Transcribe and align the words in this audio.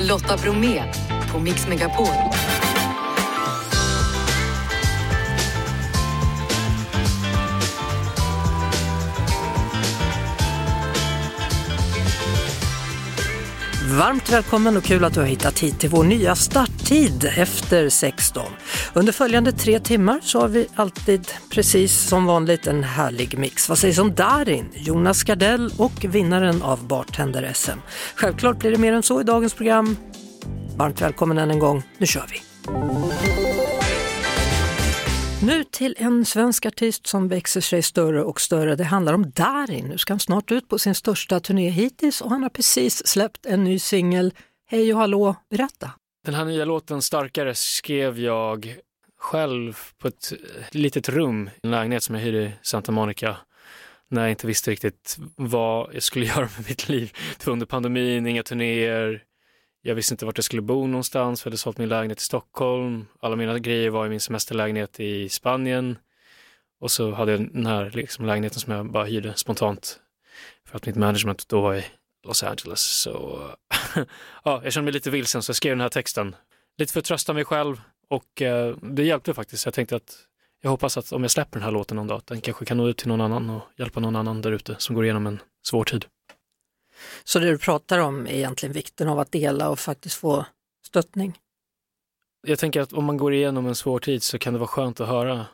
Lotta 0.00 0.36
Bromé 0.36 0.82
på 1.32 1.38
Mix 1.38 1.68
Megapol. 1.68 2.06
Varmt 13.98 14.32
välkommen 14.32 14.76
och 14.76 14.84
kul 14.84 15.04
att 15.04 15.14
du 15.14 15.20
har 15.20 15.26
hittat 15.26 15.58
hit 15.58 15.80
till 15.80 15.90
vår 15.90 16.04
nya 16.04 16.34
starttid 16.34 17.30
efter 17.36 17.88
16. 17.88 18.42
Under 18.94 19.12
följande 19.12 19.52
tre 19.52 19.80
timmar 19.80 20.20
så 20.22 20.40
har 20.40 20.48
vi 20.48 20.66
alltid 20.74 21.28
precis 21.50 22.08
som 22.08 22.26
vanligt 22.26 22.66
en 22.66 22.84
härlig 22.84 23.38
mix. 23.38 23.68
Vad 23.68 23.78
sägs 23.78 23.98
om 23.98 24.14
Darin, 24.14 24.70
Jonas 24.74 25.22
Gardell 25.22 25.70
och 25.78 26.04
vinnaren 26.04 26.62
av 26.62 26.86
Bartender-SM? 26.86 27.78
Självklart 28.14 28.58
blir 28.58 28.70
det 28.70 28.78
mer 28.78 28.92
än 28.92 29.02
så 29.02 29.20
i 29.20 29.24
dagens 29.24 29.54
program. 29.54 29.96
Varmt 30.76 31.00
välkommen 31.00 31.38
än 31.38 31.50
en 31.50 31.58
gång, 31.58 31.82
nu 31.98 32.06
kör 32.06 32.26
vi! 32.30 32.42
Nu 35.46 35.64
till 35.64 35.94
en 35.98 36.24
svensk 36.24 36.66
artist 36.66 37.06
som 37.06 37.28
växer 37.28 37.60
sig 37.60 37.82
större 37.82 38.22
och 38.22 38.40
större. 38.40 38.76
Det 38.76 38.84
handlar 38.84 39.12
om 39.12 39.30
Darin. 39.30 39.86
Nu 39.86 39.98
ska 39.98 40.12
han 40.12 40.20
snart 40.20 40.52
ut 40.52 40.68
på 40.68 40.78
sin 40.78 40.94
största 40.94 41.40
turné 41.40 41.70
hittills 41.70 42.20
och 42.20 42.30
han 42.30 42.42
har 42.42 42.50
precis 42.50 43.06
släppt 43.06 43.46
en 43.46 43.64
ny 43.64 43.78
singel. 43.78 44.34
Hej 44.70 44.94
och 44.94 45.00
hallå, 45.00 45.36
berätta! 45.50 45.90
Den 46.24 46.34
här 46.34 46.44
nya 46.44 46.64
låten 46.64 47.02
Starkare 47.02 47.54
skrev 47.54 48.18
jag 48.18 48.76
själv 49.18 49.78
på 49.98 50.08
ett 50.08 50.32
litet 50.70 51.08
rum 51.08 51.48
i 51.48 51.50
en 51.62 51.70
lägenhet 51.70 52.02
som 52.02 52.14
jag 52.14 52.22
hyrde 52.22 52.42
i 52.42 52.52
Santa 52.62 52.92
Monica 52.92 53.36
när 54.08 54.22
jag 54.22 54.30
inte 54.30 54.46
visste 54.46 54.70
riktigt 54.70 55.16
vad 55.36 55.94
jag 55.94 56.02
skulle 56.02 56.26
göra 56.34 56.48
med 56.56 56.68
mitt 56.68 56.88
liv. 56.88 57.12
Det 57.38 57.46
var 57.46 57.52
under 57.52 57.66
pandemin, 57.66 58.26
inga 58.26 58.42
turnéer, 58.42 59.24
jag 59.82 59.94
visste 59.94 60.14
inte 60.14 60.26
vart 60.26 60.38
jag 60.38 60.44
skulle 60.44 60.62
bo 60.62 60.86
någonstans, 60.86 61.42
för 61.42 61.48
jag 61.48 61.50
hade 61.50 61.58
sålt 61.58 61.78
min 61.78 61.88
lägenhet 61.88 62.20
i 62.20 62.22
Stockholm. 62.22 63.06
Alla 63.20 63.36
mina 63.36 63.58
grejer 63.58 63.90
var 63.90 64.06
i 64.06 64.08
min 64.08 64.20
semesterlägenhet 64.20 65.00
i 65.00 65.28
Spanien. 65.28 65.98
Och 66.80 66.90
så 66.90 67.12
hade 67.12 67.32
jag 67.32 67.52
den 67.52 67.66
här 67.66 67.90
liksom, 67.94 68.26
lägenheten 68.26 68.60
som 68.60 68.72
jag 68.72 68.92
bara 68.92 69.04
hyrde 69.04 69.34
spontant. 69.34 70.00
För 70.64 70.76
att 70.76 70.86
mitt 70.86 70.96
management 70.96 71.48
då 71.48 71.60
var 71.60 71.74
i 71.74 71.84
Los 72.24 72.42
Angeles. 72.42 72.80
Så 72.80 73.40
ja, 74.44 74.60
jag 74.64 74.72
kände 74.72 74.84
mig 74.84 74.92
lite 74.92 75.10
vilsen 75.10 75.42
så 75.42 75.50
jag 75.50 75.56
skrev 75.56 75.72
den 75.72 75.80
här 75.80 75.88
texten. 75.88 76.36
Lite 76.78 76.92
för 76.92 77.00
att 77.00 77.06
trösta 77.06 77.32
mig 77.32 77.44
själv 77.44 77.80
och 78.08 78.42
eh, 78.42 78.76
det 78.82 79.04
hjälpte 79.04 79.34
faktiskt. 79.34 79.64
Jag 79.64 79.74
tänkte 79.74 79.96
att 79.96 80.26
jag 80.62 80.70
hoppas 80.70 80.96
att 80.96 81.12
om 81.12 81.22
jag 81.22 81.30
släpper 81.30 81.58
den 81.58 81.64
här 81.64 81.70
låten 81.70 81.96
någon 81.96 82.06
dag, 82.06 82.18
att 82.18 82.26
den 82.26 82.40
kanske 82.40 82.64
kan 82.64 82.76
nå 82.76 82.88
ut 82.88 82.96
till 82.96 83.08
någon 83.08 83.20
annan 83.20 83.50
och 83.50 83.62
hjälpa 83.76 84.00
någon 84.00 84.16
annan 84.16 84.42
där 84.42 84.52
ute 84.52 84.76
som 84.78 84.94
går 84.94 85.04
igenom 85.04 85.26
en 85.26 85.42
svår 85.66 85.84
tid. 85.84 86.04
Så 87.24 87.38
det 87.38 87.50
du 87.50 87.58
pratar 87.58 87.98
om 87.98 88.26
är 88.26 88.30
egentligen 88.30 88.72
vikten 88.72 89.08
av 89.08 89.18
att 89.18 89.32
dela 89.32 89.68
och 89.68 89.78
faktiskt 89.78 90.16
få 90.16 90.46
stöttning? 90.86 91.38
Jag 92.46 92.58
tänker 92.58 92.80
att 92.80 92.92
om 92.92 93.04
man 93.04 93.16
går 93.16 93.34
igenom 93.34 93.66
en 93.66 93.74
svår 93.74 93.98
tid 93.98 94.22
så 94.22 94.38
kan 94.38 94.52
det 94.52 94.58
vara 94.58 94.68
skönt 94.68 95.00
att 95.00 95.08
höra 95.08 95.46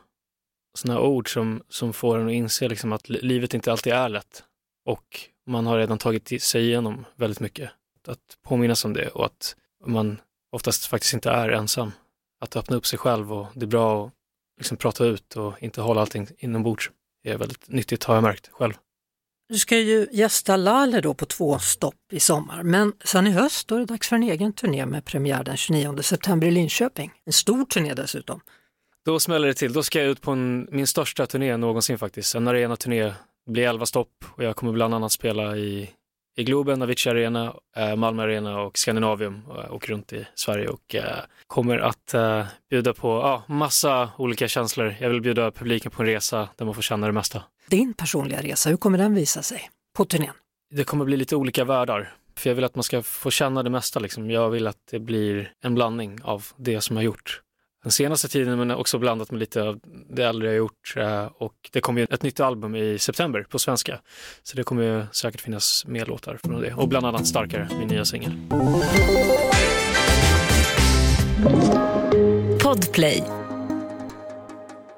sådana 0.77 0.99
ord 0.99 1.33
som, 1.33 1.63
som 1.69 1.93
får 1.93 2.17
en 2.17 2.27
att 2.27 2.33
inse 2.33 2.67
liksom 2.67 2.93
att 2.93 3.09
livet 3.09 3.53
inte 3.53 3.71
alltid 3.71 3.93
är 3.93 4.09
lätt. 4.09 4.43
Och 4.85 5.19
man 5.45 5.65
har 5.65 5.77
redan 5.77 5.97
tagit 5.97 6.43
sig 6.43 6.63
igenom 6.63 7.05
väldigt 7.15 7.39
mycket. 7.39 7.71
Att 8.07 8.37
påminnas 8.43 8.85
om 8.85 8.93
det 8.93 9.09
och 9.09 9.25
att 9.25 9.55
man 9.85 10.21
oftast 10.51 10.85
faktiskt 10.85 11.13
inte 11.13 11.29
är 11.29 11.49
ensam. 11.49 11.91
Att 12.41 12.55
öppna 12.55 12.75
upp 12.75 12.85
sig 12.85 12.99
själv 12.99 13.33
och 13.33 13.47
det 13.53 13.65
är 13.65 13.67
bra 13.67 14.05
att 14.05 14.13
liksom 14.57 14.77
prata 14.77 15.05
ut 15.05 15.35
och 15.35 15.53
inte 15.63 15.81
hålla 15.81 16.01
allting 16.01 16.27
inombords. 16.37 16.91
Är 17.23 17.37
väldigt 17.37 17.69
nyttigt 17.69 18.03
har 18.03 18.15
jag 18.15 18.23
märkt 18.23 18.49
själv. 18.51 18.73
Du 19.49 19.57
ska 19.57 19.77
ju 19.77 20.07
gästa 20.11 20.57
Laleh 20.57 21.01
då 21.01 21.13
på 21.13 21.25
två 21.25 21.59
stopp 21.59 21.95
i 22.11 22.19
sommar, 22.19 22.63
men 22.63 22.93
sen 23.03 23.27
i 23.27 23.31
höst 23.31 23.67
då 23.67 23.75
är 23.75 23.79
det 23.79 23.85
dags 23.85 24.09
för 24.09 24.15
en 24.15 24.23
egen 24.23 24.53
turné 24.53 24.85
med 24.85 25.05
premiär 25.05 25.43
den 25.43 25.57
29 25.57 26.01
september 26.01 26.47
i 26.47 26.51
Linköping. 26.51 27.11
En 27.25 27.33
stor 27.33 27.65
turné 27.65 27.93
dessutom. 27.93 28.41
Då 29.05 29.19
smäller 29.19 29.47
det 29.47 29.53
till, 29.53 29.73
då 29.73 29.83
ska 29.83 29.99
jag 29.99 30.07
ut 30.07 30.21
på 30.21 30.31
en, 30.31 30.67
min 30.71 30.87
största 30.87 31.25
turné 31.25 31.57
någonsin 31.57 31.97
faktiskt, 31.97 32.35
en 32.35 32.47
arenaturné. 32.47 33.03
Det 33.45 33.51
blir 33.51 33.67
11 33.67 33.85
stopp 33.85 34.25
och 34.35 34.43
jag 34.43 34.55
kommer 34.55 34.73
bland 34.73 34.93
annat 34.93 35.11
spela 35.11 35.57
i, 35.57 35.89
i 36.37 36.43
Globen, 36.43 36.81
Avicii 36.81 37.11
Arena, 37.11 37.53
eh, 37.75 37.95
Malmö 37.95 38.23
Arena 38.23 38.61
och 38.61 38.77
Scandinavium 38.77 39.45
och 39.47 39.75
åker 39.75 39.87
runt 39.87 40.13
i 40.13 40.27
Sverige 40.35 40.67
och 40.67 40.95
eh, 40.95 41.03
kommer 41.47 41.77
att 41.77 42.13
eh, 42.13 42.45
bjuda 42.69 42.93
på 42.93 43.07
ja, 43.07 43.43
massa 43.47 44.09
olika 44.17 44.47
känslor. 44.47 44.95
Jag 44.99 45.09
vill 45.09 45.21
bjuda 45.21 45.51
publiken 45.51 45.91
på 45.91 46.01
en 46.01 46.07
resa 46.07 46.49
där 46.55 46.65
man 46.65 46.75
får 46.75 46.81
känna 46.81 47.07
det 47.07 47.13
mesta 47.13 47.43
din 47.69 47.93
personliga 47.93 48.41
resa, 48.41 48.69
hur 48.69 48.77
kommer 48.77 48.97
den 48.97 49.15
visa 49.15 49.41
sig 49.41 49.69
på 49.97 50.05
turnén? 50.05 50.33
Det 50.69 50.83
kommer 50.83 51.05
bli 51.05 51.17
lite 51.17 51.35
olika 51.35 51.63
världar. 51.63 52.13
För 52.35 52.49
jag 52.49 52.55
vill 52.55 52.63
att 52.63 52.75
man 52.75 52.83
ska 52.83 53.03
få 53.03 53.31
känna 53.31 53.63
det 53.63 53.69
mesta. 53.69 53.99
Liksom. 53.99 54.31
Jag 54.31 54.49
vill 54.49 54.67
att 54.67 54.77
det 54.91 54.99
blir 54.99 55.51
en 55.63 55.75
blandning 55.75 56.19
av 56.23 56.45
det 56.57 56.81
som 56.81 56.95
jag 56.95 57.01
har 57.01 57.05
gjort 57.05 57.41
den 57.87 57.91
senaste 57.91 58.27
tiden 58.27 58.57
men 58.57 58.71
också 58.71 58.99
blandat 58.99 59.31
med 59.31 59.39
lite 59.39 59.63
av 59.63 59.79
det 60.09 60.23
äldre 60.23 60.47
jag 60.47 60.57
gjort. 60.57 60.93
Eh, 60.97 61.25
och 61.25 61.53
det 61.71 61.81
kommer 61.81 62.13
ett 62.13 62.23
nytt 62.23 62.39
album 62.39 62.75
i 62.75 62.99
september 62.99 63.45
på 63.49 63.59
svenska. 63.59 63.99
Så 64.43 64.57
det 64.57 64.63
kommer 64.63 65.07
säkert 65.11 65.41
finnas 65.41 65.85
mer 65.87 66.05
låtar 66.05 66.39
från 66.43 66.61
det. 66.61 66.73
Och 66.73 66.87
bland 66.87 67.05
annat 67.05 67.27
Starkare, 67.27 67.69
min 67.79 67.87
nya 67.87 68.05
singel. 68.05 68.31
Podplay 72.63 73.23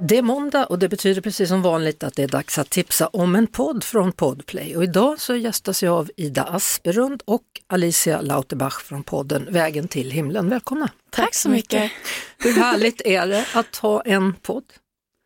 det 0.01 0.17
är 0.17 0.21
måndag 0.21 0.65
och 0.65 0.79
det 0.79 0.89
betyder 0.89 1.21
precis 1.21 1.49
som 1.49 1.61
vanligt 1.61 2.03
att 2.03 2.15
det 2.15 2.23
är 2.23 2.27
dags 2.27 2.57
att 2.57 2.69
tipsa 2.69 3.07
om 3.07 3.35
en 3.35 3.47
podd 3.47 3.83
från 3.83 4.11
Podplay. 4.11 4.77
Och 4.77 4.83
idag 4.83 5.19
så 5.19 5.35
gästas 5.35 5.83
jag 5.83 5.93
av 5.93 6.11
Ida 6.17 6.43
Asperund 6.43 7.23
och 7.25 7.43
Alicia 7.67 8.21
Lauterbach 8.21 8.83
från 8.83 9.03
podden 9.03 9.47
Vägen 9.51 9.87
till 9.87 10.11
himlen. 10.11 10.49
Välkomna! 10.49 10.89
Tack 11.09 11.35
så 11.35 11.49
mycket! 11.49 11.91
Hur 12.37 12.53
härligt 12.53 13.01
är 13.05 13.27
det 13.27 13.45
att 13.53 13.75
ha 13.75 14.01
en 14.01 14.33
podd? 14.33 14.63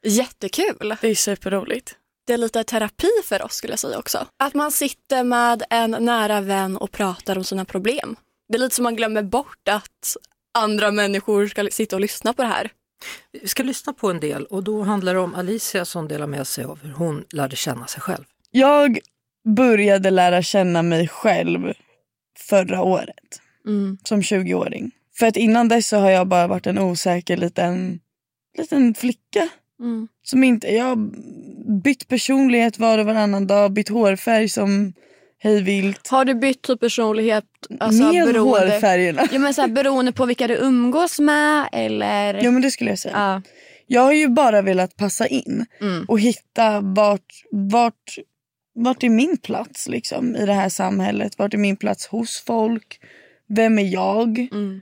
Jättekul! 0.06 0.96
Det 1.02 1.08
är 1.08 1.16
superroligt. 1.16 1.96
Det 2.28 2.34
är 2.34 2.38
lite 2.38 2.64
terapi 2.64 3.12
för 3.24 3.42
oss 3.42 3.54
skulle 3.54 3.74
jag 3.74 3.80
säga 3.80 4.00
också. 4.00 4.28
Att 4.44 4.54
man 4.54 4.72
sitter 4.72 5.24
med 5.24 5.64
en 5.70 5.92
nära 5.92 6.42
vän 6.42 6.78
och 6.78 6.92
pratar 6.92 7.38
om 7.38 7.44
sina 7.44 7.66
problem. 7.66 8.16
Det 8.50 8.56
är 8.56 8.60
lite 8.60 8.76
som 8.76 8.84
man 8.84 8.96
glömmer 8.96 9.24
bort 9.24 9.68
att 9.70 10.18
andra 10.54 10.92
människor 10.92 11.48
ska 11.48 11.68
sitta 11.72 11.96
och 11.96 12.02
lyssna 12.02 12.34
på 12.34 12.42
det 12.42 12.48
här. 12.48 12.72
Vi 13.32 13.48
ska 13.48 13.64
lyssna 13.64 13.94
på 13.94 14.10
en 14.10 14.20
del 14.20 14.46
och 14.46 14.64
då 14.64 14.82
handlar 14.82 15.14
det 15.14 15.20
om 15.20 15.36
Alicia 15.36 15.86
som 15.86 16.08
delar 16.08 16.28
med 16.28 16.48
sig 16.48 16.64
av 16.64 16.80
hur 16.84 16.92
hon 16.92 17.26
lärde 17.30 17.56
känna 17.56 17.88
sig 17.88 18.02
själv. 18.02 18.24
Jag 18.52 19.00
började 19.56 20.10
lära 20.10 20.42
känna 20.42 20.82
mig 20.82 21.08
själv 21.08 21.74
förra 22.38 22.82
året 22.82 23.42
mm. 23.66 23.98
som 24.04 24.22
20-åring. 24.22 24.92
För 25.16 25.26
att 25.26 25.38
innan 25.38 25.68
dess 25.68 25.88
så 25.88 25.98
har 25.98 26.10
jag 26.10 26.28
bara 26.28 26.48
varit 26.48 26.68
en 26.68 26.80
osäker 26.80 27.38
liten, 27.38 28.00
liten 28.58 28.94
flicka. 28.94 29.50
Mm. 29.80 30.08
Som 30.24 30.44
inte, 30.44 30.68
jag 30.68 30.86
har 30.86 30.96
bytt 31.82 32.08
personlighet 32.08 32.80
var 32.80 32.98
och 32.98 33.06
varannan 33.06 33.48
dag, 33.48 33.72
bytt 33.72 33.90
hårfärg 33.90 34.50
som 34.50 34.94
hej 35.44 35.62
vilt. 35.62 36.08
Har 36.08 36.26
du 36.26 36.34
bytt 36.34 36.62
typ 36.62 36.80
personlighet? 36.80 37.46
Alltså, 37.80 38.04
med 38.04 38.26
beroende, 38.26 38.40
hårfärgerna? 38.40 39.28
Ja, 39.32 39.40
men 39.40 39.54
så 39.54 39.62
här, 39.62 39.68
beroende 39.68 40.12
på 40.12 40.26
vilka 40.26 40.48
du 40.48 40.56
umgås 40.56 41.20
med 41.20 41.70
eller? 41.72 42.44
Ja 42.44 42.52
men 42.52 42.62
det 42.62 42.72
skulle 42.72 42.90
jag 42.90 43.00
säga. 43.00 43.14
Ja. 43.18 43.42
Jag 43.88 44.02
har 44.02 44.14
ju 44.14 44.28
bara 44.28 44.62
velat 44.62 44.96
passa 44.96 45.28
in 45.28 45.66
mm. 45.82 46.06
och 46.08 46.20
hitta 46.20 46.80
vart, 46.82 47.44
vart, 47.52 48.18
vart 48.76 49.04
är 49.04 49.10
min 49.10 49.38
plats 49.38 49.88
liksom, 49.88 50.36
i 50.36 50.46
det 50.46 50.54
här 50.54 50.70
samhället? 50.70 51.40
Vart 51.40 51.54
är 51.54 51.58
min 51.58 51.78
plats 51.78 52.08
hos 52.08 52.44
folk? 52.46 53.00
Vem 53.48 53.80
är 53.80 53.94
jag? 53.94 54.40
Mm. 54.40 54.82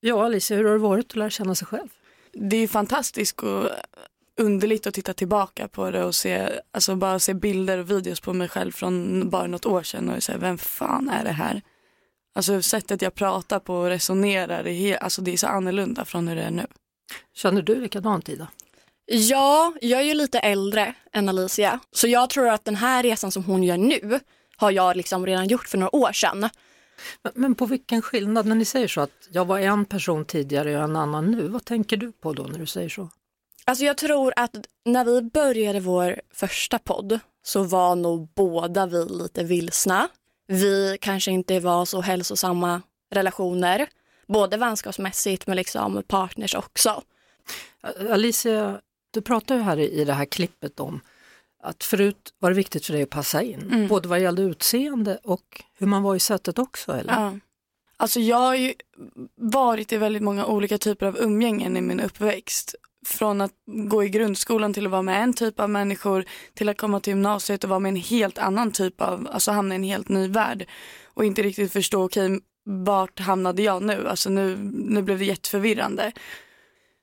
Ja 0.00 0.24
Alicia, 0.24 0.56
hur 0.56 0.64
har 0.64 0.72
det 0.72 0.78
varit 0.78 1.06
att 1.10 1.16
lära 1.16 1.30
känna 1.30 1.54
sig 1.54 1.66
själv? 1.66 1.88
Det 2.32 2.56
är 2.56 2.68
fantastiskt 2.68 3.40
och 3.40 3.68
underligt 4.40 4.86
att 4.86 4.94
titta 4.94 5.14
tillbaka 5.14 5.68
på 5.68 5.90
det 5.90 6.04
och 6.04 6.14
se, 6.14 6.48
alltså 6.72 6.96
bara 6.96 7.18
se 7.18 7.34
bilder 7.34 7.78
och 7.78 7.90
videos 7.90 8.20
på 8.20 8.32
mig 8.32 8.48
själv 8.48 8.72
från 8.72 9.30
bara 9.30 9.46
något 9.46 9.66
år 9.66 9.82
sedan 9.82 10.10
och 10.10 10.22
säga 10.22 10.38
vem 10.38 10.58
fan 10.58 11.08
är 11.08 11.24
det 11.24 11.32
här? 11.32 11.62
Alltså 12.34 12.62
sättet 12.62 13.02
jag 13.02 13.14
pratar 13.14 13.58
på 13.58 13.74
och 13.74 13.86
resonerar, 13.86 14.66
är, 14.66 14.96
alltså 14.96 15.22
det 15.22 15.32
är 15.32 15.36
så 15.36 15.46
annorlunda 15.46 16.04
från 16.04 16.28
hur 16.28 16.36
det 16.36 16.42
är 16.42 16.50
nu. 16.50 16.66
Känner 17.34 17.62
du 17.62 17.74
likadant 17.80 18.28
Ida? 18.28 18.48
Ja, 19.06 19.74
jag 19.80 20.00
är 20.00 20.04
ju 20.04 20.14
lite 20.14 20.38
äldre 20.38 20.94
än 21.12 21.28
Alicia. 21.28 21.80
Så 21.90 22.08
jag 22.08 22.30
tror 22.30 22.48
att 22.48 22.64
den 22.64 22.76
här 22.76 23.02
resan 23.02 23.32
som 23.32 23.44
hon 23.44 23.62
gör 23.62 23.76
nu 23.76 24.20
har 24.56 24.70
jag 24.70 24.96
liksom 24.96 25.26
redan 25.26 25.48
gjort 25.48 25.68
för 25.68 25.78
några 25.78 25.96
år 25.96 26.12
sedan. 26.12 26.40
Men, 27.22 27.32
men 27.34 27.54
på 27.54 27.66
vilken 27.66 28.02
skillnad 28.02 28.46
när 28.46 28.54
ni 28.54 28.64
säger 28.64 28.88
så 28.88 29.00
att 29.00 29.28
jag 29.30 29.44
var 29.44 29.58
en 29.58 29.84
person 29.84 30.24
tidigare 30.24 30.76
och 30.76 30.84
en 30.84 30.96
annan 30.96 31.30
nu. 31.30 31.48
Vad 31.48 31.64
tänker 31.64 31.96
du 31.96 32.12
på 32.12 32.32
då 32.32 32.42
när 32.42 32.58
du 32.58 32.66
säger 32.66 32.88
så? 32.88 33.08
Alltså 33.66 33.84
jag 33.84 33.96
tror 33.96 34.32
att 34.36 34.56
när 34.84 35.04
vi 35.04 35.22
började 35.22 35.80
vår 35.80 36.20
första 36.30 36.78
podd 36.78 37.20
så 37.42 37.62
var 37.62 37.96
nog 37.96 38.28
båda 38.34 38.86
vi 38.86 39.04
lite 39.04 39.44
vilsna. 39.44 40.08
Vi 40.46 40.98
kanske 41.00 41.30
inte 41.30 41.60
var 41.60 41.84
så 41.84 42.00
hälsosamma 42.00 42.82
relationer, 43.10 43.86
både 44.26 44.56
vänskapsmässigt 44.56 45.46
men 45.46 45.56
liksom 45.56 46.02
partners 46.06 46.54
också. 46.54 47.02
Alicia, 48.10 48.80
du 49.10 49.20
pratar 49.20 49.54
ju 49.54 49.60
här 49.60 49.78
i 49.78 50.04
det 50.04 50.12
här 50.12 50.24
klippet 50.24 50.80
om 50.80 51.00
att 51.62 51.84
förut 51.84 52.34
var 52.38 52.50
det 52.50 52.56
viktigt 52.56 52.86
för 52.86 52.92
dig 52.92 53.02
att 53.02 53.10
passa 53.10 53.42
in, 53.42 53.62
mm. 53.62 53.88
både 53.88 54.08
vad 54.08 54.20
gällde 54.20 54.42
utseende 54.42 55.18
och 55.22 55.62
hur 55.78 55.86
man 55.86 56.02
var 56.02 56.14
i 56.14 56.20
sättet 56.20 56.58
också 56.58 56.92
eller? 56.92 57.12
Ja. 57.12 57.38
Alltså 57.96 58.20
jag 58.20 58.36
har 58.36 58.54
ju 58.54 58.74
varit 59.36 59.92
i 59.92 59.96
väldigt 59.96 60.22
många 60.22 60.46
olika 60.46 60.78
typer 60.78 61.06
av 61.06 61.18
umgängen 61.18 61.76
i 61.76 61.80
min 61.80 62.00
uppväxt. 62.00 62.74
Från 63.04 63.40
att 63.40 63.52
gå 63.66 64.04
i 64.04 64.08
grundskolan 64.08 64.74
till 64.74 64.86
att 64.86 64.92
vara 64.92 65.02
med 65.02 65.22
en 65.22 65.32
typ 65.32 65.60
av 65.60 65.70
människor 65.70 66.24
till 66.54 66.68
att 66.68 66.76
komma 66.76 67.00
till 67.00 67.10
gymnasiet 67.10 67.64
och 67.64 67.70
vara 67.70 67.80
med 67.80 67.90
en 67.90 67.96
helt 67.96 68.38
annan 68.38 68.70
typ 68.72 69.00
av, 69.00 69.28
alltså 69.32 69.50
hamna 69.50 69.74
i 69.74 69.76
en 69.76 69.82
helt 69.82 70.08
ny 70.08 70.28
värld. 70.28 70.66
Och 71.04 71.24
inte 71.24 71.42
riktigt 71.42 71.72
förstå, 71.72 72.04
okej 72.04 72.26
okay, 72.26 72.40
vart 72.64 73.20
hamnade 73.20 73.62
jag 73.62 73.82
nu? 73.82 74.08
Alltså 74.08 74.30
nu, 74.30 74.56
nu 74.72 75.02
blev 75.02 75.18
det 75.18 75.24
jätteförvirrande. 75.24 76.12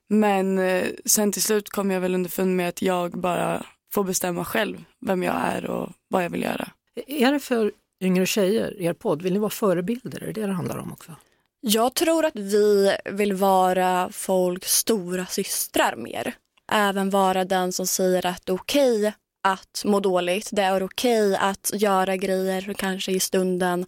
Men 0.10 0.60
eh, 0.60 0.88
sen 1.06 1.32
till 1.32 1.42
slut 1.42 1.70
kom 1.70 1.92
jag 1.92 2.02
väl 2.02 2.16
underfund 2.16 2.56
med 2.56 2.70
att 2.70 2.82
jag 2.82 3.12
bara 3.12 3.66
får 3.94 4.04
bestämma 4.04 4.46
själv 4.46 4.84
vem 5.06 5.24
jag 5.24 5.36
är 5.36 5.66
och 5.66 5.90
vad 6.08 6.24
jag 6.24 6.30
vill 6.30 6.42
göra. 6.42 6.68
Är 7.08 7.32
det 7.32 7.40
för 7.40 7.72
yngre 8.02 8.26
tjejer, 8.26 8.82
er 8.82 8.94
podd, 8.94 9.22
vill 9.22 9.34
ni 9.34 9.40
vara 9.40 9.50
förebilder? 9.50 10.24
Är 10.24 10.26
det 10.26 10.42
det 10.42 10.48
det 10.48 10.54
handlar 10.54 10.78
om 10.78 10.92
också? 10.92 11.16
Jag 11.62 11.94
tror 11.94 12.26
att 12.26 12.36
vi 12.36 12.98
vill 13.06 13.34
vara 13.34 14.10
folks 14.12 14.72
stora 14.78 15.26
systrar 15.26 15.96
mer. 15.96 16.34
Även 16.72 17.10
vara 17.10 17.46
den 17.46 17.74
som 17.74 17.88
säger 17.88 18.26
att 18.26 18.46
det 18.46 18.52
är 18.52 18.56
okej 18.56 19.00
okay 19.00 19.12
att 19.44 19.82
må 19.86 20.00
dåligt. 20.00 20.50
Det 20.52 20.62
är 20.62 20.84
okej 20.84 21.28
okay 21.28 21.50
att 21.50 21.72
göra 21.74 22.18
grejer 22.18 22.62
som 22.62 22.74
kanske 22.74 23.12
i 23.12 23.20
stunden 23.20 23.86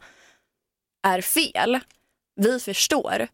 är 1.07 1.21
fel. 1.21 1.79
Vi 2.35 2.59
förstår. 2.59 3.27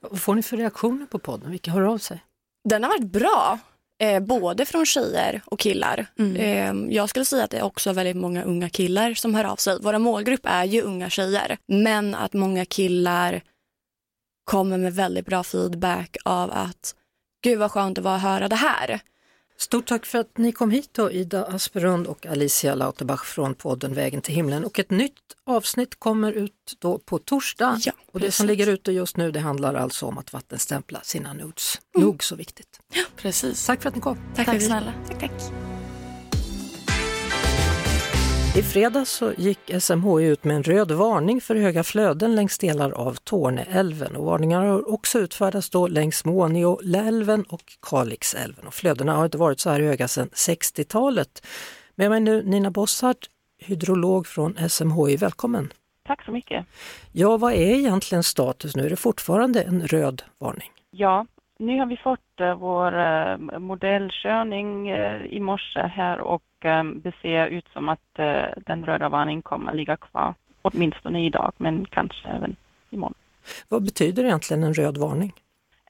Vad 0.00 0.20
får 0.20 0.34
ni 0.34 0.42
för 0.42 0.56
reaktioner 0.56 1.06
på 1.06 1.18
podden? 1.18 1.50
Vilka 1.50 1.70
hör 1.70 1.82
av 1.82 1.98
sig? 1.98 2.24
Den 2.68 2.84
har 2.84 2.90
varit 2.90 3.12
bra. 3.12 3.58
Eh, 4.02 4.20
både 4.20 4.64
från 4.64 4.86
tjejer 4.86 5.42
och 5.44 5.58
killar. 5.60 6.06
Mm. 6.18 6.36
Eh, 6.36 6.94
jag 6.94 7.08
skulle 7.08 7.24
säga 7.24 7.44
att 7.44 7.50
det 7.50 7.58
är 7.58 7.62
också 7.62 7.92
väldigt 7.92 8.16
många 8.16 8.44
unga 8.44 8.70
killar 8.70 9.14
som 9.14 9.34
hör 9.34 9.44
av 9.44 9.56
sig. 9.56 9.78
Vår 9.82 9.98
målgrupp 9.98 10.40
är 10.44 10.64
ju 10.64 10.82
unga 10.82 11.10
tjejer. 11.10 11.58
Men 11.66 12.14
att 12.14 12.32
många 12.32 12.64
killar 12.64 13.42
kommer 14.50 14.78
med 14.78 14.94
väldigt 14.94 15.26
bra 15.26 15.42
feedback 15.44 16.16
av 16.24 16.50
att 16.50 16.94
gud 17.42 17.58
vad 17.58 17.70
skönt 17.70 17.96
det 17.96 18.00
var 18.00 18.16
att 18.16 18.22
höra 18.22 18.48
det 18.48 18.56
här. 18.56 19.00
Stort 19.58 19.86
tack 19.86 20.06
för 20.06 20.18
att 20.18 20.38
ni 20.38 20.52
kom 20.52 20.70
hit 20.70 20.90
då, 20.92 21.10
Ida 21.10 21.44
Asperund 21.44 22.06
och 22.06 22.26
Alicia 22.26 22.74
Lauterbach 22.74 23.24
från 23.24 23.54
podden 23.54 23.94
Vägen 23.94 24.20
till 24.20 24.34
himlen. 24.34 24.64
Och 24.64 24.78
ett 24.78 24.90
nytt 24.90 25.14
avsnitt 25.46 25.98
kommer 25.98 26.32
ut 26.32 26.76
då 26.78 26.98
på 26.98 27.18
torsdag. 27.18 27.78
Ja, 27.80 27.92
och 28.12 28.20
det 28.20 28.32
som 28.32 28.46
ligger 28.46 28.66
ute 28.66 28.92
just 28.92 29.16
nu 29.16 29.30
det 29.30 29.40
handlar 29.40 29.74
alltså 29.74 30.06
om 30.06 30.18
att 30.18 30.32
vattenstämpla 30.32 31.00
sina 31.02 31.32
nudes. 31.32 31.80
Mm. 31.94 32.06
Nog 32.06 32.24
så 32.24 32.36
viktigt. 32.36 32.80
Ja, 32.94 33.04
precis. 33.16 33.66
Tack 33.66 33.82
för 33.82 33.88
att 33.88 33.94
ni 33.94 34.00
kom. 34.00 34.18
Tack, 34.36 34.46
tack 34.46 34.62
snälla. 34.62 34.92
Tack, 35.08 35.20
tack. 35.20 35.69
I 38.56 38.62
fredags 38.62 39.10
så 39.10 39.32
gick 39.32 39.58
SMHI 39.80 40.24
ut 40.24 40.44
med 40.44 40.56
en 40.56 40.62
röd 40.62 40.90
varning 40.90 41.40
för 41.40 41.54
höga 41.54 41.84
flöden 41.84 42.34
längs 42.34 42.58
delar 42.58 42.90
av 42.90 43.14
Torneälven 43.14 44.16
och 44.16 44.24
varningar 44.24 44.64
har 44.64 44.92
också 44.92 45.18
utfärdats 45.18 45.70
då 45.70 45.86
längs 45.86 46.24
Månioälven 46.24 47.42
och 47.42 47.62
Kalixälven. 47.82 48.66
Och 48.66 48.74
flödena 48.74 49.14
har 49.14 49.24
inte 49.24 49.38
varit 49.38 49.60
så 49.60 49.70
här 49.70 49.80
höga 49.80 50.08
sedan 50.08 50.28
60-talet. 50.28 51.46
Med 51.94 52.10
mig 52.10 52.20
nu 52.20 52.42
Nina 52.42 52.70
Bossart, 52.70 53.28
hydrolog 53.58 54.26
från 54.26 54.68
SMHI. 54.68 55.16
Välkommen! 55.16 55.72
Tack 56.06 56.24
så 56.24 56.32
mycket! 56.32 56.66
Ja, 57.12 57.36
vad 57.36 57.52
är 57.52 57.74
egentligen 57.74 58.22
status 58.24 58.76
nu? 58.76 58.86
Är 58.86 58.90
det 58.90 58.96
fortfarande 58.96 59.62
en 59.62 59.86
röd 59.86 60.22
varning? 60.38 60.70
Ja, 60.90 61.26
nu 61.60 61.78
har 61.78 61.86
vi 61.86 61.96
fått 61.96 62.40
uh, 62.40 62.54
vår 62.54 62.98
uh, 62.98 63.58
modellkörning 63.58 64.92
uh, 64.92 65.26
i 65.26 65.40
morse 65.40 65.80
här 65.80 66.20
och 66.20 66.42
det 66.94 67.12
ser 67.22 67.46
ut 67.46 67.68
som 67.72 67.88
att 67.88 68.14
den 68.56 68.84
röda 68.84 69.08
varningen 69.08 69.42
kommer 69.42 69.70
att 69.70 69.76
ligga 69.76 69.96
kvar, 69.96 70.34
åtminstone 70.62 71.24
idag, 71.24 71.52
men 71.56 71.84
kanske 71.84 72.28
även 72.28 72.56
imorgon. 72.90 73.14
Vad 73.68 73.84
betyder 73.84 74.24
egentligen 74.24 74.62
en 74.62 74.74
röd 74.74 74.98
varning? 74.98 75.32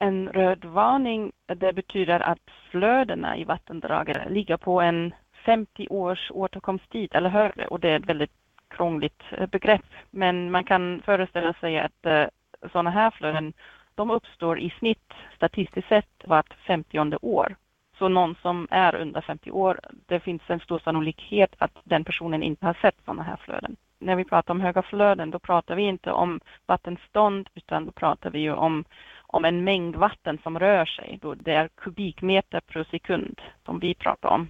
En 0.00 0.28
röd 0.28 0.64
varning, 0.64 1.32
det 1.46 1.73
betyder 1.73 2.20
att 2.20 2.38
flödena 2.70 3.37
i 3.37 3.44
vattendraget 3.44 4.31
ligger 4.31 4.56
på 4.56 4.81
en 4.81 5.14
50 5.46 5.87
års 5.90 6.31
återkomsttid 6.31 7.14
eller 7.14 7.28
högre 7.28 7.66
och 7.66 7.81
det 7.81 7.90
är 7.90 7.99
ett 7.99 8.08
väldigt 8.08 8.34
krångligt 8.69 9.23
begrepp. 9.50 9.87
Men 10.11 10.50
man 10.50 10.64
kan 10.64 11.02
föreställa 11.05 11.52
sig 11.52 11.78
att 11.78 12.32
sådana 12.73 12.90
här 12.90 13.11
flöden 13.11 13.52
de 14.00 14.11
uppstår 14.11 14.58
i 14.58 14.75
snitt 14.79 15.12
statistiskt 15.37 15.88
sett 15.88 16.14
vart 16.25 16.55
50 16.67 17.17
år. 17.23 17.56
Så 17.99 18.08
någon 18.08 18.35
som 18.43 18.69
är 18.70 18.94
under 18.94 19.20
50 19.20 19.50
år, 19.50 19.81
det 20.06 20.20
finns 20.20 20.43
en 20.47 20.61
stor 20.61 20.79
sannolikhet 20.79 21.55
att 21.58 21.70
den 21.85 22.05
personen 22.05 22.43
inte 22.43 22.67
har 22.67 22.75
sett 22.75 22.94
sådana 23.05 23.23
här 23.23 23.37
flöden. 23.44 23.76
När 23.99 24.17
vi 24.17 24.25
pratar 24.25 24.55
om 24.55 24.61
höga 24.61 24.82
flöden, 24.82 25.31
då 25.31 25.38
pratar 25.38 25.76
vi 25.76 25.82
inte 25.82 26.11
om 26.11 26.41
vattenstånd, 26.67 27.49
utan 27.55 27.87
då 27.87 27.93
pratar 27.93 28.31
vi 28.31 28.38
ju 28.38 28.52
om, 28.52 28.85
om 29.23 29.44
en 29.44 29.64
mängd 29.64 29.97
vatten 29.97 30.38
som 30.43 30.58
rör 30.58 30.85
sig. 30.85 31.19
Då 31.23 31.35
det 31.35 31.52
är 31.52 31.69
kubikmeter 31.69 32.61
per 32.61 32.85
sekund 32.85 33.41
som 33.64 33.79
vi 33.79 33.94
pratar 33.94 34.29
om. 34.29 34.49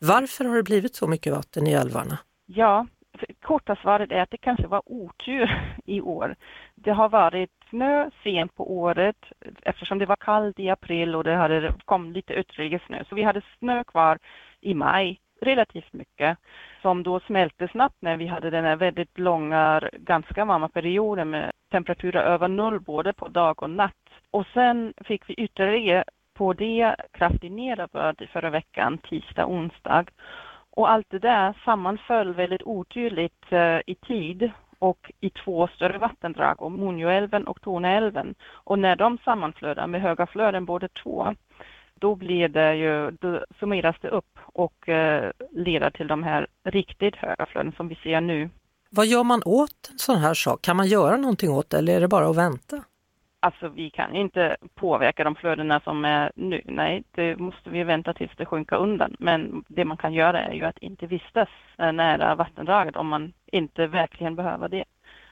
Varför 0.00 0.44
har 0.44 0.56
det 0.56 0.62
blivit 0.62 0.94
så 0.94 1.06
mycket 1.06 1.32
vatten 1.32 1.66
i 1.66 1.72
älvarna? 1.72 2.18
Ja, 2.46 2.86
korta 3.42 3.76
svaret 3.76 4.12
är 4.12 4.22
att 4.22 4.30
det 4.30 4.36
kanske 4.36 4.66
var 4.66 4.82
otur 4.86 5.50
i 5.86 6.00
år. 6.00 6.36
Det 6.74 6.90
har 6.90 7.08
varit 7.08 7.50
snö 7.70 8.10
sent 8.22 8.54
på 8.54 8.78
året 8.78 9.16
eftersom 9.62 9.98
det 9.98 10.06
var 10.06 10.16
kallt 10.16 10.58
i 10.58 10.70
april 10.70 11.14
och 11.14 11.24
det 11.24 11.34
hade 11.34 11.74
kom 11.84 12.12
lite 12.12 12.34
ytterligare 12.34 12.82
snö. 12.86 13.04
Så 13.08 13.14
vi 13.14 13.22
hade 13.22 13.42
snö 13.58 13.84
kvar 13.84 14.18
i 14.60 14.74
maj, 14.74 15.20
relativt 15.40 15.92
mycket, 15.92 16.38
som 16.82 17.02
då 17.02 17.20
smälte 17.20 17.68
snabbt 17.68 17.96
när 18.00 18.16
vi 18.16 18.26
hade 18.26 18.50
den 18.50 18.64
här 18.64 18.76
väldigt 18.76 19.18
långa, 19.18 19.80
ganska 19.92 20.44
varma 20.44 20.68
perioden 20.68 21.30
med 21.30 21.50
temperaturer 21.70 22.22
över 22.22 22.48
noll 22.48 22.80
både 22.80 23.12
på 23.12 23.28
dag 23.28 23.62
och 23.62 23.70
natt. 23.70 23.94
Och 24.30 24.46
sen 24.54 24.94
fick 25.04 25.28
vi 25.28 25.34
ytterligare 25.34 26.04
på 26.34 26.52
det 26.52 26.96
kraftig 27.12 27.52
nederbörd 27.52 28.28
förra 28.32 28.50
veckan, 28.50 28.98
tisdag, 28.98 29.46
onsdag. 29.46 30.04
Och 30.80 30.90
allt 30.90 31.10
det 31.10 31.18
där 31.18 31.54
sammanföll 31.64 32.34
väldigt 32.34 32.62
otydligt 32.62 33.44
eh, 33.50 33.78
i 33.86 33.94
tid 33.94 34.50
och 34.78 35.12
i 35.20 35.30
två 35.30 35.68
större 35.68 35.98
vattendrag, 35.98 36.62
och 36.62 36.72
Munjoälven 36.72 37.46
och 37.46 37.60
Torneälven. 37.60 38.34
Och 38.50 38.78
när 38.78 38.96
de 38.96 39.18
sammanflödar 39.24 39.86
med 39.86 40.02
höga 40.02 40.26
flöden 40.26 40.64
båda 40.64 40.88
två, 40.88 41.34
då 41.94 42.14
blir 42.14 42.48
det 42.48 42.74
ju, 42.74 43.10
då 43.10 43.44
summeras 43.60 43.96
det 44.00 44.08
upp 44.08 44.38
och 44.42 44.88
eh, 44.88 45.30
leder 45.50 45.90
till 45.90 46.06
de 46.06 46.22
här 46.22 46.46
riktigt 46.64 47.16
höga 47.16 47.46
flöden 47.46 47.72
som 47.76 47.88
vi 47.88 47.94
ser 47.94 48.20
nu. 48.20 48.50
Vad 48.90 49.06
gör 49.06 49.24
man 49.24 49.42
åt 49.44 49.88
en 49.90 49.98
sån 49.98 50.16
här 50.16 50.34
sak? 50.34 50.62
Kan 50.62 50.76
man 50.76 50.86
göra 50.86 51.16
någonting 51.16 51.50
åt 51.50 51.70
det 51.70 51.78
eller 51.78 51.96
är 51.96 52.00
det 52.00 52.08
bara 52.08 52.28
att 52.28 52.36
vänta? 52.36 52.76
Alltså 53.42 53.68
vi 53.68 53.90
kan 53.90 54.14
inte 54.14 54.56
påverka 54.74 55.24
de 55.24 55.34
flödena 55.34 55.80
som 55.80 56.04
är 56.04 56.32
nu. 56.34 56.62
Nej, 56.64 57.02
det 57.10 57.36
måste 57.36 57.70
vi 57.70 57.84
vänta 57.84 58.14
tills 58.14 58.36
det 58.36 58.46
sjunker 58.46 58.76
undan. 58.76 59.16
Men 59.18 59.64
det 59.68 59.84
man 59.84 59.96
kan 59.96 60.12
göra 60.12 60.42
är 60.42 60.52
ju 60.52 60.64
att 60.64 60.78
inte 60.78 61.06
vistas 61.06 61.48
nära 61.76 62.34
vattendraget 62.34 62.96
om 62.96 63.08
man 63.08 63.32
inte 63.46 63.86
verkligen 63.86 64.36
behöver 64.36 64.68
det. 64.68 64.84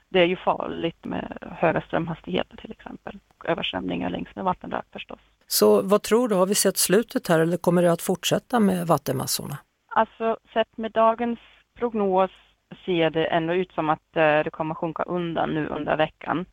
Det 0.09 0.21
är 0.21 0.25
ju 0.25 0.37
farligt 0.37 1.05
med 1.05 1.39
höga 1.41 1.81
strömhastigheter 1.81 2.57
till 2.57 2.71
exempel. 2.71 3.19
Och 3.39 3.47
översvämningar 3.49 4.11
längs 4.11 4.29
med 4.35 4.45
vattendrag 4.45 4.83
förstås. 4.93 5.21
Så 5.47 5.83
vad 5.83 6.03
tror 6.03 6.29
du, 6.29 6.35
har 6.35 6.47
vi 6.47 6.55
sett 6.55 6.77
slutet 6.77 7.29
här 7.29 7.41
eller 7.41 7.57
kommer 7.57 7.83
det 7.83 7.93
att 7.93 8.03
fortsätta 8.03 8.61
med 8.61 8.87
vattenmassorna? 8.87 9.59
Alltså 9.89 10.37
sett 10.53 10.77
med 10.77 10.93
dagens 10.93 11.39
prognos 11.79 12.31
ser 12.85 13.11
det 13.11 13.25
ändå 13.27 13.55
ut 13.55 13.73
som 13.73 13.91
att 13.91 14.17
eh, 14.17 14.39
det 14.45 14.51
kommer 14.51 14.75
sjunka 14.75 15.03
undan 15.03 15.55
nu 15.55 15.67
under 15.67 15.97
veckan. 15.97 16.47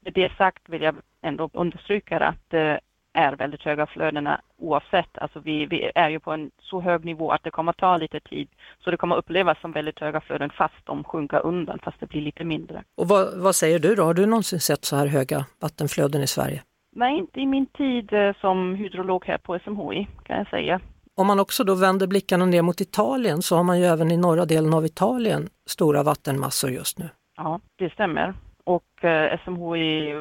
Med 0.00 0.12
det 0.12 0.32
sagt 0.36 0.68
vill 0.68 0.82
jag 0.82 0.96
ändå 1.22 1.50
understryka 1.52 2.18
att 2.18 2.50
det 2.50 2.80
är 3.12 3.36
väldigt 3.36 3.62
höga 3.62 3.86
flödena 3.86 4.40
oavsett. 4.58 5.18
Alltså 5.18 5.40
vi, 5.40 5.66
vi, 5.66 5.90
är 5.94 6.08
ju 6.08 6.20
på 6.20 6.32
en 6.32 6.50
så 6.62 6.80
hög 6.80 7.04
nivå 7.04 7.30
att 7.30 7.44
det 7.44 7.50
kommer 7.50 7.72
ta 7.72 7.96
lite 7.96 8.20
tid. 8.20 8.48
Så 8.84 8.90
det 8.90 8.96
kommer 8.96 9.16
upplevas 9.16 9.60
som 9.60 9.72
väldigt 9.72 9.98
höga 9.98 10.20
flöden 10.20 10.50
fast 10.50 10.74
de 10.84 11.04
sjunker 11.04 11.46
undan, 11.46 11.78
fast 11.82 12.00
det 12.00 12.06
blir 12.06 12.20
lite 12.20 12.44
mindre. 12.44 12.84
Och 12.96 13.08
vad, 13.08 13.38
vad 13.38 13.54
säger 13.54 13.78
du 13.78 13.94
då? 13.94 14.02
Har 14.02 14.14
du 14.14 14.26
någonsin 14.26 14.60
sett 14.60 14.84
så 14.84 14.96
här 14.96 15.06
höga 15.06 15.44
vattenflöden 15.60 16.22
i 16.22 16.26
Sverige? 16.26 16.62
Nej, 16.96 17.18
inte 17.18 17.40
i 17.40 17.46
min 17.46 17.66
tid 17.66 18.12
eh, 18.12 18.32
som 18.40 18.74
hydrolog 18.74 19.24
här 19.24 19.38
på 19.38 19.58
SMHI 19.58 20.08
kan 20.24 20.38
jag 20.38 20.48
säga. 20.48 20.80
Om 21.14 21.26
man 21.26 21.40
också 21.40 21.64
då 21.64 21.74
vänder 21.74 22.06
blickarna 22.06 22.46
ner 22.46 22.62
mot 22.62 22.80
Italien 22.80 23.42
så 23.42 23.56
har 23.56 23.62
man 23.62 23.80
ju 23.80 23.84
även 23.84 24.10
i 24.10 24.16
norra 24.16 24.44
delen 24.44 24.74
av 24.74 24.86
Italien 24.86 25.48
stora 25.66 26.02
vattenmassor 26.02 26.70
just 26.70 26.98
nu. 26.98 27.08
Ja, 27.36 27.60
det 27.76 27.92
stämmer. 27.92 28.34
Och 28.68 29.04
eh, 29.04 29.38
SMHI 29.44 30.14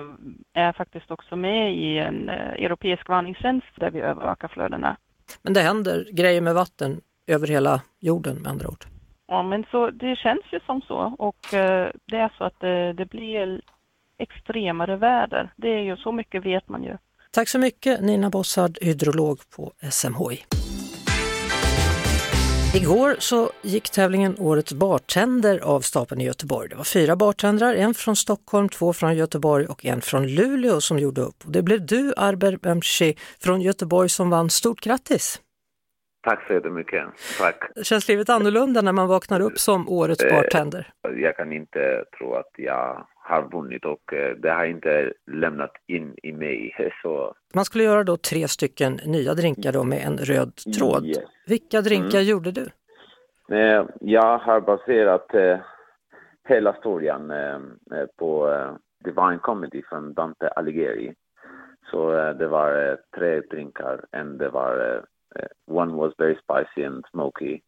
är 0.54 0.74
faktiskt 0.74 1.12
också 1.12 1.36
med 1.36 1.76
i 1.76 1.98
en 1.98 2.30
eh, 2.30 2.36
europeisk 2.36 3.10
varningstjänst 3.10 3.68
där 3.76 3.92
vi 3.92 4.00
övervakar 4.00 4.48
flödena. 4.48 4.98
Men 5.42 5.54
det 5.54 5.62
händer 5.62 6.08
grejer 6.12 6.42
med 6.42 6.54
vatten 6.54 7.02
över 7.28 7.48
hela 7.48 7.82
jorden 8.00 8.36
med 8.36 8.52
andra 8.52 8.68
ord? 8.68 8.86
Ja, 9.28 9.44
men 9.44 9.66
så, 9.72 9.90
det 9.90 10.16
känns 10.16 10.44
ju 10.52 10.60
som 10.66 10.82
så 10.82 11.16
och 11.20 11.54
eh, 11.54 11.92
det 12.06 12.18
är 12.18 12.34
så 12.38 12.44
att 12.44 12.60
det, 12.60 12.94
det 12.94 13.06
blir 13.06 13.62
extremare 14.18 14.96
väder. 14.96 15.54
Det 15.56 15.70
är 15.70 15.82
ju 15.82 15.98
så 15.98 16.12
mycket 16.12 16.46
vet 16.46 16.70
man 16.70 16.84
ju. 16.84 16.98
Tack 17.32 17.50
så 17.50 17.60
mycket 17.60 18.02
Nina 18.02 18.30
Bossard, 18.30 18.78
hydrolog 18.82 19.40
på 19.56 19.72
SMHI. 19.92 20.38
Igår 22.76 23.16
så 23.20 23.50
gick 23.62 23.90
tävlingen 23.90 24.36
Årets 24.40 24.74
bartender 24.74 25.60
av 25.60 25.82
stapeln 25.82 26.22
i 26.22 26.26
Göteborg. 26.26 26.70
Det 26.70 26.76
var 26.76 26.84
fyra 26.84 27.16
bartendrar, 27.16 27.74
en 27.74 27.94
från 27.94 28.16
Stockholm, 28.16 28.70
två 28.70 28.94
från 28.94 29.16
Göteborg 29.16 29.66
och 29.66 29.86
en 29.86 30.02
från 30.02 30.28
Luleå 30.28 30.82
som 30.82 31.00
gjorde 31.00 31.22
upp. 31.22 31.46
Och 31.46 31.52
det 31.52 31.62
blev 31.62 31.86
du, 31.86 32.14
Arber 32.18 32.58
Bemci 32.58 33.16
från 33.44 33.62
Göteborg 33.62 34.10
som 34.10 34.30
vann. 34.30 34.50
Stort 34.50 34.82
grattis! 34.82 35.42
Tack 36.28 36.48
så 36.48 36.54
jättemycket. 36.54 37.04
Tack. 37.40 37.72
Känns 37.84 38.08
livet 38.08 38.30
annorlunda 38.30 38.82
när 38.82 38.92
man 38.92 39.08
vaknar 39.08 39.40
upp 39.40 39.60
som 39.60 39.90
Årets 39.90 40.24
Eh, 40.24 40.36
bartender? 40.36 40.90
Jag 41.22 41.36
kan 41.36 41.54
inte 41.54 42.04
tro 42.18 42.36
att 42.36 42.52
jag 42.58 43.08
har 43.28 43.50
vunnit 43.52 43.86
och 43.86 44.14
eh, 44.14 44.36
det 44.36 44.50
har 44.52 44.66
inte 44.66 45.14
lämnat 45.32 45.72
in 45.88 46.16
i 46.24 46.32
mig. 46.32 46.76
Så 47.02 47.34
Man 47.54 47.66
skulle 47.66 47.84
göra 47.84 48.04
då 48.04 48.18
tre 48.18 48.48
stycken 48.48 49.00
nya 49.06 49.34
drinkar 49.34 49.72
då 49.72 49.84
med 49.84 50.00
en 50.08 50.18
röd 50.18 50.56
tråd. 50.56 51.06
Yes. 51.06 51.18
Vilka 51.48 51.82
drinkar 51.82 52.20
gjorde 52.20 52.52
du? 52.52 52.66
eh, 53.56 53.86
jag 54.00 54.38
har 54.38 54.62
baserat 54.62 55.34
eh, 55.34 55.60
hela 56.48 56.74
eh, 57.92 58.06
på 58.18 58.50
Divine 59.04 59.40
Comedy 59.40 59.82
från 59.90 60.14
Dante 60.14 60.48
Alighieri. 60.48 61.14
Så 61.92 62.12
det 62.34 62.48
var 62.48 62.98
tre 63.18 63.40
drinkar 63.40 64.06
and 64.12 64.40
det 64.40 64.50
var 64.50 65.04
one 65.68 65.96
was 65.96 66.14
very 66.18 66.36
spicy 66.36 66.86
and 66.86 67.06
smoky 67.12 67.62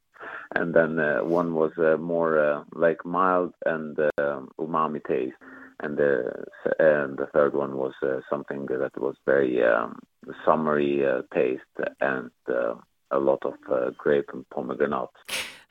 and 0.56 0.74
then 0.74 1.00
uh, 1.00 1.24
one 1.24 1.54
was 1.54 1.72
uh, 1.78 1.98
more 1.98 2.38
uh, 2.40 2.64
like 2.76 3.06
mild 3.06 3.54
and 3.66 4.00
uh, 4.00 4.42
umami 4.58 5.02
taste 5.04 5.38
and 5.84 5.98
the 5.98 6.46
and 6.80 7.18
the 7.18 7.28
third 7.34 7.54
one 7.54 7.74
was 7.78 7.94
uh, 8.04 8.20
something 8.30 8.66
that 8.68 8.98
was 8.98 9.16
very 9.26 9.64
um, 9.64 10.00
summery 10.46 11.06
uh, 11.06 11.22
taste 11.34 11.78
and 12.00 12.32
uh, 12.50 12.76
a 13.12 13.20
lot 13.20 13.46
of 13.46 13.54
uh, 13.72 13.92
grape 13.98 14.30
and 14.34 14.50
pomegranate. 14.50 15.10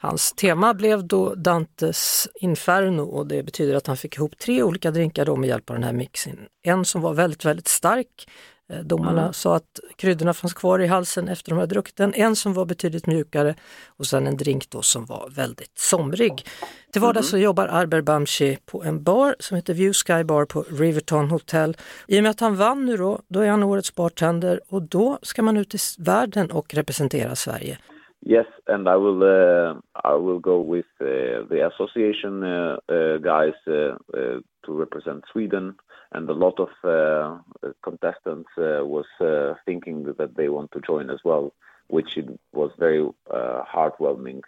Hans 0.00 0.33
tema 0.33 0.75
blev 0.75 1.07
då 1.07 1.35
Dantes 1.35 2.28
Inferno 2.40 3.02
och 3.02 3.26
det 3.26 3.43
betyder 3.43 3.75
att 3.75 3.87
han 3.87 3.97
fick 3.97 4.17
ihop 4.17 4.38
tre 4.38 4.62
olika 4.62 4.90
drinkar 4.90 5.25
då 5.25 5.37
med 5.37 5.49
hjälp 5.49 5.71
av 5.71 5.76
den 5.76 5.85
här 5.85 5.93
mixen. 5.93 6.38
En 6.62 6.85
som 6.85 7.00
var 7.02 7.14
väldigt, 7.14 7.45
väldigt 7.45 7.69
stark. 7.69 8.28
Eh, 8.72 8.78
Domarna 8.78 9.32
sa 9.32 9.56
att 9.56 9.80
kryddorna 9.96 10.32
fanns 10.32 10.54
kvar 10.54 10.78
i 10.78 10.87
halsen 10.87 11.28
efter 11.28 11.50
de 11.50 11.58
hade 11.58 11.75
druckit 11.75 11.96
den. 11.96 12.14
En 12.14 12.37
som 12.37 12.54
var 12.54 12.66
betydligt 12.66 13.06
mjukare 13.06 13.54
och 13.98 14.06
sen 14.06 14.26
en 14.26 14.37
drink 14.37 14.70
då 14.70 14.82
som 14.82 15.04
var 15.04 15.28
väldigt 15.37 15.78
somrig. 15.78 16.46
Till 16.92 17.02
vardags 17.02 17.28
så 17.28 17.38
jobbar 17.38 17.66
Arber 17.66 18.02
Bamshi 18.02 18.58
på 18.66 18.82
en 18.84 19.02
bar 19.02 19.37
som 19.38 19.56
heter 19.56 19.75
View 19.75 19.92
Sky 19.92 20.25
Bar 20.25 20.44
på 20.44 20.64
Riverton 20.70 21.30
Hotel. 21.30 21.76
I 22.06 22.18
och 22.18 22.22
med 22.22 22.30
att 22.30 22.40
han 22.40 22.56
vann 22.56 22.87
nu 22.87 22.96
då, 22.96 23.20
då 23.28 23.40
är 23.40 23.50
han 23.50 23.62
årets 23.62 23.94
bartender 23.94 24.60
och 24.68 24.82
då 24.82 25.18
ska 25.22 25.42
man 25.42 25.56
ut 25.56 25.75
i 25.75 25.78
världen 25.98 26.50
och 26.50 26.75
representera 26.75 27.34
Sverige. 27.34 27.78
Yes, 28.26 28.46
and 28.66 28.88
I 28.88 28.96
will 28.96 29.22
uh, 29.22 29.76
I 29.94 30.16
will 30.18 30.40
go 30.40 30.75
with 30.75 30.88
uh, 31.00 31.46
the 31.48 31.60
association 31.62 32.42
uh, 32.42 32.76
uh, 32.90 33.18
guys 33.18 33.54
uh, 33.66 33.96
uh, 34.14 34.40
to 34.66 34.80
represent 34.80 35.25
Sweden, 35.32 35.75
and 36.12 36.31
a 36.31 36.33
lot 36.33 36.59
of 36.59 36.71
uh, 36.85 37.38
contestants 37.83 38.49
uh, 38.59 38.85
was 38.85 39.07
uh, 39.21 39.55
thinking 39.65 40.05
that 40.19 40.37
they 40.37 40.49
want 40.49 40.71
to 40.73 40.81
join 40.81 41.11
as 41.11 41.21
well, 41.25 41.50
which 41.88 42.17
it 42.17 42.27
was 42.53 42.71
very 42.79 43.00
uh, 43.00 43.62
heartwarming 43.75 44.41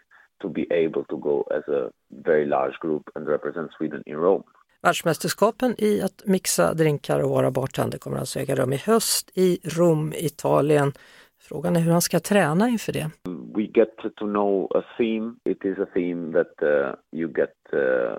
to 0.42 0.48
be 0.48 0.66
able 0.70 1.04
to 1.04 1.16
go 1.18 1.44
as 1.50 1.68
a 1.68 1.90
very 2.24 2.46
large 2.46 2.78
group 2.80 3.10
and 3.14 3.26
represent 3.26 3.70
Sweden 3.78 4.02
in 4.06 4.16
Rome. 4.16 4.42
Världsmästerskapen 4.82 5.74
i 5.78 6.02
att 6.02 6.22
mixa 6.26 6.74
drinkar 6.74 7.20
och 7.20 7.30
vara 7.30 7.50
bartender 7.50 7.98
kommer 7.98 8.18
alltså 8.18 8.38
äga 8.40 8.54
rum 8.54 8.72
i 8.72 8.76
höst 8.76 9.30
i 9.34 9.58
Rom, 9.64 10.12
Italien. 10.16 10.92
Frågan 11.38 11.76
är 11.76 11.80
hur 11.80 11.92
han 11.92 12.02
ska 12.02 12.20
träna 12.20 12.68
inför 12.68 12.92
det. 12.92 13.10
we 13.54 13.66
get 13.66 13.96
to 14.16 14.26
know 14.26 14.68
a 14.74 14.82
theme. 14.96 15.36
It 15.44 15.64
is 15.64 15.78
a 15.78 15.86
theme 15.94 16.32
that 16.32 16.52
uh, 16.62 16.94
you 17.12 17.28
get 17.28 17.54
uh, 17.72 18.16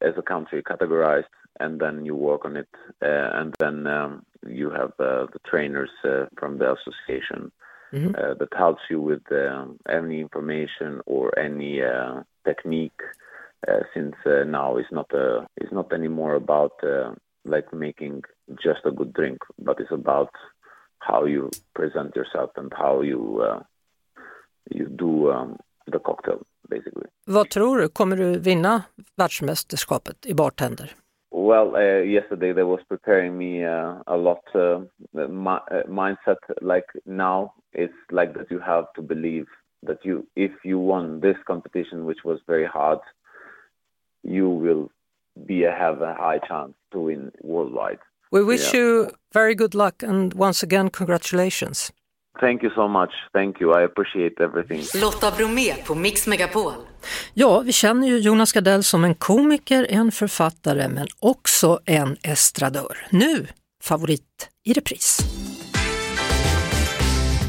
as 0.00 0.14
a 0.16 0.22
country 0.22 0.62
categorized, 0.62 1.32
and 1.60 1.80
then 1.80 2.04
you 2.06 2.14
work 2.14 2.44
on 2.44 2.56
it, 2.56 2.68
uh, 3.02 3.30
and 3.40 3.54
then 3.58 3.86
um, 3.86 4.24
you 4.46 4.70
have 4.70 4.92
uh, 4.98 5.26
the 5.32 5.40
trainers 5.50 5.90
uh, 6.04 6.26
from 6.38 6.58
the 6.58 6.72
association 6.76 7.52
Mhm. 7.92 8.14
uh, 8.16 8.34
that 8.40 8.52
helps 8.56 8.82
you 8.90 9.00
with 9.00 9.22
um, 9.32 9.78
any 9.88 10.20
information 10.20 11.00
or 11.06 11.38
any 11.38 11.82
uh, 11.82 12.22
technique. 12.44 13.00
Uh, 13.68 13.82
since 13.94 14.16
uh, 14.26 14.44
now 14.44 14.76
it's 14.78 14.90
not 14.90 15.12
a, 15.12 15.46
it's 15.56 15.72
not 15.72 15.92
anymore 15.92 16.34
about 16.34 16.72
uh, 16.82 17.12
like 17.44 17.72
making 17.72 18.22
just 18.64 18.80
a 18.84 18.90
good 18.90 19.12
drink, 19.12 19.38
but 19.58 19.78
it's 19.78 19.92
about 19.92 20.30
how 20.98 21.24
you 21.26 21.50
present 21.74 22.16
yourself 22.16 22.50
and 22.56 22.72
how 22.74 23.02
you 23.02 23.40
uh, 23.48 23.62
you 24.70 24.86
do 24.88 25.30
um, 25.30 25.56
the 25.86 25.98
cocktail 25.98 26.40
basically. 26.68 27.06
Vad 27.26 27.50
tror 27.50 27.78
du, 27.78 27.88
kommer 27.88 28.16
du 28.16 28.38
vinna 28.38 28.82
världsmästerskapet 29.16 30.26
i 30.26 30.34
bartender? 30.34 30.94
Well, 31.34 31.76
uh, 31.76 32.02
yesterday 32.02 32.52
they 32.52 32.62
was 32.62 32.80
preparing 32.86 33.38
me 33.38 33.64
uh, 33.64 34.02
a 34.06 34.16
lot. 34.16 34.42
Uh, 34.54 34.80
my, 35.14 35.56
uh, 35.56 35.82
mindset 35.88 36.36
like 36.60 36.84
now 37.06 37.54
it's 37.72 37.94
like 38.10 38.34
that 38.34 38.50
you 38.50 38.58
have 38.60 38.84
to 38.96 39.02
believe 39.02 39.46
that 39.82 40.04
you, 40.04 40.26
if 40.36 40.52
you 40.62 40.78
won 40.78 41.20
this 41.20 41.36
competition, 41.46 42.04
which 42.04 42.18
was 42.22 42.38
very 42.46 42.66
hard, 42.66 42.98
you 44.22 44.48
will 44.50 44.90
be 45.46 45.62
have 45.62 46.02
a 46.02 46.14
high 46.14 46.38
chance 46.46 46.74
to 46.92 47.00
win 47.00 47.32
worldwide. 47.40 47.98
We 48.30 48.44
wish 48.44 48.74
Yeah. 48.74 48.80
you 48.80 49.10
very 49.32 49.54
good 49.54 49.74
luck 49.74 50.02
and 50.02 50.34
once 50.34 50.62
again 50.62 50.90
congratulations. 50.90 51.92
Thank 52.40 52.62
you 52.62 52.74
so 52.74 52.88
much. 52.88 53.10
Thank 53.32 53.60
you. 53.60 53.80
I 53.80 53.84
appreciate 53.84 54.44
everything. 54.44 55.00
Lotta 55.00 55.30
Bromé 55.30 55.74
på 55.86 55.94
Mix 55.94 56.26
Megapol. 56.26 56.72
Ja, 57.34 57.60
vi 57.60 57.72
känner 57.72 58.08
ju 58.08 58.18
Jonas 58.18 58.52
Gardell 58.52 58.82
som 58.82 59.04
en 59.04 59.14
komiker, 59.14 59.86
en 59.90 60.12
författare 60.12 60.88
men 60.88 61.06
också 61.18 61.80
en 61.84 62.16
estradör. 62.22 63.06
Nu 63.10 63.46
favorit 63.82 64.48
i 64.64 64.72
repris. 64.72 65.18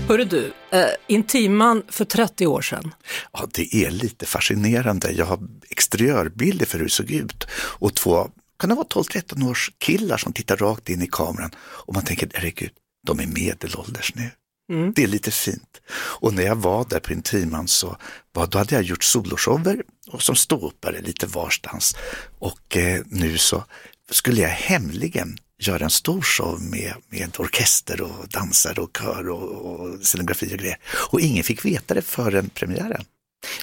Hörru 0.08 0.24
du, 0.24 0.54
eh, 0.70 0.86
Intiman 1.08 1.84
för 1.88 2.06
30 2.06 2.48
år 2.48 2.62
sedan. 2.62 2.92
Ja, 3.32 3.48
det 3.54 3.76
är 3.76 3.92
lite 3.92 4.26
fascinerande. 4.26 5.12
Jag 5.12 5.26
har 5.26 5.40
exteriörbilder 5.70 6.66
för 6.66 6.78
hur 6.78 6.86
det 6.86 6.92
såg 6.92 7.12
ut 7.12 7.48
och 7.54 7.96
två, 7.96 8.28
kan 8.60 8.70
det 8.70 8.76
vara 8.76 8.88
12-13 8.88 9.50
års 9.50 9.72
killar 9.78 10.18
som 10.18 10.34
tittar 10.34 10.58
rakt 10.58 10.90
in 10.90 11.02
i 11.02 11.08
kameran 11.08 11.52
och 11.58 11.94
man 11.94 12.04
tänker, 12.04 12.30
herregud, 12.34 12.72
de 13.08 13.20
är 13.20 13.28
medelålders 13.28 14.16
nu. 14.16 14.30
Mm. 14.70 14.94
Det 14.96 15.04
är 15.04 15.08
lite 15.08 15.32
fint. 15.32 15.82
Och 15.96 16.34
när 16.34 16.44
jag 16.44 16.56
var 16.56 16.86
där 16.90 17.00
på 17.00 17.14
Intiman 17.14 17.68
så 17.68 17.98
var, 18.34 18.48
då 18.48 18.58
hade 18.58 18.76
jag 18.76 18.84
gjort 18.84 19.04
soloshower 19.04 19.84
och 20.12 20.22
som 20.22 20.36
ståuppare 20.36 21.02
lite 21.02 21.28
varstans. 21.28 21.96
Och 22.40 22.78
eh, 22.78 23.02
nu 23.06 23.38
så 23.38 23.64
skulle 24.12 24.42
jag 24.42 24.50
hemligen 24.50 25.38
göra 25.60 25.84
en 25.84 25.90
stor 25.90 26.22
show 26.22 26.62
med, 26.62 26.94
med 27.10 27.40
orkester 27.40 28.02
och 28.02 28.28
dansare 28.30 28.82
och 28.82 28.98
kör 28.98 29.30
och, 29.30 29.82
och 29.82 30.00
scenografi 30.02 30.56
och 30.56 30.60
grejer. 30.60 30.80
Och 31.12 31.22
ingen 31.22 31.44
fick 31.44 31.66
veta 31.66 31.94
det 31.94 32.02
förrän 32.02 32.50
premiären. 32.50 33.06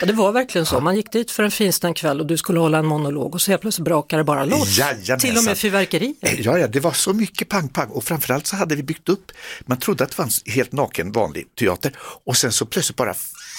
Ja, 0.00 0.06
det 0.06 0.12
var 0.12 0.32
verkligen 0.32 0.66
så. 0.66 0.80
Man 0.80 0.96
gick 0.96 1.12
dit 1.12 1.30
för 1.30 1.42
en 1.42 1.50
finstämd 1.50 1.96
kväll 1.96 2.20
och 2.20 2.26
du 2.26 2.36
skulle 2.36 2.60
hålla 2.60 2.78
en 2.78 2.86
monolog 2.86 3.34
och 3.34 3.42
så 3.42 3.50
helt 3.50 3.62
plötsligt 3.62 3.84
brakade 3.84 4.20
det 4.20 4.24
bara 4.24 4.44
loss. 4.44 4.78
Jajamensan. 4.78 5.18
Till 5.18 5.36
och 5.36 5.44
med 5.44 5.58
fyrverkerier. 5.58 6.14
Ja, 6.20 6.58
ja, 6.58 6.66
det 6.66 6.80
var 6.80 6.92
så 6.92 7.12
mycket 7.12 7.48
pang-pang 7.48 7.88
och 7.88 8.04
framförallt 8.04 8.46
så 8.46 8.56
hade 8.56 8.76
vi 8.76 8.82
byggt 8.82 9.08
upp, 9.08 9.32
man 9.66 9.78
trodde 9.78 10.04
att 10.04 10.16
det 10.16 10.22
en 10.22 10.52
helt 10.52 10.72
naken 10.72 11.12
vanlig 11.12 11.54
teater 11.54 11.92
och 12.24 12.36
sen 12.36 12.52
så 12.52 12.66
plötsligt 12.66 12.96
bara 12.96 13.14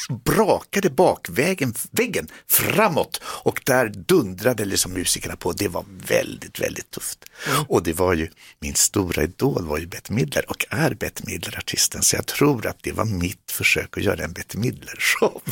brakade 0.10 0.90
bakvägen, 0.90 1.74
väggen 1.92 2.28
framåt 2.48 3.22
och 3.24 3.62
där 3.66 3.88
dundrade 3.88 4.66
liksom 4.66 4.94
musikerna 4.94 5.36
på. 5.36 5.52
Det 5.52 5.68
var 5.68 5.86
väldigt, 6.08 6.60
väldigt 6.60 6.92
tufft. 6.92 7.26
Och 7.68 7.84
det 7.84 7.94
var 7.94 8.14
ju, 8.14 8.30
min 8.60 8.76
stora 8.76 9.24
idol 9.24 9.66
var 9.66 9.78
ju 9.78 9.88
Bette 9.88 10.14
Midler 10.14 10.50
och 10.50 10.66
är 10.70 10.94
Bette 10.94 11.24
Midler 11.26 11.58
artisten 11.58 12.02
så 12.02 12.16
jag 12.16 12.26
tror 12.26 12.68
att 12.68 12.78
det 12.82 12.92
var 12.92 13.06
mitt 13.06 13.52
försök 13.52 13.98
att 13.98 14.04
göra 14.04 14.24
en 14.24 14.34
Bette 14.34 14.58
Midler-show. 14.58 15.42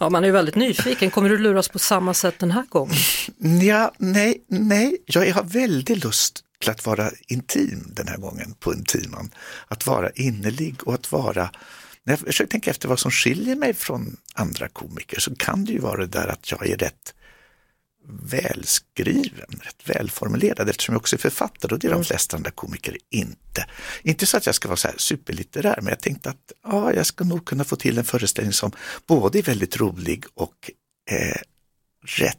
Ja, 0.00 0.10
man 0.10 0.24
är 0.24 0.28
ju 0.28 0.32
väldigt 0.32 0.54
nyfiken. 0.54 1.10
Kommer 1.10 1.28
du 1.28 1.38
luras 1.38 1.68
på 1.68 1.78
samma 1.78 2.14
sätt 2.14 2.34
den 2.38 2.50
här 2.50 2.66
gången? 2.68 2.96
Ja, 3.62 3.92
nej, 3.98 4.44
nej, 4.48 4.96
jag 5.06 5.34
har 5.34 5.42
väldigt 5.42 6.04
lust 6.04 6.44
till 6.60 6.70
att 6.70 6.86
vara 6.86 7.10
intim 7.28 7.92
den 7.96 8.08
här 8.08 8.16
gången 8.16 8.54
på 8.60 8.74
Intiman. 8.74 9.30
Att 9.68 9.86
vara 9.86 10.10
innerlig 10.10 10.76
och 10.82 10.94
att 10.94 11.12
vara, 11.12 11.50
när 12.04 12.12
jag 12.12 12.20
försöker 12.20 12.50
tänka 12.50 12.70
efter 12.70 12.88
vad 12.88 12.98
som 12.98 13.10
skiljer 13.10 13.56
mig 13.56 13.74
från 13.74 14.16
andra 14.34 14.68
komiker 14.68 15.20
så 15.20 15.34
kan 15.34 15.64
det 15.64 15.72
ju 15.72 15.78
vara 15.78 16.00
det 16.00 16.06
där 16.06 16.28
att 16.28 16.50
jag 16.50 16.68
är 16.68 16.76
rätt 16.76 17.14
välskriven, 18.06 19.60
rätt 19.62 19.88
välformulerad 19.88 20.68
eftersom 20.68 20.92
jag 20.92 21.00
också 21.00 21.16
är 21.16 21.20
författare 21.20 21.74
och 21.74 21.78
det 21.78 21.86
är 21.86 21.92
de 21.92 22.04
flesta 22.04 22.36
andra 22.36 22.50
komiker 22.50 22.96
inte. 23.10 23.66
Inte 24.02 24.26
så 24.26 24.36
att 24.36 24.46
jag 24.46 24.54
ska 24.54 24.68
vara 24.68 24.76
så 24.76 24.88
här 24.88 24.96
superlitterär 24.98 25.76
men 25.76 25.88
jag 25.88 26.00
tänkte 26.00 26.30
att 26.30 26.52
ja, 26.62 26.92
jag 26.92 27.06
ska 27.06 27.24
nog 27.24 27.44
kunna 27.44 27.64
få 27.64 27.76
till 27.76 27.98
en 27.98 28.04
föreställning 28.04 28.52
som 28.52 28.72
både 29.06 29.38
är 29.38 29.42
väldigt 29.42 29.76
rolig 29.76 30.24
och 30.34 30.70
eh, 31.10 31.40
rätt 32.04 32.38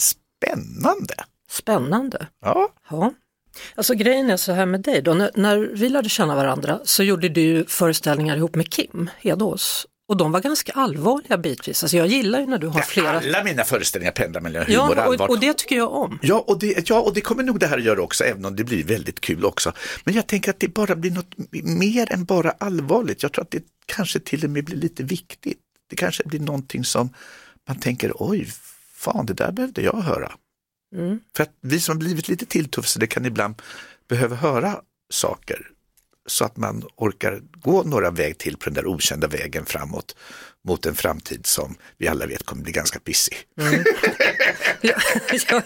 spännande. 0.00 1.14
Spännande. 1.50 2.26
Ja, 2.40 2.72
Ja. 2.90 3.14
Alltså 3.74 3.94
grejen 3.94 4.30
är 4.30 4.36
så 4.36 4.52
här 4.52 4.66
med 4.66 4.80
dig 4.82 5.02
då, 5.02 5.14
när, 5.14 5.30
när 5.34 5.58
vi 5.58 5.88
lärde 5.88 6.08
känna 6.08 6.34
varandra 6.34 6.80
så 6.84 7.02
gjorde 7.02 7.28
du 7.28 7.64
föreställningar 7.68 8.36
ihop 8.36 8.54
med 8.54 8.70
Kim 8.72 9.10
Hedås. 9.18 9.86
Och 10.08 10.16
de 10.16 10.32
var 10.32 10.40
ganska 10.40 10.72
allvarliga 10.72 11.38
bitvis. 11.38 11.82
Alltså 11.84 11.96
jag 11.96 12.06
gillar 12.06 12.40
ju 12.40 12.46
när 12.46 12.58
du 12.58 12.66
har 12.66 12.80
flera. 12.80 13.10
Alla 13.18 13.44
mina 13.44 13.64
föreställningar 13.64 14.12
pendlar 14.12 14.40
mellan 14.40 14.64
humor 14.66 14.90
och 14.90 14.96
Ja, 14.96 15.02
allvar. 15.02 15.26
och, 15.26 15.30
och 15.30 15.40
det 15.40 15.54
tycker 15.58 15.76
jag 15.76 15.92
om. 15.92 16.18
Ja 16.22 16.44
och, 16.46 16.58
det, 16.58 16.88
ja, 16.88 17.00
och 17.00 17.14
det 17.14 17.20
kommer 17.20 17.42
nog 17.42 17.58
det 17.60 17.66
här 17.66 17.78
att 17.78 17.84
göra 17.84 18.02
också, 18.02 18.24
även 18.24 18.44
om 18.44 18.56
det 18.56 18.64
blir 18.64 18.84
väldigt 18.84 19.20
kul 19.20 19.44
också. 19.44 19.72
Men 20.04 20.14
jag 20.14 20.26
tänker 20.26 20.50
att 20.50 20.60
det 20.60 20.68
bara 20.68 20.96
blir 20.96 21.10
något 21.10 21.34
mer 21.64 22.12
än 22.12 22.24
bara 22.24 22.50
allvarligt. 22.50 23.22
Jag 23.22 23.32
tror 23.32 23.42
att 23.44 23.50
det 23.50 23.62
kanske 23.86 24.20
till 24.20 24.44
och 24.44 24.50
med 24.50 24.64
blir 24.64 24.76
lite 24.76 25.02
viktigt. 25.02 25.58
Det 25.90 25.96
kanske 25.96 26.22
blir 26.26 26.40
någonting 26.40 26.84
som 26.84 27.08
man 27.68 27.80
tänker, 27.80 28.12
oj, 28.14 28.48
fan, 28.96 29.26
det 29.26 29.34
där 29.34 29.52
behövde 29.52 29.82
jag 29.82 30.00
höra. 30.00 30.32
Mm. 30.94 31.20
För 31.36 31.42
att 31.42 31.50
vi 31.60 31.80
som 31.80 31.98
blivit 31.98 32.28
lite 32.28 32.46
tilltufsade 32.46 33.06
kan 33.06 33.24
ibland 33.24 33.62
behöva 34.08 34.36
höra 34.36 34.76
saker 35.12 35.70
så 36.26 36.44
att 36.44 36.56
man 36.56 36.84
orkar 36.96 37.40
gå 37.52 37.82
några 37.82 38.10
väg 38.10 38.38
till 38.38 38.56
på 38.56 38.64
den 38.64 38.74
där 38.74 38.86
okända 38.86 39.26
vägen 39.28 39.66
framåt 39.66 40.16
mot 40.68 40.86
en 40.86 40.94
framtid 40.94 41.46
som 41.46 41.74
vi 41.98 42.08
alla 42.08 42.26
vet 42.26 42.42
kommer 42.42 42.62
bli 42.62 42.72
ganska 42.72 42.98
pissig. 43.00 43.36
Jag, 44.80 44.94
jag, 45.50 45.62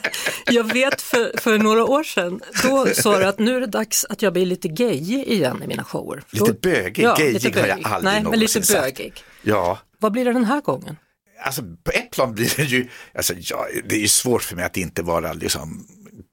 jag 0.47 0.73
vet 0.73 1.01
för, 1.03 1.39
för 1.41 1.59
några 1.59 1.85
år 1.85 2.03
sedan, 2.03 2.41
då 2.63 2.87
sa 2.95 3.19
du 3.19 3.25
att 3.25 3.39
nu 3.39 3.57
är 3.57 3.61
det 3.61 3.67
dags 3.67 4.05
att 4.09 4.23
jag 4.23 4.33
blir 4.33 4.47
lite 4.47 4.69
gayig 4.69 5.29
igen 5.29 5.63
i 5.63 5.67
mina 5.67 5.85
shower. 5.85 6.23
Lite 6.31 6.53
bögig, 6.53 7.03
Ja, 7.05 7.15
gayig 7.19 7.33
lite 7.45 7.61
har 7.61 7.67
jag 7.67 7.77
bögig. 7.77 7.87
aldrig 7.87 8.13
Nej, 8.13 8.23
men 8.23 8.39
lite 8.39 8.59
någonsin 8.59 8.63
sagt. 8.63 8.97
bögig. 8.97 9.25
Ja, 9.43 9.79
Vad 9.99 10.13
blir 10.13 10.25
det 10.25 10.33
den 10.33 10.45
här 10.45 10.61
gången? 10.61 10.97
Alltså 11.41 11.63
på 11.85 11.91
ett 11.91 12.11
plan 12.11 12.35
blir 12.35 12.57
det 12.57 12.65
ju, 12.65 12.89
alltså, 13.15 13.35
ja, 13.39 13.67
det 13.85 13.95
är 13.95 14.01
ju 14.01 14.09
svårt 14.09 14.43
för 14.43 14.57
mig 14.57 14.65
att 14.65 14.77
inte 14.77 15.03
vara 15.03 15.33
liksom 15.33 15.87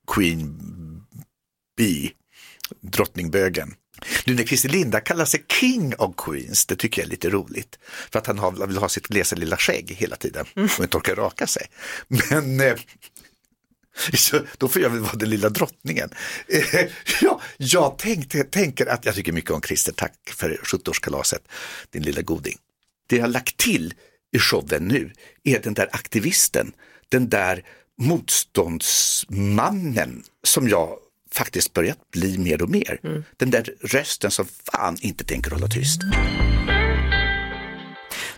Queen 0.07 0.61
Bee, 1.77 2.11
drottningbögen. 2.81 3.75
Nu 4.25 4.35
när 4.35 4.43
Christer 4.43 4.69
Linda 4.69 4.99
kallar 4.99 5.25
sig 5.25 5.45
King 5.59 5.95
of 5.95 6.15
Queens, 6.17 6.65
det 6.65 6.75
tycker 6.75 7.01
jag 7.01 7.05
är 7.05 7.09
lite 7.09 7.29
roligt. 7.29 7.79
För 8.11 8.19
att 8.19 8.27
han 8.27 8.39
har, 8.39 8.67
vill 8.67 8.77
ha 8.77 8.89
sitt 8.89 9.07
glesa 9.07 9.35
lilla 9.35 9.57
skägg 9.57 9.91
hela 9.91 10.15
tiden 10.15 10.45
och 10.55 10.83
inte 10.83 10.97
orkar 10.97 11.15
raka 11.15 11.47
sig. 11.47 11.67
Men 12.07 12.59
eh, 12.59 12.75
så, 14.13 14.39
då 14.57 14.67
får 14.67 14.81
jag 14.81 14.89
väl 14.89 14.99
vara 14.99 15.15
den 15.15 15.29
lilla 15.29 15.49
drottningen. 15.49 16.09
Eh, 16.47 16.87
ja, 17.21 17.41
jag 17.57 17.97
tänkte, 17.97 18.43
tänker 18.43 18.85
att 18.85 19.05
jag 19.05 19.15
tycker 19.15 19.31
mycket 19.31 19.51
om 19.51 19.61
Christer, 19.61 19.91
tack 19.91 20.13
för 20.25 20.59
70-årskalaset, 20.63 21.41
din 21.89 22.03
lilla 22.03 22.21
goding. 22.21 22.57
Det 23.07 23.15
jag 23.15 23.23
har 23.23 23.29
lagt 23.29 23.57
till 23.57 23.93
i 24.35 24.39
showen 24.39 24.87
nu 24.87 25.11
är 25.43 25.59
den 25.59 25.73
där 25.73 25.89
aktivisten, 25.91 26.71
den 27.09 27.29
där 27.29 27.63
motståndsmannen 28.01 30.23
som 30.43 30.69
jag 30.69 30.89
faktiskt 31.31 31.73
börjat 31.73 32.11
bli 32.11 32.37
mer 32.37 32.61
och 32.61 32.69
mer. 32.69 32.99
Den 33.37 33.51
där 33.51 33.73
rösten 33.81 34.31
som 34.31 34.45
fan 34.71 34.97
inte 35.01 35.23
tänker 35.23 35.51
hålla 35.51 35.67
tyst. 35.67 36.01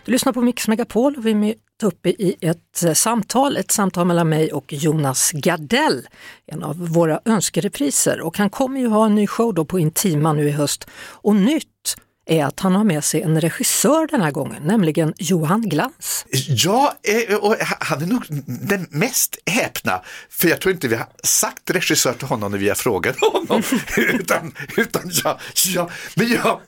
Du 0.04 0.12
lyssnar 0.12 0.32
på 0.32 0.42
Mix 0.42 0.68
Megapol 0.68 1.16
och 1.16 1.26
vi 1.26 1.30
är 1.30 1.34
mitt 1.34 1.82
uppe 1.82 2.08
i 2.08 2.36
ett 2.40 2.82
eh, 2.84 2.92
samtal, 2.92 3.56
ett 3.56 3.70
samtal 3.70 4.06
mellan 4.06 4.28
mig 4.28 4.52
och 4.52 4.72
Jonas 4.72 5.32
Gardell, 5.32 6.08
en 6.46 6.62
av 6.62 6.88
våra 6.88 7.20
önskerepriser. 7.24 8.20
Och 8.20 8.38
han 8.38 8.50
kommer 8.50 8.80
ju 8.80 8.86
ha 8.86 9.06
en 9.06 9.14
ny 9.14 9.26
show 9.26 9.54
då 9.54 9.64
på 9.64 9.78
Intima 9.78 10.32
nu 10.32 10.48
i 10.48 10.50
höst. 10.50 10.86
Och 10.96 11.36
nytt 11.36 11.96
är 12.28 12.44
att 12.44 12.60
han 12.60 12.74
har 12.74 12.84
med 12.84 13.04
sig 13.04 13.22
en 13.22 13.40
regissör 13.40 14.06
den 14.06 14.20
här 14.20 14.30
gången, 14.30 14.62
nämligen 14.62 15.14
Johan 15.18 15.68
Glans. 15.68 16.26
Ja, 16.48 16.94
och 17.40 17.56
han 17.60 18.02
är 18.02 18.06
nog 18.06 18.22
den 18.46 18.86
mest 18.90 19.38
häpna, 19.46 20.02
för 20.30 20.48
jag 20.48 20.60
tror 20.60 20.74
inte 20.74 20.88
vi 20.88 20.96
har 20.96 21.08
sagt 21.22 21.70
regissör 21.70 22.12
till 22.12 22.26
honom 22.26 22.50
när 22.50 22.58
vi 22.58 22.68
har 22.68 22.74
frågat 22.74 23.16
honom. 23.20 23.62
utan, 23.96 24.52
utan 24.76 25.10
ja, 25.24 25.38
ja, 25.66 25.90
men 26.14 26.28
jag, 26.28 26.60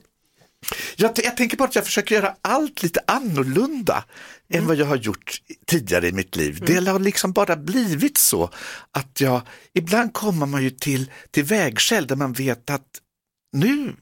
jag, 0.96 1.12
jag 1.24 1.36
tänker 1.36 1.56
bara 1.56 1.68
att 1.68 1.74
jag 1.74 1.84
försöker 1.84 2.14
göra 2.14 2.34
allt 2.42 2.82
lite 2.82 3.00
annorlunda 3.06 4.04
än 4.52 4.66
vad 4.66 4.76
jag 4.76 4.86
har 4.86 4.96
gjort 4.96 5.40
tidigare 5.66 6.08
i 6.08 6.12
mitt 6.12 6.36
liv. 6.36 6.64
Det 6.66 6.88
har 6.88 6.98
liksom 6.98 7.32
bara 7.32 7.56
blivit 7.56 8.18
så 8.18 8.50
att 8.90 9.20
jag, 9.20 9.42
ibland 9.74 10.12
kommer 10.12 10.46
man 10.46 10.62
ju 10.62 10.70
till, 10.70 11.10
till 11.30 11.44
vägskäl 11.44 12.06
där 12.06 12.16
man 12.16 12.32
vet 12.32 12.70
att 12.70 12.86
nu 13.52 13.94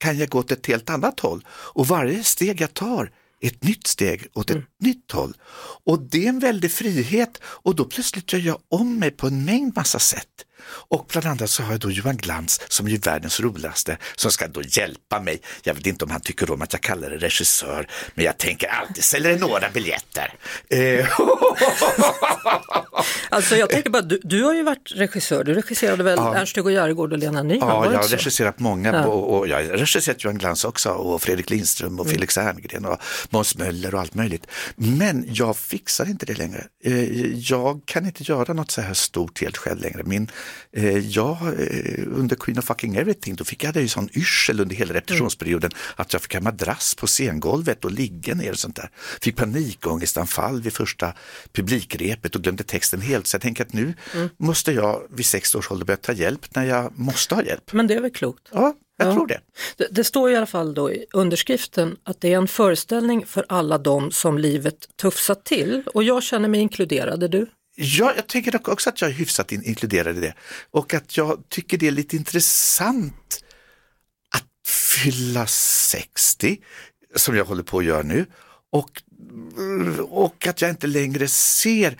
kan 0.00 0.18
jag 0.18 0.28
gå 0.28 0.38
åt 0.38 0.52
ett 0.52 0.66
helt 0.66 0.90
annat 0.90 1.20
håll 1.20 1.44
och 1.48 1.86
varje 1.86 2.24
steg 2.24 2.60
jag 2.60 2.74
tar 2.74 3.12
ett 3.40 3.64
nytt 3.64 3.86
steg 3.86 4.26
åt 4.34 4.50
ett 4.50 4.64
nytt 4.80 5.12
håll. 5.12 5.36
Och 5.84 6.02
det 6.02 6.24
är 6.24 6.28
en 6.28 6.38
väldig 6.38 6.72
frihet 6.72 7.40
och 7.42 7.74
då 7.74 7.84
plötsligt 7.84 8.32
gör 8.32 8.40
jag 8.40 8.58
om 8.68 8.98
mig 8.98 9.10
på 9.10 9.26
en 9.26 9.44
mängd 9.44 9.76
massa 9.76 9.98
sätt. 9.98 10.46
Och 10.64 11.06
bland 11.12 11.26
annat 11.26 11.50
så 11.50 11.62
har 11.62 11.72
jag 11.72 11.80
då 11.80 11.90
Johan 11.90 12.16
Glans 12.16 12.60
som 12.68 12.88
är 12.88 12.98
världens 12.98 13.40
roligaste 13.40 13.96
som 14.16 14.30
ska 14.32 14.48
då 14.48 14.62
hjälpa 14.62 15.20
mig. 15.20 15.40
Jag 15.62 15.74
vet 15.74 15.86
inte 15.86 16.04
om 16.04 16.10
han 16.10 16.20
tycker 16.20 16.50
om 16.50 16.62
att 16.62 16.72
jag 16.72 16.82
kallar 16.82 17.10
det 17.10 17.16
regissör 17.16 17.86
men 18.14 18.24
jag 18.24 18.38
tänker 18.38 18.68
alltid 18.68 19.04
säljer 19.04 19.38
några 19.38 19.70
biljetter. 19.70 20.34
Eh, 20.68 21.06
Alltså 23.28 23.56
jag 23.56 23.70
tänker 23.70 23.90
bara, 23.90 24.02
du, 24.02 24.20
du 24.22 24.42
har 24.44 24.54
ju 24.54 24.62
varit 24.62 24.92
regissör, 24.94 25.44
du 25.44 25.54
regisserade 25.54 26.04
väl 26.04 26.18
Ja. 26.18 26.34
Ernst-Hugo 26.34 26.70
Järegård 26.70 27.12
och 27.12 27.18
Lena 27.18 27.42
Nyman? 27.42 27.68
Ja, 27.68 27.84
jag 27.92 27.92
har 27.98 28.02
så? 28.02 28.16
regisserat 28.16 28.58
många 28.58 28.92
Ja. 28.92 29.06
och, 29.06 29.38
och 29.38 29.48
jag 29.48 29.56
har 29.56 29.62
regisserat 29.64 30.24
Johan 30.24 30.38
Glans 30.38 30.64
också 30.64 30.90
och 30.90 31.22
Fredrik 31.22 31.50
Lindström 31.50 32.00
och 32.00 32.06
Mm. 32.06 32.14
Felix 32.14 32.36
Herngren 32.36 32.84
och 32.84 32.98
Måns 33.30 33.56
Möller 33.58 33.94
och 33.94 34.00
allt 34.00 34.14
möjligt. 34.14 34.46
Men 34.76 35.24
jag 35.28 35.56
fixar 35.56 36.06
inte 36.08 36.26
det 36.26 36.34
längre. 36.38 36.64
Eh, 36.84 37.04
Jag 37.38 37.80
kan 37.84 38.06
inte 38.06 38.22
göra 38.22 38.52
något 38.52 38.70
så 38.70 38.80
här 38.80 38.94
stort 38.94 39.40
helt 39.40 39.56
själv 39.56 39.80
längre. 39.80 40.02
Min, 40.04 40.30
jag, 41.08 41.38
eh, 41.42 42.04
under 42.06 42.36
Queen 42.36 42.58
of 42.58 42.64
fucking 42.64 42.96
everything, 42.96 43.34
då 43.36 43.44
fick 43.44 43.64
jag 43.64 43.74
det 43.74 43.80
ju 43.80 43.88
sån 43.88 44.08
yrsel 44.12 44.60
under 44.60 44.76
hela 44.76 44.94
repetitionsperioden 44.94 45.70
att 45.96 46.12
jag 46.12 46.22
fick 46.22 46.34
ha 46.34 46.40
madrass 46.40 46.94
på 46.94 47.06
scengolvet 47.06 47.84
och 47.84 47.90
ligga 47.92 48.34
ner 48.34 48.50
och 48.50 48.58
sånt 48.58 48.76
där. 48.76 48.90
Fick 49.20 49.36
panikångestanfall 49.36 50.62
vid 50.62 50.72
första 50.72 51.12
publikrepet 51.52 52.34
och 52.36 52.42
glömde 52.42 52.64
texten 52.64 53.00
helt. 53.00 53.26
Så 53.26 53.34
jag 53.34 53.42
tänker 53.42 53.64
att 53.64 53.72
nu 53.72 53.94
Mm. 54.14 54.28
måste 54.38 54.72
jag 54.72 55.02
vid 55.10 55.26
60 55.26 55.58
års 55.58 55.70
ålder 55.70 55.86
börja 55.86 55.96
ta 55.96 56.12
hjälp 56.12 56.54
när 56.54 56.64
jag 56.64 56.98
måste 56.98 57.34
ha 57.34 57.42
hjälp. 57.42 57.72
Men 57.72 57.86
det 57.86 57.94
är 57.94 58.00
väl 58.00 58.10
klokt? 58.10 58.48
Ja, 58.52 58.74
jag 58.98 59.08
Ja. 59.08 59.14
tror 59.14 59.26
det. 59.26 59.40
Det, 59.76 59.86
det 59.90 60.04
står 60.04 60.30
i 60.30 60.36
alla 60.36 60.46
fall 60.46 60.74
då 60.74 60.92
i 60.92 61.04
underskriften 61.12 61.96
att 62.04 62.20
det 62.20 62.32
är 62.32 62.36
en 62.36 62.48
föreställning 62.48 63.26
för 63.26 63.44
alla 63.48 63.78
de 63.78 64.10
som 64.10 64.38
livet 64.38 64.76
tuffsat 64.96 65.44
till 65.44 65.82
och 65.94 66.02
jag 66.02 66.22
känner 66.22 66.48
mig 66.48 66.60
inkluderad, 66.60 67.22
är 67.22 67.28
du? 67.28 67.46
Ja, 67.82 68.12
jag 68.16 68.26
tänker 68.26 68.52
dock 68.52 68.68
också 68.68 68.90
att 68.90 69.00
jag 69.00 69.10
är 69.10 69.14
hyfsat 69.14 69.52
in, 69.52 69.64
inkluderad 69.64 70.16
i 70.18 70.20
det 70.20 70.34
och 70.70 70.94
att 70.94 71.16
jag 71.16 71.42
tycker 71.48 71.78
det 71.78 71.86
är 71.86 71.90
lite 71.90 72.16
intressant 72.16 73.44
att 74.30 74.68
fylla 74.68 75.46
60 75.46 76.58
som 77.14 77.36
jag 77.36 77.44
håller 77.44 77.62
på 77.62 77.78
att 77.78 77.84
göra 77.84 78.02
nu 78.02 78.26
och, 78.70 79.02
och 80.00 80.46
att 80.46 80.62
jag 80.62 80.70
inte 80.70 80.86
längre 80.86 81.28
ser 81.28 81.98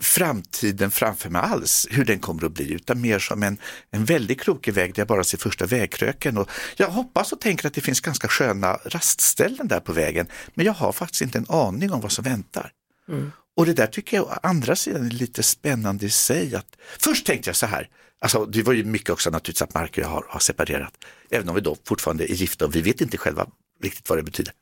framtiden 0.00 0.90
framför 0.90 1.30
mig 1.30 1.42
alls, 1.42 1.86
hur 1.90 2.04
den 2.04 2.18
kommer 2.18 2.44
att 2.44 2.52
bli, 2.52 2.72
utan 2.72 3.00
mer 3.00 3.18
som 3.18 3.42
en, 3.42 3.58
en 3.90 4.04
väldigt 4.04 4.40
krokig 4.40 4.74
väg 4.74 4.94
där 4.94 5.00
jag 5.00 5.08
bara 5.08 5.24
ser 5.24 5.38
första 5.38 5.66
vägkröken. 5.66 6.38
Och 6.38 6.50
jag 6.76 6.88
hoppas 6.88 7.32
och 7.32 7.40
tänker 7.40 7.66
att 7.66 7.74
det 7.74 7.80
finns 7.80 8.00
ganska 8.00 8.28
sköna 8.28 8.78
rastställen 8.84 9.68
där 9.68 9.80
på 9.80 9.92
vägen, 9.92 10.26
men 10.54 10.66
jag 10.66 10.72
har 10.72 10.92
faktiskt 10.92 11.22
inte 11.22 11.38
en 11.38 11.46
aning 11.48 11.92
om 11.92 12.00
vad 12.00 12.12
som 12.12 12.24
väntar. 12.24 12.72
Mm. 13.08 13.32
Och 13.56 13.66
det 13.66 13.72
där 13.72 13.86
tycker 13.86 14.16
jag 14.16 14.26
å 14.26 14.38
andra 14.42 14.76
sidan 14.76 15.06
är 15.06 15.10
lite 15.10 15.42
spännande 15.42 16.06
i 16.06 16.10
sig. 16.10 16.54
Att, 16.54 16.76
först 16.98 17.26
tänkte 17.26 17.48
jag 17.48 17.56
så 17.56 17.66
här, 17.66 17.88
alltså 18.20 18.46
det 18.46 18.62
var 18.62 18.72
ju 18.72 18.84
mycket 18.84 19.10
också 19.10 19.30
naturligtvis 19.30 19.62
att 19.62 19.74
Mark 19.74 19.90
och 19.90 19.98
jag 19.98 20.08
har, 20.08 20.26
har 20.28 20.40
separerat, 20.40 20.92
även 21.30 21.48
om 21.48 21.54
vi 21.54 21.60
då 21.60 21.76
fortfarande 21.84 22.32
är 22.32 22.34
gifta 22.34 22.64
och 22.64 22.76
vi 22.76 22.82
vet 22.82 23.00
inte 23.00 23.18
själva 23.18 23.46
riktigt 23.82 24.08
vad 24.08 24.18
det 24.18 24.22
betyder. 24.22 24.52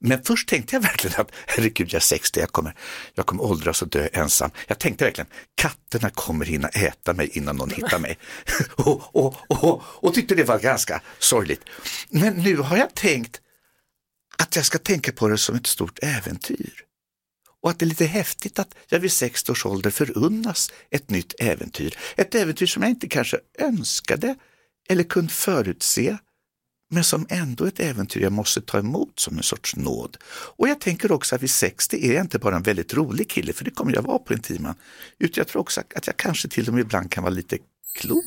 Men 0.00 0.22
först 0.22 0.48
tänkte 0.48 0.76
jag 0.76 0.80
verkligen 0.80 1.20
att 1.20 1.30
herregud, 1.46 1.88
jag 1.88 1.94
är 1.94 2.00
60, 2.00 2.40
jag 2.40 2.52
kommer, 2.52 2.74
jag 3.14 3.26
kommer 3.26 3.42
åldras 3.42 3.82
och 3.82 3.88
dö 3.88 4.08
ensam. 4.12 4.50
Jag 4.66 4.78
tänkte 4.78 5.04
verkligen, 5.04 5.28
katterna 5.54 6.10
kommer 6.10 6.44
hinna 6.44 6.68
äta 6.68 7.14
mig 7.14 7.30
innan 7.32 7.56
någon 7.56 7.70
hittar 7.70 7.98
mig. 7.98 8.18
och, 8.74 9.16
och, 9.16 9.34
och, 9.64 9.82
och 9.84 10.14
tyckte 10.14 10.34
det 10.34 10.44
var 10.44 10.58
ganska 10.58 11.02
sorgligt. 11.18 11.60
Men 12.10 12.34
nu 12.34 12.56
har 12.56 12.76
jag 12.76 12.94
tänkt 12.94 13.40
att 14.38 14.56
jag 14.56 14.64
ska 14.64 14.78
tänka 14.78 15.12
på 15.12 15.28
det 15.28 15.38
som 15.38 15.56
ett 15.56 15.66
stort 15.66 15.98
äventyr. 16.02 16.87
Och 17.68 17.72
att 17.72 17.78
det 17.78 17.84
är 17.84 17.88
lite 17.88 18.06
häftigt 18.06 18.58
att 18.58 18.74
jag 18.88 19.00
vid 19.00 19.12
60 19.12 19.52
års 19.52 19.66
ålder 19.66 19.90
förunnas 19.90 20.70
ett 20.90 21.10
nytt 21.10 21.34
äventyr. 21.38 21.98
Ett 22.16 22.34
äventyr 22.34 22.66
som 22.66 22.82
jag 22.82 22.90
inte 22.90 23.08
kanske 23.08 23.38
önskade 23.58 24.36
eller 24.88 25.04
kunde 25.04 25.32
förutse, 25.32 26.16
men 26.90 27.04
som 27.04 27.26
ändå 27.28 27.64
är 27.64 27.68
ett 27.68 27.80
äventyr 27.80 28.20
jag 28.20 28.32
måste 28.32 28.60
ta 28.60 28.78
emot 28.78 29.20
som 29.20 29.36
en 29.36 29.42
sorts 29.42 29.76
nåd. 29.76 30.16
Och 30.30 30.68
jag 30.68 30.80
tänker 30.80 31.12
också 31.12 31.34
att 31.34 31.42
vid 31.42 31.50
60 31.50 32.08
är 32.10 32.14
jag 32.14 32.24
inte 32.24 32.38
bara 32.38 32.56
en 32.56 32.62
väldigt 32.62 32.94
rolig 32.94 33.30
kille, 33.30 33.52
för 33.52 33.64
det 33.64 33.70
kommer 33.70 33.94
jag 33.94 34.02
vara 34.02 34.18
på 34.18 34.32
Intiman, 34.32 34.74
utan 35.18 35.40
jag 35.40 35.48
tror 35.48 35.62
också 35.62 35.80
att 35.94 36.06
jag 36.06 36.16
kanske 36.16 36.48
till 36.48 36.68
och 36.68 36.74
med 36.74 36.80
ibland 36.80 37.10
kan 37.10 37.22
vara 37.22 37.34
lite 37.34 37.58
klok. 37.94 38.24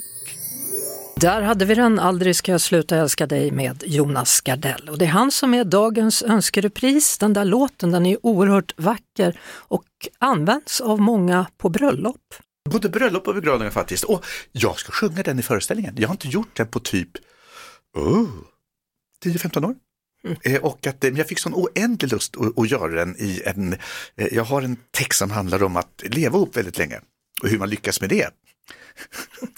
Där 1.21 1.41
hade 1.41 1.65
vi 1.65 1.75
den 1.75 1.99
Aldrig 1.99 2.36
ska 2.36 2.51
jag 2.51 2.62
sluta 2.62 2.97
älska 2.97 3.27
dig 3.27 3.51
med 3.51 3.84
Jonas 3.88 4.41
Gardell. 4.41 4.89
Och 4.89 4.97
det 4.97 5.05
är 5.05 5.10
han 5.10 5.31
som 5.31 5.53
är 5.53 5.63
dagens 5.63 6.23
önskerepris. 6.23 7.17
Den 7.17 7.34
där 7.34 7.45
låten 7.45 7.91
den 7.91 8.05
är 8.05 8.25
oerhört 8.25 8.73
vacker 8.77 9.39
och 9.45 9.86
används 10.17 10.81
av 10.81 11.01
många 11.01 11.45
på 11.57 11.69
bröllop. 11.69 12.34
Både 12.69 12.89
bröllop 12.89 13.27
och 13.27 13.36
begravningar 13.36 13.71
faktiskt. 13.71 14.03
Och 14.03 14.25
jag 14.51 14.79
ska 14.79 14.91
sjunga 14.91 15.23
den 15.23 15.39
i 15.39 15.41
föreställningen. 15.41 15.95
Jag 15.97 16.07
har 16.07 16.13
inte 16.13 16.27
gjort 16.27 16.57
den 16.57 16.67
på 16.67 16.79
typ 16.79 17.10
oh, 17.97 18.29
10-15 19.25 19.65
år. 19.65 19.75
Mm. 20.45 20.63
Och 20.63 20.88
att 20.88 21.03
jag 21.03 21.27
fick 21.27 21.39
sån 21.39 21.53
oändlig 21.53 22.12
lust 22.12 22.38
att, 22.38 22.60
att 22.60 22.71
göra 22.71 23.05
den 23.05 23.15
i 23.19 23.41
en, 23.45 23.75
jag 24.15 24.43
har 24.43 24.62
en 24.62 24.77
text 24.91 25.19
som 25.19 25.31
handlar 25.31 25.63
om 25.63 25.77
att 25.77 26.03
leva 26.03 26.38
ihop 26.38 26.57
väldigt 26.57 26.77
länge 26.77 26.99
och 27.41 27.49
hur 27.49 27.60
man 27.60 27.69
lyckas 27.69 28.01
med 28.01 28.10
det. 28.10 28.29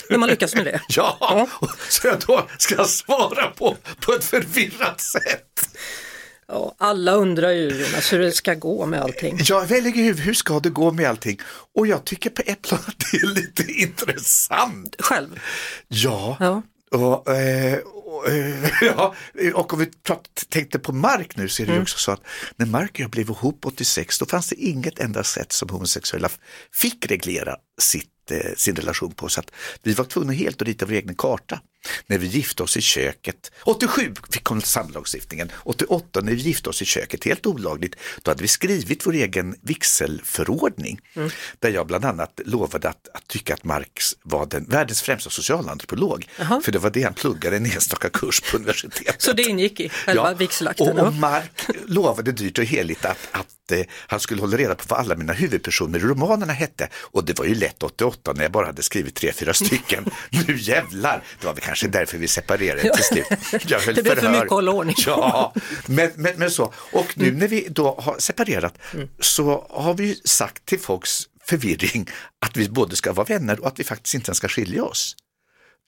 Hur 0.09 0.17
man 0.17 0.29
lyckas 0.29 0.55
med 0.55 0.65
det? 0.65 0.81
ja, 0.87 1.17
ja. 1.19 1.47
så 1.89 2.07
jag 2.07 2.19
då 2.27 2.47
ska 2.57 2.85
svara 2.85 3.47
på, 3.47 3.77
på 3.99 4.13
ett 4.13 4.23
förvirrat 4.23 5.01
sätt. 5.01 5.69
Ja, 6.47 6.75
alla 6.77 7.11
undrar 7.11 7.51
ju 7.51 7.69
Jonas 7.69 8.13
hur 8.13 8.19
det 8.19 8.31
ska 8.31 8.53
gå 8.53 8.85
med 8.85 9.01
allting. 9.01 9.39
Ja, 9.43 9.65
väldigt 9.69 9.95
hur, 9.95 10.13
hur 10.13 10.33
ska 10.33 10.59
det 10.59 10.69
gå 10.69 10.91
med 10.91 11.09
allting? 11.09 11.39
Och 11.75 11.87
jag 11.87 12.05
tycker 12.05 12.29
på 12.29 12.41
ett 12.45 12.61
plan 12.61 12.79
att 12.87 12.99
det 13.11 13.17
är 13.17 13.27
lite 13.27 13.71
intressant. 13.71 14.95
Själv? 14.99 15.39
Ja, 15.87 16.37
ja. 16.39 16.61
Och, 16.91 17.35
eh, 17.35 17.79
och, 18.13 18.29
eh, 18.29 18.69
ja, 18.81 19.15
och 19.53 19.73
om 19.73 19.79
vi 19.79 19.85
tänkte 20.49 20.79
på 20.79 20.93
Mark 20.93 21.37
nu 21.37 21.49
så 21.49 21.63
är 21.63 21.67
det 21.67 21.71
mm. 21.71 21.83
också 21.83 21.97
så 21.97 22.11
att 22.11 22.21
när 22.55 22.65
Mark 22.65 22.91
och 22.91 22.99
jag 22.99 23.09
blev 23.09 23.29
ihop 23.29 23.65
86 23.65 24.19
då 24.19 24.25
fanns 24.25 24.49
det 24.49 24.55
inget 24.55 24.99
enda 24.99 25.23
sätt 25.23 25.51
som 25.51 25.69
homosexuella 25.69 26.29
fick 26.71 27.11
reglera 27.11 27.55
sitt 27.81 28.09
Eh, 28.31 28.55
sin 28.55 28.75
relation 28.75 29.11
på. 29.11 29.29
Så 29.29 29.39
att 29.39 29.51
vi 29.83 29.93
var 29.93 30.05
tvungna 30.05 30.33
helt 30.33 30.61
att 30.61 30.67
rita 30.67 30.85
vår 30.85 30.93
egen 30.93 31.15
karta. 31.15 31.59
När 32.07 32.17
vi 32.17 32.27
gifte 32.27 32.63
oss 32.63 32.77
i 32.77 32.81
köket, 32.81 33.51
87 33.63 34.13
kom 34.43 34.61
samlagstiftningen, 34.61 35.51
88 35.63 36.21
när 36.21 36.31
vi 36.31 36.41
gifte 36.41 36.69
oss 36.69 36.81
i 36.81 36.85
köket, 36.85 37.23
helt 37.23 37.45
olagligt, 37.45 37.95
då 38.21 38.31
hade 38.31 38.41
vi 38.41 38.47
skrivit 38.47 39.05
vår 39.05 39.13
egen 39.13 39.55
vigselförordning. 39.61 40.99
Mm. 41.13 41.29
Där 41.59 41.69
jag 41.69 41.87
bland 41.87 42.05
annat 42.05 42.39
lovade 42.45 42.89
att, 42.89 43.07
att 43.13 43.27
tycka 43.27 43.53
att 43.53 43.63
Marx 43.63 44.15
var 44.23 44.45
den 44.45 44.65
världens 44.65 45.01
främsta 45.01 45.29
socialantropolog. 45.29 46.29
Aha. 46.39 46.61
För 46.61 46.71
det 46.71 46.79
var 46.79 46.89
det 46.89 47.03
han 47.03 47.13
pluggade 47.13 47.57
en 47.57 47.65
enstaka 47.65 48.09
kurs 48.09 48.41
på 48.41 48.57
universitetet. 48.57 49.21
Så 49.21 49.33
det 49.33 49.43
ingick 49.43 49.79
i 49.79 49.89
själva 49.89 50.31
ja. 50.31 50.35
vigselakten? 50.37 50.99
Och, 50.99 51.07
och 51.07 51.13
Mark 51.13 51.67
lovade 51.85 52.31
dyrt 52.31 52.57
och 52.57 52.65
heligt 52.65 53.05
att, 53.05 53.27
att 53.31 53.71
eh, 53.71 53.85
han 54.07 54.19
skulle 54.19 54.41
hålla 54.41 54.57
reda 54.57 54.75
på 54.75 54.83
vad 54.87 54.99
alla 54.99 55.15
mina 55.15 55.33
huvudpersoner 55.33 55.99
i 55.99 56.01
romanerna 56.01 56.53
hette. 56.53 56.89
Och 56.95 57.25
det 57.25 57.39
var 57.39 57.45
ju 57.45 57.55
lätt 57.63 57.83
88 57.83 58.33
när 58.33 58.43
jag 58.43 58.51
bara 58.51 58.65
hade 58.65 58.83
skrivit 58.83 59.15
tre, 59.15 59.31
fyra 59.31 59.53
stycken. 59.53 60.05
nu 60.47 60.57
jävlar, 60.57 61.23
det 61.39 61.45
var 61.45 61.53
väl 61.53 61.63
kanske 61.63 61.87
därför 61.87 62.17
vi 62.17 62.27
separerade 62.27 62.81
till 62.95 63.03
slut. 63.03 63.25
Jag 63.67 63.79
höll 63.79 63.95
det 63.95 64.03
blev 64.03 64.15
för 64.15 64.29
mycket 64.29 64.49
hålla 64.49 64.71
ordning 64.71 64.95
Ja, 65.05 65.53
men, 65.85 66.11
men, 66.15 66.33
men, 66.37 66.51
så. 66.51 66.73
Och 66.91 67.17
nu 67.17 67.27
mm. 67.27 67.39
när 67.39 67.47
vi 67.47 67.67
då 67.69 67.95
har 67.99 68.19
separerat 68.19 68.77
mm. 68.93 69.07
så 69.19 69.67
har 69.69 69.93
vi 69.93 70.15
sagt 70.15 70.65
till 70.65 70.79
folks 70.79 71.23
förvirring 71.45 72.09
att 72.45 72.57
vi 72.57 72.69
både 72.69 72.95
ska 72.95 73.13
vara 73.13 73.25
vänner 73.25 73.59
och 73.59 73.67
att 73.67 73.79
vi 73.79 73.83
faktiskt 73.83 74.15
inte 74.15 74.35
ska 74.35 74.47
skilja 74.47 74.83
oss. 74.83 75.15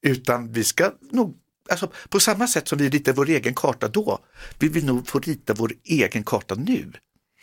Utan 0.05 0.51
vi 0.51 0.63
ska 0.63 0.91
nog 1.11 1.35
Alltså, 1.69 1.91
på 2.09 2.19
samma 2.19 2.47
sätt 2.47 2.67
som 2.67 2.77
vi 2.77 2.89
ritade 2.89 3.17
vår 3.17 3.29
egen 3.29 3.53
karta 3.53 3.88
då, 3.88 4.19
vi 4.59 4.69
vill 4.69 4.85
nog 4.85 5.07
få 5.07 5.19
rita 5.19 5.53
vår 5.53 5.73
egen 5.83 6.23
karta 6.23 6.55
nu. 6.55 6.91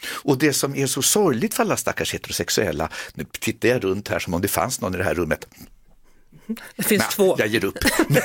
Och 0.07 0.39
det 0.39 0.53
som 0.53 0.77
är 0.77 0.87
så 0.87 1.03
sorgligt 1.03 1.55
för 1.55 1.63
alla 1.63 1.77
stackars 1.77 2.15
heterosexuella, 2.15 2.89
nu 3.15 3.27
tittar 3.41 3.69
jag 3.69 3.85
runt 3.85 4.09
här 4.09 4.19
som 4.19 4.35
om 4.35 4.43
det 4.43 4.49
fanns 4.49 4.81
någon 4.81 4.95
i 4.95 4.99
det 4.99 5.05
här 5.05 5.15
rummet. 5.15 5.47
Det 6.77 6.83
finns 6.83 7.03
Nej, 7.03 7.11
två. 7.13 7.37
Jag 7.39 7.49
ger 7.49 7.65
upp. 7.65 7.79
Men, 8.09 8.23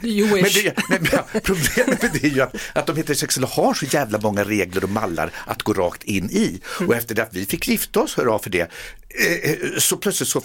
men, 0.30 0.42
det, 0.42 0.74
men 0.88 1.06
ja, 1.12 1.26
problemet 1.42 2.02
med 2.02 2.10
det 2.12 2.24
är 2.24 2.30
ju 2.30 2.40
att, 2.40 2.56
att 2.72 2.86
de 2.86 2.96
heterosexuella 2.96 3.48
har 3.48 3.74
så 3.74 3.86
jävla 3.86 4.18
många 4.18 4.44
regler 4.44 4.84
och 4.84 4.90
mallar 4.90 5.30
att 5.46 5.62
gå 5.62 5.72
rakt 5.72 6.04
in 6.04 6.30
i. 6.30 6.60
Mm. 6.78 6.88
Och 6.88 6.96
efter 6.96 7.14
det 7.14 7.22
att 7.22 7.34
vi 7.34 7.46
fick 7.46 7.68
gifta 7.68 8.00
oss, 8.00 8.18
hurra 8.18 8.38
för 8.38 8.50
det, 8.50 8.60
eh, 8.60 9.50
eh, 9.50 9.56
så 9.78 9.96
plötsligt 9.96 10.28
så 10.28 10.42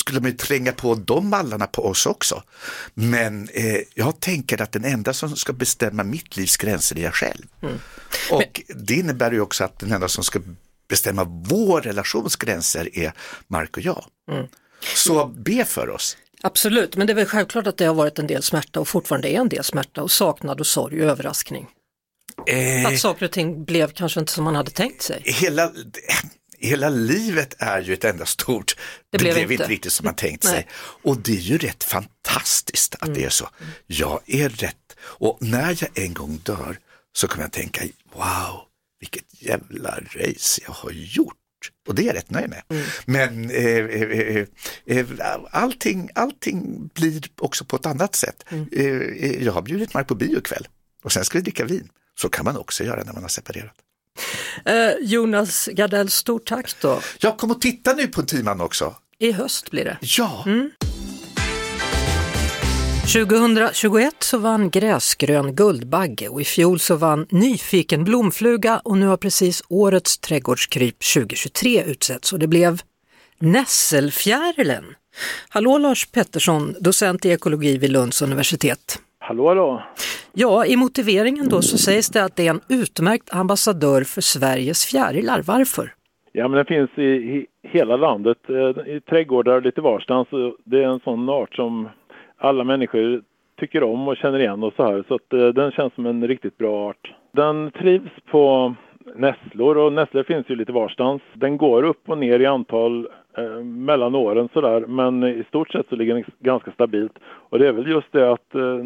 skulle 0.00 0.20
man 0.20 0.36
tränga 0.36 0.72
på 0.72 0.94
de 0.94 1.28
mallarna 1.28 1.66
på 1.66 1.86
oss 1.86 2.06
också. 2.06 2.42
Men 2.94 3.48
eh, 3.48 3.80
jag 3.94 4.20
tänker 4.20 4.62
att 4.62 4.72
den 4.72 4.84
enda 4.84 5.12
som 5.12 5.36
ska 5.36 5.52
bestämma 5.52 6.04
mitt 6.04 6.36
livs 6.36 6.56
gränser 6.56 6.98
är 6.98 7.02
jag 7.02 7.14
själv. 7.14 7.46
Mm. 7.62 7.78
Och 8.30 8.62
Men... 8.68 8.86
det 8.86 8.94
innebär 8.94 9.32
ju 9.32 9.40
också 9.40 9.64
att 9.64 9.78
den 9.78 9.92
enda 9.92 10.08
som 10.08 10.24
ska 10.24 10.40
bestämma 10.88 11.24
vår 11.24 11.80
relations 11.80 12.36
gränser 12.36 12.98
är 12.98 13.12
Mark 13.46 13.76
och 13.76 13.82
jag. 13.82 14.04
Mm. 14.32 14.46
Så 14.94 15.26
be 15.26 15.64
för 15.64 15.90
oss. 15.90 16.16
Absolut, 16.42 16.96
men 16.96 17.06
det 17.06 17.12
är 17.12 17.14
väl 17.14 17.26
självklart 17.26 17.66
att 17.66 17.76
det 17.76 17.84
har 17.84 17.94
varit 17.94 18.18
en 18.18 18.26
del 18.26 18.42
smärta 18.42 18.80
och 18.80 18.88
fortfarande 18.88 19.28
är 19.28 19.40
en 19.40 19.48
del 19.48 19.64
smärta 19.64 20.02
och 20.02 20.10
saknad 20.10 20.60
och 20.60 20.66
sorg 20.66 21.04
och 21.04 21.10
överraskning. 21.10 21.66
Eh, 22.46 22.86
att 22.86 22.98
saker 22.98 23.24
och 23.24 23.32
ting 23.32 23.64
blev 23.64 23.92
kanske 23.92 24.20
inte 24.20 24.32
som 24.32 24.44
man 24.44 24.54
hade 24.54 24.70
tänkt 24.70 25.02
sig. 25.02 25.22
Hela, 25.24 25.72
hela 26.60 26.88
livet 26.88 27.54
är 27.58 27.80
ju 27.80 27.94
ett 27.94 28.04
enda 28.04 28.26
stort, 28.26 28.76
det, 29.10 29.18
blev, 29.18 29.34
det 29.34 29.46
blev 29.46 29.52
inte. 29.52 29.66
riktigt 29.72 29.92
som 29.92 30.04
man 30.04 30.14
tänkt 30.14 30.44
sig. 30.44 30.66
Och 31.02 31.16
det 31.16 31.32
är 31.32 31.40
ju 31.40 31.58
rätt 31.58 31.84
fantastiskt 31.84 32.94
att 32.94 33.02
mm. 33.02 33.14
det 33.14 33.24
är 33.24 33.30
så. 33.30 33.48
Jag 33.86 34.20
är 34.26 34.48
rätt 34.48 34.76
och 35.02 35.38
när 35.40 35.78
jag 35.80 35.98
en 36.04 36.14
gång 36.14 36.40
dör 36.42 36.78
så 37.12 37.28
kommer 37.28 37.44
jag 37.44 37.52
tänka, 37.52 37.82
wow, 38.14 38.60
vilket 39.00 39.42
jävla 39.42 40.00
race 40.00 40.60
jag 40.66 40.72
har 40.72 40.90
gjort. 40.90 41.36
Och 41.88 41.94
det 41.94 42.02
är 42.02 42.06
jag 42.06 42.16
rätt 42.16 42.30
nöjd 42.30 42.50
med. 42.50 42.62
Mm. 42.68 42.84
Men 43.04 43.50
eh, 43.50 43.64
eh, 43.64 44.46
eh, 44.86 44.98
eh 44.98 45.06
allting, 45.50 46.10
allting 46.14 46.90
blir 46.94 47.22
också 47.40 47.64
på 47.64 47.76
ett 47.76 47.86
annat 47.86 48.14
sätt. 48.14 48.44
Mm. 48.48 48.68
Eh, 48.72 48.84
eh, 48.84 49.42
jag 49.44 49.52
har 49.52 49.62
bjudit 49.62 49.94
Mark 49.94 50.08
på 50.08 50.14
bio 50.14 50.38
ikväll 50.38 50.68
och 51.02 51.12
sen 51.12 51.24
ska 51.24 51.38
vi 51.38 51.42
dricka 51.42 51.64
vin. 51.64 51.88
Så 52.14 52.28
kan 52.28 52.44
man 52.44 52.56
också 52.56 52.84
göra 52.84 53.04
när 53.04 53.12
man 53.12 53.22
har 53.22 53.28
separerat. 53.28 53.74
Eh, 54.64 54.90
Jonas 55.00 55.68
Gardell, 55.72 56.10
stort 56.10 56.48
tack 56.48 56.74
då. 56.80 57.00
Jag 57.18 57.38
kommer 57.38 57.54
att 57.54 57.60
titta 57.60 57.92
nu 57.92 58.06
på 58.06 58.22
Timan 58.22 58.60
också. 58.60 58.94
I 59.18 59.32
höst 59.32 59.70
blir 59.70 59.84
det. 59.84 59.98
Ja. 60.00 60.44
Mm. 60.46 60.70
2021 63.12 64.14
så 64.18 64.38
vann 64.38 64.70
Gräsgrön 64.70 65.54
Guldbagge 65.54 66.28
och 66.28 66.40
i 66.40 66.44
fjol 66.44 66.80
så 66.80 66.96
vann 66.96 67.26
Nyfiken 67.30 68.04
Blomfluga 68.04 68.78
och 68.84 68.98
nu 68.98 69.06
har 69.06 69.16
precis 69.16 69.62
årets 69.68 70.18
Trädgårdskryp 70.18 70.96
2023 71.14 71.82
utsetts 71.82 72.32
och 72.32 72.38
det 72.38 72.46
blev 72.46 72.82
Nässelfjärilen. 73.38 74.84
Hallå 75.48 75.78
Lars 75.78 76.06
Pettersson, 76.06 76.76
docent 76.80 77.24
i 77.24 77.30
ekologi 77.30 77.78
vid 77.78 77.90
Lunds 77.90 78.22
universitet. 78.22 78.98
Hallå, 79.22 79.48
hallå. 79.48 79.82
Ja, 80.32 80.66
i 80.66 80.76
motiveringen 80.76 81.48
då 81.48 81.62
så 81.62 81.78
sägs 81.78 82.10
det 82.10 82.24
att 82.24 82.36
det 82.36 82.46
är 82.46 82.50
en 82.50 82.60
utmärkt 82.68 83.34
ambassadör 83.34 84.02
för 84.04 84.20
Sveriges 84.20 84.86
fjärilar. 84.86 85.42
Varför? 85.46 85.92
Ja, 86.32 86.48
men 86.48 86.56
den 86.56 86.66
finns 86.66 86.90
i, 86.98 87.02
i 87.36 87.46
hela 87.62 87.96
landet, 87.96 88.38
eh, 88.48 88.94
i 88.94 89.00
trädgårdar 89.00 89.60
lite 89.60 89.80
varstans. 89.80 90.28
Det 90.64 90.82
är 90.82 90.88
en 90.88 91.00
sån 91.00 91.28
art 91.28 91.54
som 91.54 91.88
alla 92.38 92.64
människor 92.64 93.22
tycker 93.60 93.82
om 93.82 94.08
och 94.08 94.16
känner 94.16 94.38
igen 94.38 94.62
och 94.62 94.72
så 94.76 94.82
här. 94.82 95.04
Så 95.08 95.14
att, 95.14 95.32
eh, 95.32 95.48
den 95.48 95.70
känns 95.70 95.94
som 95.94 96.06
en 96.06 96.28
riktigt 96.28 96.58
bra 96.58 96.88
art. 96.88 97.14
Den 97.32 97.70
trivs 97.70 98.10
på 98.30 98.74
nässlor 99.16 99.78
och 99.78 99.92
nässlor 99.92 100.22
finns 100.22 100.48
ju 100.48 100.56
lite 100.56 100.72
varstans. 100.72 101.22
Den 101.34 101.56
går 101.56 101.82
upp 101.82 102.08
och 102.08 102.18
ner 102.18 102.40
i 102.40 102.46
antal 102.46 103.08
eh, 103.38 103.64
mellan 103.64 104.14
åren 104.14 104.48
sådär 104.52 104.80
men 104.86 105.24
i 105.24 105.44
stort 105.48 105.72
sett 105.72 105.88
så 105.88 105.96
ligger 105.96 106.14
den 106.14 106.24
ganska 106.38 106.72
stabilt. 106.72 107.18
Och 107.24 107.58
det 107.58 107.68
är 107.68 107.72
väl 107.72 107.90
just 107.90 108.12
det 108.12 108.32
att 108.32 108.54
eh, 108.54 108.84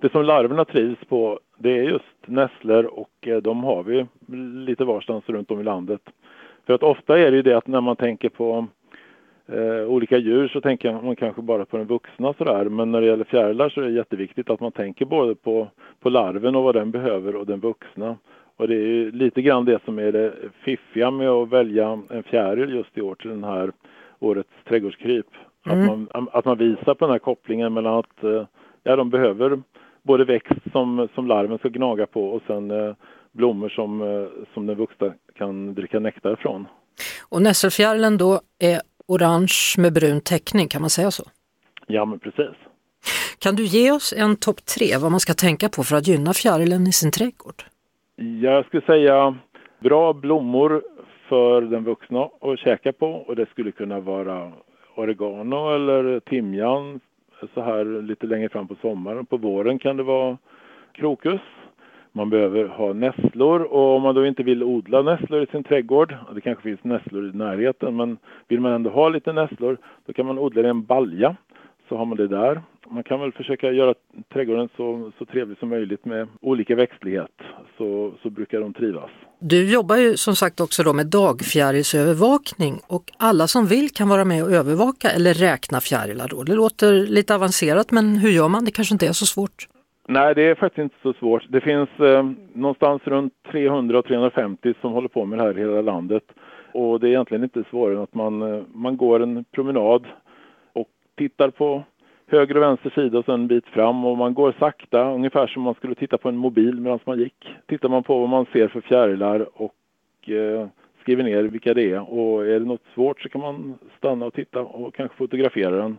det 0.00 0.12
som 0.12 0.24
larverna 0.24 0.64
trivs 0.64 0.98
på 1.08 1.40
det 1.58 1.78
är 1.78 1.82
just 1.82 2.04
nässlor 2.26 2.84
och 2.84 3.28
eh, 3.28 3.36
de 3.36 3.64
har 3.64 3.82
vi 3.82 4.06
lite 4.66 4.84
varstans 4.84 5.28
runt 5.28 5.50
om 5.50 5.60
i 5.60 5.64
landet. 5.64 6.00
För 6.66 6.74
att 6.74 6.82
ofta 6.82 7.18
är 7.18 7.30
det 7.30 7.36
ju 7.36 7.42
det 7.42 7.56
att 7.56 7.66
när 7.66 7.80
man 7.80 7.96
tänker 7.96 8.28
på 8.28 8.66
eh, 9.46 9.84
olika 9.88 10.18
djur 10.18 10.48
så 10.48 10.60
tänker 10.60 10.92
man 10.92 11.16
kanske 11.16 11.42
bara 11.42 11.64
på 11.64 11.76
den 11.76 11.86
vuxna 11.86 12.32
sådär. 12.32 12.64
Men 12.64 12.92
när 12.92 13.00
det 13.00 13.06
gäller 13.06 13.24
fjärilar 13.24 13.68
så 13.68 13.80
är 13.80 13.84
det 13.84 13.90
jätteviktigt 13.90 14.50
att 14.50 14.60
man 14.60 14.72
tänker 14.72 15.04
både 15.04 15.34
på, 15.34 15.68
på 16.00 16.10
larven 16.10 16.56
och 16.56 16.62
vad 16.62 16.74
den 16.74 16.90
behöver 16.90 17.36
och 17.36 17.46
den 17.46 17.60
vuxna. 17.60 18.16
Och 18.56 18.68
det 18.68 18.74
är 18.74 18.86
ju 18.86 19.10
lite 19.10 19.42
grann 19.42 19.64
det 19.64 19.84
som 19.84 19.98
är 19.98 20.12
det 20.12 20.32
fiffiga 20.64 21.10
med 21.10 21.28
att 21.28 21.48
välja 21.48 22.00
en 22.10 22.22
fjäril 22.22 22.74
just 22.74 22.98
i 22.98 23.00
år 23.00 23.14
till 23.14 23.30
den 23.30 23.44
här 23.44 23.72
årets 24.18 24.50
trädgårdskryp. 24.68 25.26
Mm. 25.66 25.80
Att, 25.80 25.86
man, 25.88 26.28
att 26.32 26.44
man 26.44 26.58
visar 26.58 26.94
på 26.94 27.04
den 27.04 27.10
här 27.12 27.18
kopplingen 27.18 27.74
mellan 27.74 27.94
att 27.94 28.24
eh, 28.24 28.44
ja, 28.82 28.96
de 28.96 29.10
behöver 29.10 29.62
både 30.08 30.24
växt 30.24 30.72
som, 30.72 31.08
som 31.14 31.26
larven 31.26 31.58
ska 31.58 31.68
gnaga 31.68 32.06
på 32.06 32.28
och 32.28 32.42
sen 32.46 32.70
eh, 32.70 32.94
blommor 33.32 33.68
som, 33.68 34.02
eh, 34.02 34.28
som 34.54 34.66
den 34.66 34.76
vuxna 34.76 35.14
kan 35.34 35.74
dricka 35.74 36.00
nektar 36.00 36.36
från. 36.36 36.66
Och 37.28 37.42
nässelfjärilen 37.42 38.18
då 38.18 38.40
är 38.58 38.80
orange 39.06 39.74
med 39.78 39.92
brun 39.92 40.20
täckning, 40.20 40.68
kan 40.68 40.80
man 40.80 40.90
säga 40.90 41.10
så? 41.10 41.24
Ja, 41.86 42.04
men 42.04 42.18
precis. 42.18 42.56
Kan 43.38 43.56
du 43.56 43.64
ge 43.64 43.90
oss 43.92 44.14
en 44.16 44.36
topp 44.36 44.60
tre 44.76 44.96
vad 45.02 45.10
man 45.10 45.20
ska 45.20 45.32
tänka 45.34 45.68
på 45.68 45.82
för 45.82 45.96
att 45.96 46.06
gynna 46.06 46.32
fjärilen 46.32 46.86
i 46.86 46.92
sin 46.92 47.10
trädgård? 47.10 47.62
Jag 48.42 48.66
skulle 48.66 48.86
säga 48.86 49.36
bra 49.80 50.12
blommor 50.12 50.82
för 51.28 51.60
den 51.60 51.84
vuxna 51.84 52.28
att 52.40 52.58
käka 52.58 52.92
på 52.92 53.06
och 53.06 53.36
det 53.36 53.46
skulle 53.50 53.72
kunna 53.72 54.00
vara 54.00 54.52
oregano 54.96 55.74
eller 55.74 56.20
timjan 56.20 57.00
så 57.54 57.60
här 57.60 58.02
lite 58.02 58.26
längre 58.26 58.48
fram 58.48 58.68
på 58.68 58.74
sommaren. 58.74 59.26
På 59.26 59.36
våren 59.36 59.78
kan 59.78 59.96
det 59.96 60.02
vara 60.02 60.38
krokus. 60.92 61.40
Man 62.12 62.30
behöver 62.30 62.64
ha 62.68 62.92
nässlor 62.92 63.62
och 63.62 63.96
om 63.96 64.02
man 64.02 64.14
då 64.14 64.26
inte 64.26 64.42
vill 64.42 64.62
odla 64.62 65.02
nässlor 65.02 65.42
i 65.42 65.46
sin 65.46 65.64
trädgård, 65.64 66.16
det 66.34 66.40
kanske 66.40 66.62
finns 66.62 66.84
nässlor 66.84 67.28
i 67.28 67.36
närheten, 67.36 67.96
men 67.96 68.18
vill 68.48 68.60
man 68.60 68.72
ändå 68.72 68.90
ha 68.90 69.08
lite 69.08 69.32
nässlor, 69.32 69.76
då 70.06 70.12
kan 70.12 70.26
man 70.26 70.38
odla 70.38 70.62
det 70.62 70.68
i 70.68 70.70
en 70.70 70.84
balja 70.84 71.36
så 71.88 71.96
har 71.96 72.04
man 72.04 72.16
det 72.16 72.28
där. 72.28 72.60
Man 72.90 73.02
kan 73.02 73.20
väl 73.20 73.32
försöka 73.32 73.72
göra 73.72 73.94
trädgården 74.32 74.68
så, 74.76 75.12
så 75.18 75.24
trevlig 75.24 75.58
som 75.58 75.68
möjligt 75.68 76.04
med 76.04 76.28
olika 76.40 76.74
växtlighet 76.74 77.30
så, 77.78 78.12
så 78.22 78.30
brukar 78.30 78.60
de 78.60 78.74
trivas. 78.74 79.10
Du 79.40 79.72
jobbar 79.72 79.96
ju 79.96 80.16
som 80.16 80.36
sagt 80.36 80.60
också 80.60 80.82
då 80.82 80.92
med 80.92 81.06
dagfjärilsövervakning 81.06 82.74
och 82.86 83.04
alla 83.18 83.46
som 83.46 83.66
vill 83.66 83.90
kan 83.90 84.08
vara 84.08 84.24
med 84.24 84.44
och 84.44 84.50
övervaka 84.50 85.08
eller 85.10 85.34
räkna 85.34 85.80
fjärilar 85.80 86.28
då. 86.28 86.42
Det 86.42 86.54
låter 86.54 86.92
lite 86.92 87.34
avancerat 87.34 87.90
men 87.90 88.16
hur 88.16 88.30
gör 88.30 88.48
man? 88.48 88.64
Det 88.64 88.70
kanske 88.70 88.94
inte 88.94 89.06
är 89.06 89.12
så 89.12 89.26
svårt. 89.26 89.68
Nej, 90.08 90.34
det 90.34 90.42
är 90.42 90.54
faktiskt 90.54 90.82
inte 90.82 90.96
så 91.02 91.12
svårt. 91.12 91.46
Det 91.48 91.60
finns 91.60 91.88
eh, 92.00 92.30
någonstans 92.52 93.02
runt 93.04 93.32
300 93.50 94.02
350 94.02 94.74
som 94.80 94.92
håller 94.92 95.08
på 95.08 95.24
med 95.24 95.38
det 95.38 95.42
här 95.42 95.58
i 95.58 95.60
hela 95.60 95.80
landet. 95.80 96.22
Och 96.72 97.00
det 97.00 97.06
är 97.06 97.10
egentligen 97.10 97.44
inte 97.44 97.64
svårare 97.70 97.96
än 97.96 98.02
att 98.02 98.14
man, 98.14 98.42
eh, 98.42 98.62
man 98.74 98.96
går 98.96 99.22
en 99.22 99.44
promenad 99.44 100.06
och 100.72 100.88
tittar 101.16 101.50
på 101.50 101.84
höger 102.28 102.56
och 102.56 102.62
vänster 102.62 102.90
sida 102.90 103.18
och 103.18 103.24
sen 103.24 103.34
en 103.34 103.46
bit 103.46 103.66
fram 103.66 104.04
och 104.04 104.18
man 104.18 104.34
går 104.34 104.54
sakta, 104.58 105.12
ungefär 105.12 105.46
som 105.46 105.62
man 105.62 105.74
skulle 105.74 105.94
titta 105.94 106.18
på 106.18 106.28
en 106.28 106.36
mobil 106.36 106.80
medan 106.80 106.98
man 107.04 107.18
gick. 107.18 107.56
Tittar 107.66 107.88
man 107.88 108.02
på 108.02 108.18
vad 108.18 108.28
man 108.28 108.46
ser 108.52 108.68
för 108.68 108.80
fjärilar 108.80 109.48
och 109.54 110.28
eh, 110.30 110.66
skriver 111.00 111.24
ner 111.24 111.42
vilka 111.42 111.74
det 111.74 111.92
är 111.92 112.12
och 112.12 112.46
är 112.46 112.60
det 112.60 112.66
något 112.66 112.84
svårt 112.94 113.20
så 113.20 113.28
kan 113.28 113.40
man 113.40 113.74
stanna 113.98 114.26
och 114.26 114.34
titta 114.34 114.60
och 114.60 114.94
kanske 114.94 115.16
fotografera 115.16 115.70
den 115.70 115.98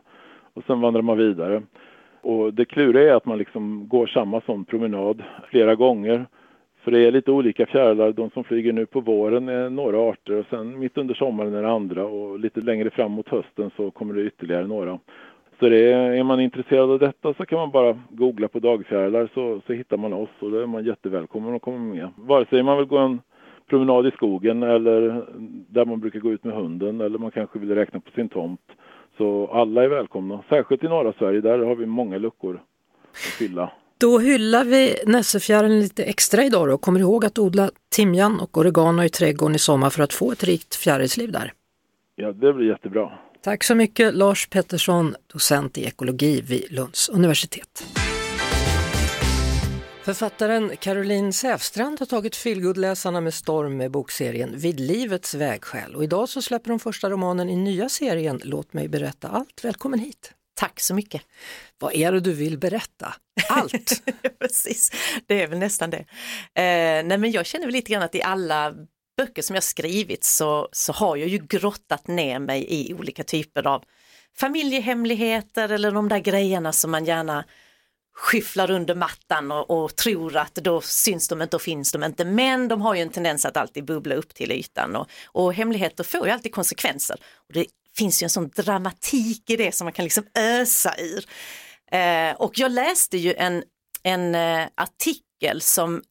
och 0.54 0.64
sen 0.68 0.82
vandrar 0.82 1.02
man 1.02 1.18
vidare. 1.18 1.62
Och 2.22 2.54
det 2.54 2.66
kluriga 2.66 3.12
är 3.12 3.16
att 3.16 3.26
man 3.26 3.38
liksom 3.38 3.88
går 3.88 4.08
samma 4.08 4.42
sån 4.42 4.66
promenad 4.66 5.24
flera 5.50 5.76
gånger. 5.76 6.26
För 6.84 6.92
det 6.92 7.00
är 7.00 7.12
lite 7.12 7.32
olika 7.32 7.66
fjärilar. 7.66 8.12
De 8.12 8.30
som 8.30 8.44
flyger 8.44 8.74
nu 8.74 8.86
på 8.86 9.00
våren 9.00 9.50
är 9.50 9.70
några 9.70 10.10
arter 10.10 10.34
och 10.34 10.46
sen 10.50 10.80
mitt 10.80 10.98
under 10.98 11.16
sommaren 11.16 11.54
är 11.54 11.62
det 11.62 11.72
andra 11.72 12.06
och 12.06 12.40
lite 12.40 12.62
längre 12.62 12.90
fram 12.90 13.12
mot 13.12 13.30
hösten 13.30 13.72
så 13.78 13.92
kommer 13.92 14.14
det 14.14 14.22
ytterligare 14.22 14.68
några. 14.68 15.00
Så 15.60 15.70
det 15.70 15.94
är, 15.94 16.24
man 16.24 16.40
intresserad 16.40 16.92
av 16.92 17.00
detta 17.00 17.34
så 17.34 17.46
kan 17.46 17.60
man 17.60 17.72
bara 17.72 18.00
googla 18.10 18.48
på 18.48 18.60
dagfjärilar 18.60 19.30
så, 19.34 19.62
så 19.68 19.74
hittar 19.74 19.98
man 19.98 20.14
oss 20.14 20.30
och 20.40 20.52
då 20.52 20.60
är 20.60 20.66
man 20.66 20.86
jättevälkommen 20.86 21.56
att 21.56 21.62
komma 21.62 21.78
med. 21.78 22.10
Vare 22.16 22.46
sig 22.46 22.64
man 22.64 22.78
vill 22.78 22.86
gå 22.86 22.98
en 22.98 23.22
promenad 23.70 24.08
i 24.08 24.12
skogen 24.12 24.64
eller 24.64 25.26
där 25.70 25.86
man 25.86 26.00
brukar 26.00 26.20
gå 26.20 26.32
ut 26.32 26.44
med 26.44 26.56
hunden 26.56 27.02
eller 27.02 27.20
man 27.20 27.32
kanske 27.32 27.60
vill 27.60 27.76
räkna 27.76 28.00
på 28.00 28.12
sin 28.12 28.30
tomt. 28.30 28.62
Så 29.18 29.48
alla 29.48 29.84
är 29.84 29.88
välkomna, 29.88 30.44
särskilt 30.50 30.84
i 30.84 30.88
norra 30.88 31.14
Sverige, 31.14 31.42
där 31.42 31.60
har 31.60 31.76
vi 31.76 31.86
många 31.86 32.18
luckor 32.18 32.62
att 33.12 33.18
fylla. 33.18 33.72
Då 33.98 34.20
hyllar 34.20 34.66
vi 34.66 34.96
nässefjärilen 35.06 35.80
lite 35.80 36.04
extra 36.04 36.44
idag 36.44 36.74
och 36.74 36.82
kommer 36.82 37.00
ihåg 37.00 37.26
att 37.26 37.40
odla 37.40 37.70
timjan 37.96 38.40
och 38.40 38.58
oregano 38.58 39.04
i 39.04 39.10
trädgården 39.10 39.56
i 39.56 39.60
sommar 39.60 39.90
för 39.90 40.04
att 40.04 40.14
få 40.14 40.32
ett 40.32 40.44
rikt 40.44 40.76
fjärilsliv 40.76 41.32
där. 41.32 41.54
Ja, 42.16 42.32
det 42.32 42.54
blir 42.54 42.68
jättebra. 42.68 43.12
Tack 43.42 43.64
så 43.64 43.76
mycket 43.76 44.14
Lars 44.14 44.48
Pettersson, 44.48 45.16
docent 45.28 45.78
i 45.78 45.86
ekologi 45.86 46.42
vid 46.42 46.72
Lunds 46.72 47.10
universitet. 47.10 47.84
Författaren 50.04 50.78
Caroline 50.78 51.34
Säfstrand 51.34 52.00
har 52.00 52.06
tagit 52.06 52.36
feelgood-läsarna 52.36 53.22
med 53.22 53.34
storm 53.34 53.78
med 53.78 53.92
bokserien 53.92 54.58
Vid 54.58 54.80
livets 54.80 55.34
vägskäl 55.34 55.96
och 55.96 56.04
idag 56.04 56.30
så 56.30 56.42
släpper 56.42 56.70
hon 56.70 56.80
första 56.80 57.10
romanen 57.10 57.50
i 57.50 57.56
nya 57.56 57.90
serien 57.90 58.42
Låt 58.44 58.74
mig 58.74 58.88
berätta 58.88 59.28
allt. 59.28 59.64
Välkommen 59.64 60.00
hit! 60.00 60.32
Tack 60.56 60.80
så 60.80 60.94
mycket! 60.94 61.22
Vad 61.78 61.96
är 61.96 62.12
det 62.12 62.20
du 62.20 62.34
vill 62.34 62.58
berätta? 62.58 63.16
Allt! 63.50 64.04
Precis, 64.40 64.92
det 65.28 65.42
är 65.42 65.48
väl 65.48 65.60
nästan 65.60 65.90
det. 65.90 66.06
Eh, 66.62 67.06
nej 67.06 67.18
men 67.18 67.32
jag 67.32 67.46
känner 67.46 67.66
väl 67.66 67.74
lite 67.74 67.92
grann 67.92 68.04
att 68.04 68.16
i 68.16 68.22
alla 68.22 68.76
böcker 69.20 69.42
som 69.42 69.56
jag 69.56 69.64
skrivit 69.64 70.24
så, 70.24 70.70
så 70.72 70.94
har 70.94 71.16
jag 71.18 71.28
ju 71.28 71.38
grottat 71.38 72.08
ner 72.08 72.40
mig 72.40 72.66
i 72.70 72.94
olika 72.94 73.24
typer 73.24 73.68
av 73.68 73.84
familjehemligheter 74.38 75.70
eller 75.70 75.92
de 75.92 76.10
där 76.10 76.20
grejerna 76.20 76.74
som 76.74 76.92
man 76.92 77.06
gärna 77.06 77.46
skyfflar 78.14 78.72
under 78.72 78.96
mattan 78.96 79.52
och, 79.52 79.84
och, 79.84 79.96
tror 79.96 80.38
att 80.38 80.56
då 80.56 80.82
syns 80.82 81.28
de 81.28 81.42
inte 81.42 81.56
och 81.56 81.62
finns 81.62 81.92
de 81.92 82.04
inte. 82.04 82.26
Men 82.26 82.68
de 82.68 82.82
har 82.82 82.96
ju 82.96 83.02
en 83.02 83.10
tendens 83.10 83.46
att 83.46 83.58
alltid 83.58 83.86
bubbla 83.86 84.16
upp 84.16 84.34
till 84.34 84.52
ytan 84.52 84.96
och, 84.96 85.10
och 85.26 85.54
hemligheter 85.54 86.04
får 86.04 86.28
ju 86.28 86.34
alltid 86.34 86.54
konsekvenser. 86.54 87.18
Och 87.48 87.54
det 87.54 87.66
finns 87.98 88.22
ju 88.22 88.24
en 88.24 88.30
sån 88.30 88.50
dramatik 88.50 89.50
i 89.50 89.56
det 89.56 89.76
som 89.76 89.86
man 89.86 89.94
kan 89.94 90.04
liksom 90.04 90.24
ösa 90.36 90.96
ur. 90.98 91.26
Eh, 91.92 92.36
och 92.36 92.60
jag 92.60 92.72
läste 92.72 93.18
ju 93.18 93.34
en, 93.34 93.64
en 94.04 94.36
eh, 94.36 94.68
artikel 94.76 95.62
som 95.62 96.04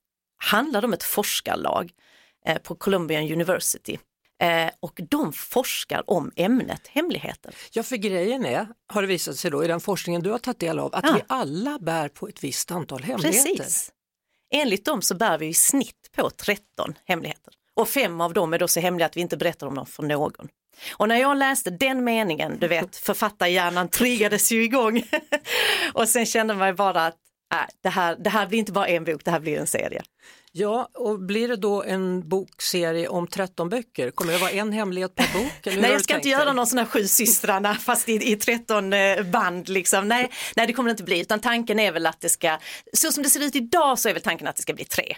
handlade 0.45 0.87
om 0.87 0.93
ett 0.93 1.03
forskarlag 1.03 1.85
eh, 1.85 2.08
på 2.55 2.75
Columbia 2.75 3.21
University 3.21 3.99
Eh, 4.43 4.71
och 4.81 5.01
de 5.09 5.33
forskar 5.33 6.11
om 6.11 6.33
ämnet 6.37 6.87
hemligheter. 6.87 7.55
Ja, 7.71 7.83
för 7.83 7.97
grejen 7.97 8.45
är, 8.45 8.67
har 8.87 9.03
det 9.03 9.09
visat 9.09 9.37
sig 9.37 9.51
då 9.51 9.65
i 9.65 9.67
den 9.67 9.81
forskningen 9.81 10.23
du 10.23 10.31
har 10.31 10.39
tagit 10.39 10.59
del 10.59 10.79
av, 10.79 10.95
att 10.95 11.05
ja. 11.05 11.13
vi 11.15 11.23
alla 11.27 11.79
bär 11.79 12.09
på 12.09 12.29
ett 12.29 12.45
visst 12.45 12.71
antal 12.71 13.03
hemligheter. 13.03 13.57
Precis. 13.57 13.93
Enligt 14.55 14.85
dem 14.85 15.03
så 15.03 15.15
bär 15.15 15.39
vi 15.39 15.47
i 15.47 15.55
snitt 15.55 16.11
på 16.17 16.31
13 16.31 16.95
hemligheter 17.05 17.55
och 17.75 17.89
fem 17.89 18.21
av 18.21 18.33
dem 18.33 18.55
är 18.55 18.59
då 18.59 18.69
så 18.69 18.81
hemliga 18.81 19.07
att 19.07 19.17
vi 19.17 19.21
inte 19.21 19.37
berättar 19.37 19.67
om 19.67 19.75
dem 19.75 19.87
för 19.87 20.03
någon. 20.03 20.49
Och 20.93 21.09
när 21.09 21.17
jag 21.17 21.37
läste 21.37 21.71
den 21.71 22.05
meningen, 22.05 22.59
du 22.61 22.69
vet 22.69 22.97
författarhjärnan 23.07 23.89
triggades 23.89 24.53
ju 24.53 24.65
igång 24.65 25.03
och 25.93 26.09
sen 26.09 26.27
kände 26.27 26.55
man 26.55 26.77
bara 26.77 27.07
att 27.07 27.17
äh, 27.55 27.59
det, 27.83 27.89
här, 27.89 28.17
det 28.17 28.31
här 28.31 28.47
blir 28.47 28.59
inte 28.59 28.73
bara 28.73 28.89
en 28.89 29.05
bok, 29.05 29.25
det 29.25 29.31
här 29.31 29.41
blir 29.41 29.59
en 29.59 29.67
serie. 29.67 30.03
Ja, 30.53 30.89
och 30.95 31.21
blir 31.21 31.49
det 31.49 31.57
då 31.57 31.83
en 31.83 32.29
bokserie 32.29 33.09
om 33.09 33.27
13 33.27 33.69
böcker? 33.69 34.11
Kommer 34.11 34.33
det 34.33 34.39
vara 34.39 34.51
en 34.51 34.73
hemlighet 34.73 35.15
per 35.15 35.33
bok? 35.33 35.77
nej, 35.81 35.93
jag 35.93 36.01
ska 36.01 36.17
inte 36.17 36.29
göra 36.29 36.53
någon 36.53 36.67
sån 36.67 36.79
här 36.79 36.87
Sju 36.87 37.07
systrarna 37.07 37.75
fast 37.81 38.09
i, 38.09 38.33
i 38.33 38.37
13 38.37 38.93
eh, 38.93 39.23
band. 39.23 39.69
Liksom. 39.69 40.09
Nej, 40.09 40.31
nej, 40.57 40.67
det 40.67 40.73
kommer 40.73 40.89
det 40.89 40.91
inte 40.91 41.03
bli, 41.03 41.21
utan 41.21 41.41
tanken 41.41 41.79
är 41.79 41.93
väl 41.93 42.07
att 42.07 42.21
det 42.21 42.29
ska, 42.29 42.59
så 42.93 43.13
som 43.13 43.23
det 43.23 43.31
ser 43.31 43.45
ut 43.45 43.57
idag 43.57 43.99
så 43.99 44.09
är 44.09 44.13
väl 44.13 44.23
tanken 44.23 44.49
att 44.49 44.57
det 44.57 44.63
ska 44.63 44.75
bli 44.75 44.85
tre 44.85 45.17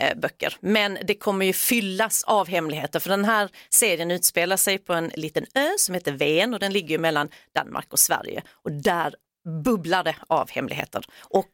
eh, 0.00 0.18
böcker. 0.18 0.56
Men 0.60 0.98
det 1.04 1.14
kommer 1.14 1.46
ju 1.46 1.52
fyllas 1.52 2.24
av 2.24 2.48
hemligheter 2.48 3.00
för 3.00 3.10
den 3.10 3.24
här 3.24 3.50
serien 3.70 4.10
utspelar 4.10 4.56
sig 4.56 4.78
på 4.78 4.92
en 4.92 5.10
liten 5.14 5.46
ö 5.54 5.68
som 5.78 5.94
heter 5.94 6.12
Ven 6.12 6.54
och 6.54 6.60
den 6.60 6.72
ligger 6.72 6.98
mellan 6.98 7.28
Danmark 7.54 7.92
och 7.92 7.98
Sverige 7.98 8.42
och 8.52 8.72
där 8.72 9.14
bubblar 9.64 10.04
det 10.04 10.16
av 10.26 10.50
hemligheter 10.50 11.04
och 11.20 11.50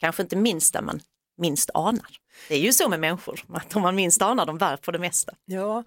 kanske 0.00 0.22
inte 0.22 0.36
minst 0.36 0.72
där 0.72 0.82
man 0.82 1.00
minst 1.40 1.70
anar. 1.74 2.20
Det 2.48 2.54
är 2.54 2.58
ju 2.58 2.72
så 2.72 2.88
med 2.88 3.00
människor, 3.00 3.44
att 3.52 3.76
om 3.76 3.82
man 3.82 3.94
minst 3.94 4.22
anar 4.22 4.46
de 4.46 4.58
bär 4.58 4.76
på 4.76 4.90
det 4.90 4.98
mesta. 4.98 5.32
Ja, 5.44 5.84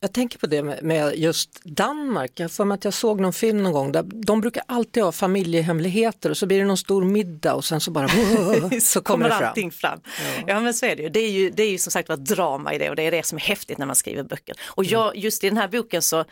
jag 0.00 0.12
tänker 0.12 0.38
på 0.38 0.46
det 0.46 0.62
med 0.82 1.18
just 1.18 1.64
Danmark. 1.64 2.32
Jag 2.34 2.52
för 2.52 2.64
mig 2.64 2.74
att 2.74 2.84
jag 2.84 2.94
såg 2.94 3.20
någon 3.20 3.32
film 3.32 3.62
någon 3.62 3.72
gång 3.72 3.92
där 3.92 4.02
de 4.02 4.40
brukar 4.40 4.62
alltid 4.68 5.02
ha 5.02 5.12
familjehemligheter 5.12 6.30
och 6.30 6.36
så 6.36 6.46
blir 6.46 6.58
det 6.58 6.64
någon 6.64 6.76
stor 6.76 7.04
middag 7.04 7.54
och 7.54 7.64
sen 7.64 7.80
så 7.80 7.90
bara 7.90 8.08
så 8.80 9.00
kommer 9.00 9.28
det 9.28 9.34
fram. 9.34 9.48
allting 9.48 9.70
fram. 9.70 10.00
Ja. 10.04 10.44
ja 10.46 10.60
men 10.60 10.74
så 10.74 10.86
är 10.86 10.96
det 10.96 11.02
ju. 11.02 11.08
Det 11.08 11.20
är 11.20 11.30
ju, 11.30 11.50
det 11.50 11.62
är 11.62 11.70
ju 11.70 11.78
som 11.78 11.90
sagt 11.90 12.10
ett 12.10 12.24
drama 12.24 12.74
i 12.74 12.78
det 12.78 12.90
och 12.90 12.96
det 12.96 13.02
är 13.02 13.10
det 13.10 13.26
som 13.26 13.38
är 13.38 13.42
häftigt 13.42 13.78
när 13.78 13.86
man 13.86 13.96
skriver 13.96 14.22
böcker. 14.22 14.56
Och 14.66 14.84
jag, 14.84 15.06
mm. 15.06 15.20
just 15.22 15.44
i 15.44 15.48
den 15.48 15.58
här 15.58 15.68
boken 15.68 16.02
så 16.02 16.24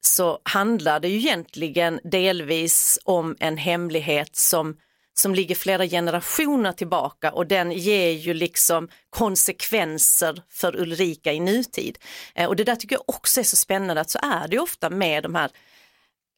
så 0.00 0.38
handlar 0.42 1.00
det 1.00 1.08
ju 1.08 1.18
egentligen 1.18 2.00
delvis 2.04 2.98
om 3.04 3.36
en 3.40 3.56
hemlighet 3.56 4.36
som 4.36 4.76
som 5.14 5.34
ligger 5.34 5.54
flera 5.54 5.86
generationer 5.86 6.72
tillbaka 6.72 7.32
och 7.32 7.46
den 7.46 7.72
ger 7.72 8.10
ju 8.10 8.34
liksom 8.34 8.88
konsekvenser 9.10 10.42
för 10.50 10.80
Ulrika 10.80 11.32
i 11.32 11.40
nutid. 11.40 11.98
Eh, 12.34 12.48
och 12.48 12.56
det 12.56 12.64
där 12.64 12.76
tycker 12.76 12.96
jag 12.96 13.04
också 13.06 13.40
är 13.40 13.44
så 13.44 13.56
spännande 13.56 14.00
att 14.00 14.10
så 14.10 14.18
är 14.22 14.48
det 14.48 14.58
ofta 14.58 14.90
med 14.90 15.22
de 15.22 15.34
här 15.34 15.50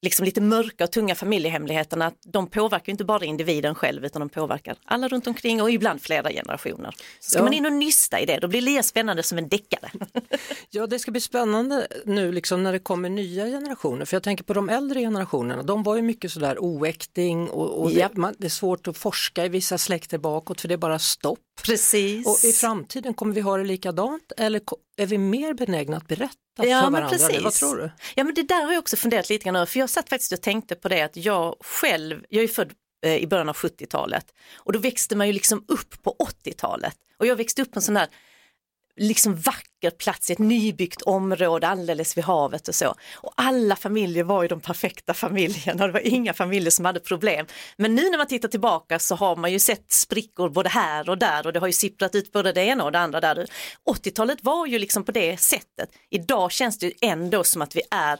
liksom 0.03 0.25
lite 0.25 0.41
mörka 0.41 0.85
och 0.85 0.91
tunga 0.91 1.15
familjehemligheterna, 1.15 2.13
de 2.25 2.47
påverkar 2.47 2.91
inte 2.91 3.05
bara 3.05 3.25
individen 3.25 3.75
själv 3.75 4.05
utan 4.05 4.21
de 4.21 4.29
påverkar 4.29 4.77
alla 4.85 5.09
runt 5.09 5.27
omkring 5.27 5.63
och 5.63 5.71
ibland 5.71 6.03
flera 6.03 6.31
generationer. 6.31 6.91
Så 7.21 7.31
ska 7.31 7.39
ja. 7.39 7.43
man 7.43 7.53
in 7.53 7.67
och 7.67 7.73
nysta 7.73 8.21
i 8.21 8.27
det, 8.27 8.39
då 8.39 8.49
blir 8.49 8.61
det 8.61 8.65
lika 8.65 8.83
spännande 8.83 9.23
som 9.23 9.39
en 9.39 9.49
deckare. 9.49 9.91
ja, 10.71 10.87
det 10.87 10.99
ska 10.99 11.11
bli 11.11 11.21
spännande 11.21 11.87
nu 12.05 12.33
liksom 12.33 12.63
när 12.63 12.73
det 12.73 12.79
kommer 12.79 13.09
nya 13.09 13.47
generationer, 13.47 14.05
för 14.05 14.17
jag 14.17 14.23
tänker 14.23 14.45
på 14.45 14.55
de 14.55 14.69
äldre 14.69 15.01
generationerna, 15.01 15.63
de 15.63 15.83
var 15.83 15.97
ju 15.97 16.03
mycket 16.03 16.33
sådär 16.33 16.57
oäkting 16.59 17.49
och, 17.49 17.83
och 17.83 17.91
det, 17.91 18.17
man, 18.17 18.35
det 18.39 18.47
är 18.47 18.51
svårt 18.51 18.89
att 18.89 18.97
forska 18.97 19.45
i 19.45 19.49
vissa 19.49 19.79
släkter 19.79 20.19
bakåt 20.19 20.61
för 20.61 20.69
det 20.69 20.75
är 20.75 20.79
bara 20.79 20.99
stopp. 20.99 21.39
Precis. 21.65 22.27
Och 22.27 22.49
i 22.49 22.53
framtiden, 22.53 23.15
kommer 23.15 23.35
vi 23.35 23.41
ha 23.41 23.57
det 23.57 23.65
likadant 23.65 24.33
eller 24.37 24.61
är 24.97 25.07
vi 25.07 25.19
mer 25.19 25.55
benägna 25.55 25.97
att 25.97 26.09
berätta 26.09 26.37
ja, 26.57 26.63
för 26.63 26.91
varandra? 26.91 27.09
Precis. 27.09 27.43
Vad 27.43 27.53
tror 27.53 27.77
du? 27.77 27.91
Ja 28.15 28.25
men 28.25 28.35
det 28.35 28.43
där 28.43 28.65
har 28.65 28.73
jag 28.73 28.79
också 28.79 28.97
funderat 28.97 29.29
lite 29.29 29.45
grann 29.45 29.57
över, 29.57 29.67
för 29.67 29.81
jag 29.81 29.91
satt 29.91 30.09
faktiskt 30.09 30.33
och 30.33 30.43
tänkte 30.43 30.75
på 30.75 30.89
det 30.89 31.03
att 31.03 31.17
jag 31.17 31.57
själv, 31.61 32.25
jag 32.29 32.45
är 32.45 32.49
född 32.49 32.73
eh, 33.05 33.17
i 33.17 33.27
början 33.27 33.49
av 33.49 33.57
70-talet 33.57 34.27
och 34.57 34.73
då 34.73 34.79
växte 34.79 35.17
man 35.17 35.27
ju 35.27 35.33
liksom 35.33 35.65
upp 35.69 36.03
på 36.03 36.17
80-talet 36.45 36.97
och 37.19 37.27
jag 37.27 37.37
växte 37.37 37.63
upp 37.63 37.73
på 37.73 37.79
en 37.79 37.83
sån 37.83 37.95
där 37.95 38.09
liksom 38.97 39.37
vacker 39.37 39.91
plats 39.91 40.31
i 40.31 40.33
ett 40.33 40.39
nybyggt 40.39 41.03
område 41.03 41.69
alldeles 41.69 42.17
vid 42.17 42.25
havet 42.25 42.69
och 42.69 42.75
så. 42.75 42.95
Och 43.15 43.33
alla 43.37 43.77
familjer 43.77 44.25
var 44.25 44.43
ju 44.43 44.49
de 44.49 44.61
perfekta 44.61 45.15
familjerna, 45.15 45.87
det 45.87 45.93
var 45.93 46.07
inga 46.07 46.35
familjer 46.35 46.71
som 46.71 46.85
hade 46.85 47.01
problem. 47.01 47.47
Men 47.77 47.95
nu 47.95 48.11
när 48.11 48.19
man 48.19 48.27
tittar 48.27 48.49
tillbaka 48.49 48.99
så 48.99 49.15
har 49.15 49.37
man 49.37 49.53
ju 49.53 49.59
sett 49.59 49.93
sprickor 49.93 50.49
både 50.49 50.69
här 50.69 51.11
och 51.11 51.19
där 51.19 51.47
och 51.47 51.53
det 51.53 51.61
har 51.61 51.67
ju 51.67 51.73
sipprat 51.73 52.15
ut 52.15 52.33
både 52.33 52.53
det 52.53 52.63
ena 52.63 52.85
och 52.85 52.93
det 52.93 52.99
andra 52.99 53.21
där. 53.21 53.47
80-talet 53.91 54.39
var 54.43 54.67
ju 54.67 54.79
liksom 54.79 55.05
på 55.05 55.13
det 55.13 55.41
sättet. 55.41 55.91
Idag 56.11 56.53
känns 56.53 56.79
det 56.79 56.93
ändå 57.03 57.45
som 57.45 57.63
att 57.63 57.77
vi 57.77 57.83
är 57.91 58.19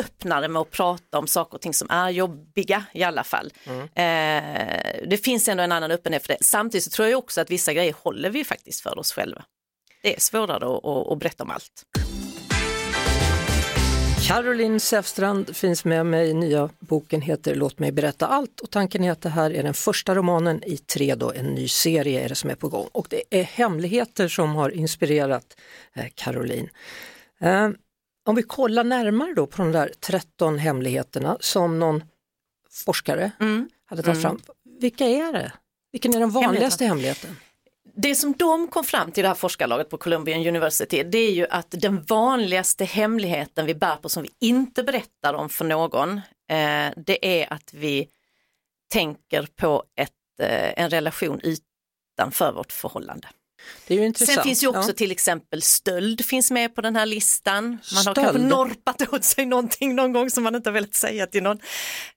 öppnare 0.00 0.48
med 0.48 0.62
att 0.62 0.70
prata 0.70 1.18
om 1.18 1.26
saker 1.26 1.54
och 1.54 1.60
ting 1.60 1.74
som 1.74 1.90
är 1.90 2.10
jobbiga 2.10 2.84
i 2.92 3.02
alla 3.02 3.24
fall. 3.24 3.52
Mm. 3.64 3.80
Eh, 3.82 5.08
det 5.08 5.16
finns 5.16 5.48
ändå 5.48 5.62
en 5.62 5.72
annan 5.72 5.90
öppenhet 5.90 6.26
för 6.26 6.32
det. 6.32 6.38
Samtidigt 6.40 6.84
så 6.84 6.90
tror 6.90 7.08
jag 7.08 7.18
också 7.18 7.40
att 7.40 7.50
vissa 7.50 7.72
grejer 7.72 7.94
håller 8.02 8.30
vi 8.30 8.44
faktiskt 8.44 8.80
för 8.80 8.98
oss 8.98 9.12
själva. 9.12 9.44
Det 10.02 10.16
är 10.16 10.20
svårare 10.20 10.76
att, 10.76 11.12
att, 11.12 11.18
berätta 11.18 11.44
om 11.44 11.50
allt. 11.50 11.86
Caroline 14.26 14.80
Säfstrand 14.80 15.56
finns 15.56 15.84
med 15.84 16.06
mig. 16.06 16.34
Nya 16.34 16.70
boken 16.78 17.20
heter 17.20 17.54
Låt 17.54 17.78
mig 17.78 17.92
berätta 17.92 18.26
allt 18.26 18.60
och 18.60 18.70
tanken 18.70 19.04
är 19.04 19.12
att 19.12 19.22
det 19.22 19.28
här 19.28 19.50
är 19.50 19.62
den 19.62 19.74
första 19.74 20.14
romanen 20.14 20.64
i 20.64 20.76
tre 20.76 21.14
då, 21.14 21.32
en 21.32 21.46
ny 21.46 21.68
serie 21.68 22.24
är 22.24 22.28
det 22.28 22.34
som 22.34 22.50
är 22.50 22.54
på 22.54 22.68
gång. 22.68 22.88
Och 22.92 23.06
det 23.10 23.22
är 23.30 23.42
hemligheter 23.42 24.28
som 24.28 24.54
har 24.54 24.70
inspirerat 24.70 25.56
eh, 25.94 26.06
Caroline. 26.14 26.68
Eh, 27.40 27.70
om 28.26 28.34
vi 28.34 28.42
kollar 28.42 28.84
närmare 28.84 29.34
då 29.34 29.46
på 29.46 29.62
de 29.62 29.72
där 29.72 29.92
13 30.00 30.58
hemligheterna 30.58 31.36
som 31.40 31.78
någon 31.78 32.02
forskare 32.70 33.30
mm. 33.40 33.68
hade 33.86 34.02
tagit 34.02 34.24
mm. 34.24 34.38
fram. 34.38 34.54
Vilka 34.80 35.04
är 35.04 35.32
det? 35.32 35.52
Vilken 35.92 36.14
är 36.14 36.20
den 36.20 36.30
vanligaste 36.30 36.84
hemligheten? 36.84 37.36
Det 38.02 38.14
som 38.14 38.32
de 38.32 38.68
kom 38.68 38.84
fram 38.84 39.12
till, 39.12 39.22
det 39.22 39.28
här 39.28 39.34
forskarlaget 39.34 39.88
på 39.88 39.98
Columbia 39.98 40.48
University, 40.48 41.02
det 41.02 41.18
är 41.18 41.32
ju 41.32 41.46
att 41.46 41.66
den 41.70 42.02
vanligaste 42.02 42.84
hemligheten 42.84 43.66
vi 43.66 43.74
bär 43.74 43.96
på 43.96 44.08
som 44.08 44.22
vi 44.22 44.30
inte 44.40 44.82
berättar 44.82 45.34
om 45.34 45.48
för 45.48 45.64
någon, 45.64 46.10
eh, 46.50 46.92
det 46.96 47.42
är 47.42 47.52
att 47.52 47.74
vi 47.74 48.08
tänker 48.92 49.48
på 49.56 49.84
ett, 49.96 50.10
eh, 50.42 50.82
en 50.82 50.90
relation 50.90 51.40
utanför 51.42 52.52
vårt 52.52 52.72
förhållande. 52.72 53.28
Det 53.86 53.94
är 53.94 53.98
ju 53.98 54.06
intressant. 54.06 54.34
Sen 54.34 54.44
finns 54.44 54.62
ju 54.62 54.68
också 54.68 54.90
ja. 54.90 54.94
till 54.94 55.10
exempel 55.10 55.62
stöld 55.62 56.24
finns 56.24 56.50
med 56.50 56.74
på 56.74 56.80
den 56.80 56.96
här 56.96 57.06
listan. 57.06 57.70
Man 57.70 57.80
stöld. 58.02 58.18
har 58.18 58.24
kanske 58.24 58.42
norpat 58.42 59.12
åt 59.12 59.24
sig 59.24 59.46
någonting 59.46 59.94
någon 59.94 60.12
gång 60.12 60.30
som 60.30 60.44
man 60.44 60.54
inte 60.54 60.68
har 60.70 60.74
velat 60.74 60.94
säga 60.94 61.26
till 61.26 61.42
någon. 61.42 61.58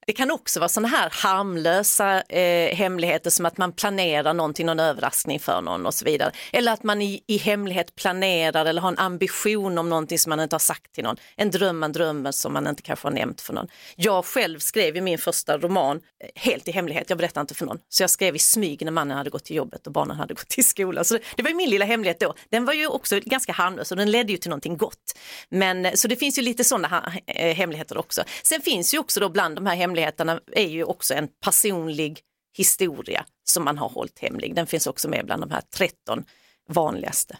Det 0.08 0.14
kan 0.14 0.32
också 0.32 0.60
vara 0.60 0.70
sådana 0.70 0.88
här 0.88 1.10
harmlösa 1.12 2.22
eh, 2.22 2.76
hemligheter 2.76 3.30
som 3.30 3.46
att 3.46 3.58
man 3.58 3.72
planerar 3.72 4.34
någonting, 4.34 4.66
någon 4.66 4.80
överraskning 4.80 5.40
för 5.40 5.62
någon 5.62 5.86
och 5.86 5.94
så 5.94 6.06
vidare. 6.06 6.32
Eller 6.52 6.74
att 6.74 6.84
man 6.84 7.02
i, 7.02 7.24
i 7.28 7.38
hemlighet 7.38 7.96
planerar 7.96 8.66
eller 8.66 8.82
har 8.82 8.90
en 8.90 8.98
ambition 8.98 9.78
om 9.78 9.90
någonting 9.90 10.20
som 10.20 10.30
man 10.30 10.40
inte 10.40 10.54
har 10.54 10.60
sagt 10.60 10.94
till 10.94 11.04
någon. 11.04 11.18
En 11.36 11.52
dröm 11.52 11.80
man 11.80 11.92
drömmer 11.92 12.32
som 12.32 12.54
man 12.54 12.68
inte 12.68 12.82
kanske 12.82 13.08
har 13.08 13.14
nämnt 13.14 13.42
för 13.42 13.54
någon. 13.54 13.68
Jag 13.96 14.26
själv 14.26 14.60
skrev 14.60 14.96
ju 14.96 15.02
min 15.02 15.18
första 15.18 15.58
roman 15.58 15.98
eh, 15.98 16.30
helt 16.36 16.68
i 16.68 16.72
hemlighet, 16.72 17.10
jag 17.10 17.18
berättade 17.18 17.42
inte 17.42 17.54
för 17.54 17.66
någon. 17.66 17.80
Så 17.90 18.04
jag 18.04 18.10
skrev 18.10 18.36
i 18.36 18.40
smyg 18.40 18.86
när 18.86 18.92
mannen 18.92 19.18
hade 19.18 19.30
gått 19.30 19.46
till 19.46 19.56
jobbet 19.56 19.88
och 19.88 19.94
barnen 19.94 20.18
hade 20.18 20.34
gått 20.34 20.48
till 20.48 20.68
skolan. 20.68 21.06
Så 21.06 21.18
det 21.33 21.33
var 21.42 21.54
min 21.54 21.70
lilla 21.70 21.86
hemlighet 21.86 22.20
då. 22.20 22.34
Den 22.50 22.66
var 22.66 22.74
ju 22.74 22.88
också 22.88 23.20
ganska 23.26 23.54
harmlös 23.54 23.92
och 23.92 23.98
den 23.98 24.12
ledde 24.12 24.32
ju 24.32 24.38
till 24.38 24.50
någonting 24.50 24.78
gott. 24.78 25.18
Men 25.50 25.98
så 25.98 26.08
det 26.08 26.16
finns 26.16 26.38
ju 26.40 26.42
lite 26.42 26.64
sådana 26.64 27.14
eh, 27.28 27.56
hemligheter 27.56 27.98
också. 27.98 28.24
Sen 28.44 28.62
finns 28.62 28.94
ju 28.94 29.00
också 29.00 29.20
då 29.20 29.30
bland 29.30 29.56
de 29.56 29.66
här 29.66 29.76
hemligheterna 29.76 30.40
är 30.52 30.68
ju 30.68 30.84
också 30.84 31.14
en 31.14 31.28
personlig 31.44 32.20
historia 32.58 33.26
som 33.44 33.64
man 33.64 33.78
har 33.78 33.90
hållit 33.90 34.20
hemlig. 34.20 34.56
Den 34.56 34.68
finns 34.68 34.88
också 34.88 35.10
med 35.10 35.26
bland 35.26 35.42
de 35.42 35.52
här 35.52 35.62
13 35.76 36.24
vanligaste. 36.70 37.38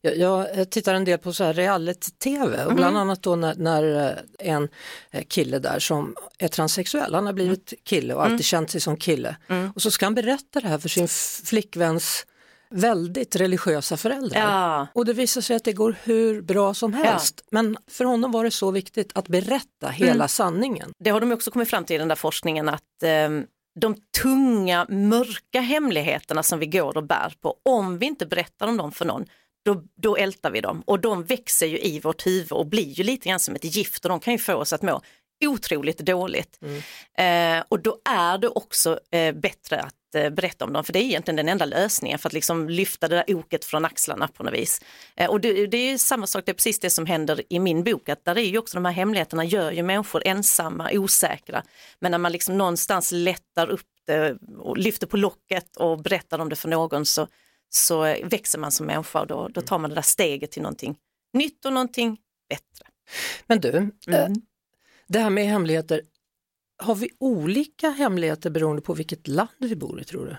Jag, 0.00 0.16
jag 0.18 0.70
tittar 0.70 0.94
en 0.94 1.04
del 1.04 1.18
på 1.18 1.32
så 1.32 1.44
här 1.44 1.54
reality-tv 1.54 2.64
och 2.64 2.74
bland 2.74 2.96
mm. 2.96 3.00
annat 3.00 3.22
då 3.22 3.36
när, 3.36 3.54
när, 3.54 4.08
eh, 4.08 4.52
en 4.54 4.68
eh, 5.10 5.24
kille 5.24 5.58
där 5.58 5.78
som 5.78 6.16
är 6.38 6.48
transsexuell, 6.48 7.14
han 7.14 7.26
har 7.26 7.32
blivit 7.32 7.72
mm. 7.72 7.80
kille 7.84 8.14
och 8.14 8.22
alltid 8.22 8.32
mm. 8.32 8.42
känt 8.42 8.70
sig 8.70 8.80
som 8.80 8.96
kille 8.96 9.36
mm. 9.48 9.72
och 9.74 9.82
så 9.82 9.90
ska 9.90 10.06
han 10.06 10.14
berätta 10.14 10.60
det 10.60 10.68
här 10.68 10.78
för 10.78 10.88
sin 10.88 11.08
flickväns 11.44 12.26
väldigt 12.70 13.36
religiösa 13.36 13.96
föräldrar. 13.96 14.40
Ja. 14.40 14.86
Och 14.94 15.04
det 15.04 15.12
visar 15.12 15.40
sig 15.40 15.56
att 15.56 15.64
det 15.64 15.72
går 15.72 15.96
hur 16.02 16.42
bra 16.42 16.74
som 16.74 16.92
helst. 16.92 17.40
Ja. 17.40 17.48
Men 17.50 17.76
för 17.90 18.04
honom 18.04 18.32
var 18.32 18.44
det 18.44 18.50
så 18.50 18.70
viktigt 18.70 19.10
att 19.14 19.28
berätta 19.28 19.88
hela 19.88 20.14
mm. 20.14 20.28
sanningen. 20.28 20.92
Det 20.98 21.10
har 21.10 21.20
de 21.20 21.32
också 21.32 21.50
kommit 21.50 21.70
fram 21.70 21.84
till 21.84 21.96
i 21.96 21.98
den 21.98 22.08
där 22.08 22.14
forskningen 22.14 22.68
att 22.68 23.02
eh, 23.02 23.28
de 23.80 23.96
tunga, 24.22 24.86
mörka 24.88 25.60
hemligheterna 25.60 26.42
som 26.42 26.58
vi 26.58 26.66
går 26.66 26.96
och 26.96 27.04
bär 27.04 27.34
på, 27.40 27.54
om 27.64 27.98
vi 27.98 28.06
inte 28.06 28.26
berättar 28.26 28.66
om 28.66 28.76
dem 28.76 28.92
för 28.92 29.04
någon, 29.04 29.26
då, 29.64 29.82
då 29.96 30.16
ältar 30.16 30.50
vi 30.50 30.60
dem 30.60 30.82
och 30.86 31.00
de 31.00 31.24
växer 31.24 31.66
ju 31.66 31.78
i 31.78 32.00
vårt 32.00 32.26
huvud 32.26 32.52
och 32.52 32.66
blir 32.66 32.88
ju 32.92 33.04
lite 33.04 33.28
grann 33.28 33.40
som 33.40 33.54
ett 33.54 33.64
gift 33.76 34.04
och 34.04 34.08
de 34.08 34.20
kan 34.20 34.32
ju 34.32 34.38
få 34.38 34.54
oss 34.54 34.72
att 34.72 34.82
må 34.82 35.00
otroligt 35.46 35.98
dåligt. 35.98 36.58
Mm. 36.62 37.58
Eh, 37.58 37.64
och 37.68 37.82
då 37.82 37.98
är 38.04 38.38
det 38.38 38.48
också 38.48 39.00
eh, 39.10 39.34
bättre 39.34 39.80
att 39.80 39.94
eh, 40.14 40.30
berätta 40.30 40.64
om 40.64 40.72
dem, 40.72 40.84
för 40.84 40.92
det 40.92 40.98
är 40.98 41.02
egentligen 41.02 41.36
den 41.36 41.48
enda 41.48 41.64
lösningen 41.64 42.18
för 42.18 42.28
att 42.28 42.32
liksom 42.32 42.68
lyfta 42.68 43.08
det 43.08 43.16
där 43.16 43.34
oket 43.34 43.64
från 43.64 43.84
axlarna 43.84 44.28
på 44.28 44.42
något 44.42 44.54
vis. 44.54 44.80
Eh, 45.16 45.30
och 45.30 45.40
det, 45.40 45.66
det, 45.66 45.76
är 45.76 45.98
samma 45.98 46.26
sak, 46.26 46.46
det 46.46 46.52
är 46.52 46.54
precis 46.54 46.78
det 46.78 46.90
som 46.90 47.06
händer 47.06 47.42
i 47.48 47.58
min 47.58 47.84
bok, 47.84 48.08
att 48.08 48.24
där 48.24 48.38
är 48.38 48.42
ju 48.42 48.58
också 48.58 48.76
de 48.76 48.84
här 48.84 48.92
hemligheterna 48.92 49.44
gör 49.44 49.72
ju 49.72 49.82
människor 49.82 50.22
ensamma, 50.26 50.90
osäkra. 50.92 51.62
Men 52.00 52.10
när 52.10 52.18
man 52.18 52.32
liksom 52.32 52.58
någonstans 52.58 53.12
lättar 53.12 53.70
upp 53.70 53.86
det 54.06 54.38
och 54.58 54.76
lyfter 54.76 55.06
på 55.06 55.16
locket 55.16 55.76
och 55.76 56.02
berättar 56.02 56.38
om 56.38 56.48
det 56.48 56.56
för 56.56 56.68
någon 56.68 57.06
så, 57.06 57.26
så 57.70 58.16
växer 58.24 58.58
man 58.58 58.72
som 58.72 58.86
människa 58.86 59.20
och 59.20 59.26
då, 59.26 59.48
då 59.48 59.60
tar 59.60 59.78
man 59.78 59.90
det 59.90 59.96
där 59.96 60.02
steget 60.02 60.50
till 60.50 60.62
någonting 60.62 60.96
nytt 61.32 61.64
och 61.64 61.72
någonting 61.72 62.18
bättre. 62.48 62.86
Men 63.46 63.60
du, 63.60 63.68
eh, 63.68 64.24
mm. 64.24 64.42
Det 65.06 65.18
här 65.18 65.30
med 65.30 65.46
hemligheter, 65.46 66.02
har 66.78 66.94
vi 66.94 67.10
olika 67.18 67.90
hemligheter 67.90 68.50
beroende 68.50 68.82
på 68.82 68.94
vilket 68.94 69.28
land 69.28 69.48
vi 69.58 69.76
bor 69.76 70.00
i 70.00 70.04
tror 70.04 70.26
du? 70.26 70.36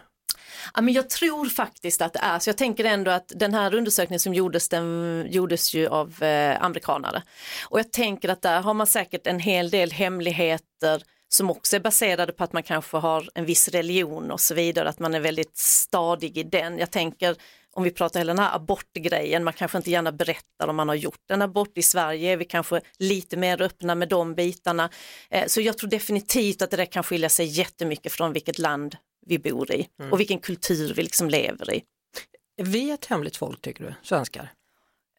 Ja, 0.73 0.81
men 0.81 0.93
jag 0.93 1.09
tror 1.09 1.45
faktiskt 1.45 2.01
att 2.01 2.13
det 2.13 2.19
är 2.19 2.39
så. 2.39 2.49
Jag 2.49 2.57
tänker 2.57 2.83
ändå 2.85 3.11
att 3.11 3.31
den 3.35 3.53
här 3.53 3.73
undersökningen 3.73 4.19
som 4.19 4.33
gjordes, 4.33 4.69
den 4.69 5.27
gjordes 5.29 5.73
ju 5.73 5.87
av 5.87 6.23
eh, 6.23 6.63
amerikanare. 6.63 7.23
Och 7.69 7.79
jag 7.79 7.91
tänker 7.91 8.29
att 8.29 8.41
där 8.41 8.61
har 8.61 8.73
man 8.73 8.87
säkert 8.87 9.27
en 9.27 9.39
hel 9.39 9.69
del 9.69 9.91
hemligheter 9.91 11.03
som 11.29 11.49
också 11.49 11.75
är 11.75 11.79
baserade 11.79 12.31
på 12.31 12.43
att 12.43 12.53
man 12.53 12.63
kanske 12.63 12.97
har 12.97 13.29
en 13.33 13.45
viss 13.45 13.69
religion 13.69 14.31
och 14.31 14.39
så 14.39 14.53
vidare, 14.53 14.89
att 14.89 14.99
man 14.99 15.13
är 15.13 15.19
väldigt 15.19 15.57
stadig 15.57 16.37
i 16.37 16.43
den. 16.43 16.77
Jag 16.77 16.91
tänker 16.91 17.35
om 17.75 17.83
vi 17.83 17.91
pratar 17.91 18.19
hela 18.19 18.33
den 18.33 18.43
här 18.43 18.55
abortgrejen, 18.55 19.43
man 19.43 19.53
kanske 19.53 19.77
inte 19.77 19.91
gärna 19.91 20.11
berättar 20.11 20.67
om 20.67 20.75
man 20.75 20.87
har 20.87 20.95
gjort 20.95 21.31
en 21.31 21.41
abort. 21.41 21.77
I 21.77 21.81
Sverige 21.81 22.33
är 22.33 22.37
vi 22.37 22.45
kanske 22.45 22.81
lite 22.99 23.37
mer 23.37 23.61
öppna 23.61 23.95
med 23.95 24.09
de 24.09 24.35
bitarna. 24.35 24.89
Eh, 25.29 25.45
så 25.47 25.61
jag 25.61 25.77
tror 25.77 25.89
definitivt 25.89 26.61
att 26.61 26.71
det 26.71 26.77
där 26.77 26.85
kan 26.85 27.03
skilja 27.03 27.29
sig 27.29 27.45
jättemycket 27.45 28.11
från 28.11 28.33
vilket 28.33 28.59
land 28.59 28.95
vi 29.25 29.39
bor 29.39 29.71
i 29.71 29.87
mm. 29.99 30.11
och 30.11 30.19
vilken 30.19 30.39
kultur 30.39 30.93
vi 30.93 31.03
liksom 31.03 31.29
lever 31.29 31.73
i. 31.73 31.83
Är 32.57 32.65
vi 32.65 32.91
ett 32.91 33.05
hemligt 33.05 33.37
folk 33.37 33.61
tycker 33.61 33.83
du, 33.83 33.93
svenskar? 34.03 34.51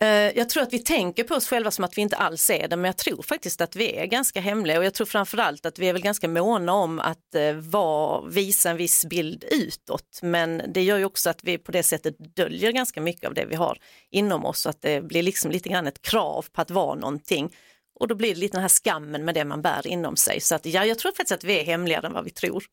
Eh, 0.02 0.08
jag 0.08 0.48
tror 0.48 0.62
att 0.62 0.72
vi 0.72 0.78
tänker 0.78 1.24
på 1.24 1.34
oss 1.34 1.48
själva 1.48 1.70
som 1.70 1.84
att 1.84 1.98
vi 1.98 2.02
inte 2.02 2.16
alls 2.16 2.50
är 2.50 2.68
det, 2.68 2.76
men 2.76 2.84
jag 2.84 2.96
tror 2.96 3.22
faktiskt 3.22 3.60
att 3.60 3.76
vi 3.76 3.96
är 3.96 4.06
ganska 4.06 4.40
hemliga 4.40 4.78
och 4.78 4.84
jag 4.84 4.94
tror 4.94 5.06
framförallt 5.06 5.66
att 5.66 5.78
vi 5.78 5.88
är 5.88 5.92
väl 5.92 6.02
ganska 6.02 6.28
måna 6.28 6.72
om 6.72 7.00
att 7.00 7.34
eh, 7.34 7.52
var, 7.52 8.28
visa 8.28 8.70
en 8.70 8.76
viss 8.76 9.04
bild 9.04 9.44
utåt. 9.50 10.20
Men 10.22 10.62
det 10.68 10.82
gör 10.82 10.98
ju 10.98 11.04
också 11.04 11.30
att 11.30 11.44
vi 11.44 11.58
på 11.58 11.72
det 11.72 11.82
sättet 11.82 12.36
döljer 12.36 12.72
ganska 12.72 13.00
mycket 13.00 13.28
av 13.28 13.34
det 13.34 13.44
vi 13.44 13.54
har 13.54 13.78
inom 14.10 14.44
oss 14.44 14.66
och 14.66 14.70
att 14.70 14.82
det 14.82 15.04
blir 15.04 15.22
liksom 15.22 15.50
lite 15.50 15.68
grann 15.68 15.86
ett 15.86 16.02
krav 16.02 16.46
på 16.52 16.60
att 16.60 16.70
vara 16.70 16.94
någonting. 16.94 17.56
Och 18.00 18.08
då 18.08 18.14
blir 18.14 18.34
det 18.34 18.40
lite 18.40 18.56
den 18.56 18.62
här 18.62 18.68
skammen 18.68 19.24
med 19.24 19.34
det 19.34 19.44
man 19.44 19.62
bär 19.62 19.86
inom 19.86 20.16
sig. 20.16 20.40
Så 20.40 20.54
att 20.54 20.66
ja, 20.66 20.84
jag 20.84 20.98
tror 20.98 21.12
faktiskt 21.12 21.32
att 21.32 21.44
vi 21.44 21.60
är 21.60 21.64
hemligare 21.64 22.06
än 22.06 22.12
vad 22.12 22.24
vi 22.24 22.30
tror. 22.30 22.64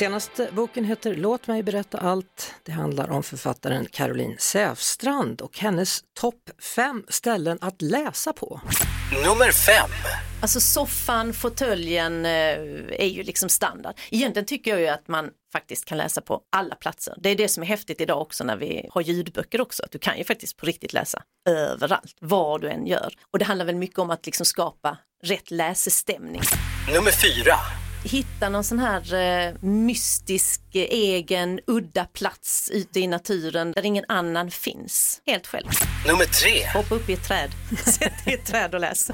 Senaste 0.00 0.48
boken 0.52 0.84
heter 0.84 1.14
Låt 1.14 1.46
mig 1.46 1.62
berätta 1.62 1.98
allt. 1.98 2.54
Det 2.62 2.72
handlar 2.72 3.10
om 3.10 3.22
författaren 3.22 3.86
Caroline 3.86 4.36
Säfstrand 4.38 5.40
och 5.40 5.58
hennes 5.58 6.00
topp 6.20 6.50
fem 6.76 7.04
ställen 7.08 7.58
att 7.60 7.82
läsa 7.82 8.32
på. 8.32 8.60
Nummer 9.12 9.52
fem. 9.52 9.90
Alltså 10.42 10.60
soffan, 10.60 11.32
fåtöljen 11.32 12.26
eh, 12.26 12.30
är 12.90 13.06
ju 13.06 13.22
liksom 13.22 13.48
standard. 13.48 13.94
Egentligen 14.10 14.46
tycker 14.46 14.70
jag 14.70 14.80
ju 14.80 14.88
att 14.88 15.08
man 15.08 15.30
faktiskt 15.52 15.84
kan 15.84 15.98
läsa 15.98 16.20
på 16.20 16.40
alla 16.52 16.74
platser. 16.74 17.14
Det 17.18 17.28
är 17.28 17.36
det 17.36 17.48
som 17.48 17.62
är 17.62 17.66
häftigt 17.66 18.00
idag 18.00 18.20
också 18.20 18.44
när 18.44 18.56
vi 18.56 18.88
har 18.90 19.00
ljudböcker 19.00 19.60
också. 19.60 19.84
Att 19.84 19.90
du 19.90 19.98
kan 19.98 20.18
ju 20.18 20.24
faktiskt 20.24 20.56
på 20.56 20.66
riktigt 20.66 20.92
läsa 20.92 21.22
överallt, 21.48 22.16
vad 22.20 22.60
du 22.60 22.68
än 22.68 22.86
gör. 22.86 23.14
Och 23.32 23.38
det 23.38 23.44
handlar 23.44 23.66
väl 23.66 23.76
mycket 23.76 23.98
om 23.98 24.10
att 24.10 24.26
liksom 24.26 24.46
skapa 24.46 24.98
rätt 25.22 25.50
läsestämning. 25.50 26.42
Nummer 26.94 27.10
fyra 27.10 27.54
hitta 28.04 28.48
någon 28.48 28.64
sån 28.64 28.78
här 28.78 29.14
eh, 29.14 29.54
mystisk, 29.60 30.60
egen, 30.72 31.60
udda 31.66 32.04
plats 32.04 32.70
ute 32.72 33.00
i 33.00 33.06
naturen 33.06 33.72
där 33.72 33.84
ingen 33.84 34.04
annan 34.08 34.50
finns. 34.50 35.22
Helt 35.26 35.46
själv. 35.46 35.66
Nummer 36.06 36.24
tre. 36.24 36.66
Hoppa 36.74 36.94
upp 36.94 37.08
i 37.08 37.12
ett 37.12 37.24
träd. 37.24 37.50
Sätt 37.84 38.24
dig 38.24 38.34
i 38.34 38.36
ett 38.36 38.46
träd 38.46 38.74
och 38.74 38.80
läs. 38.80 39.10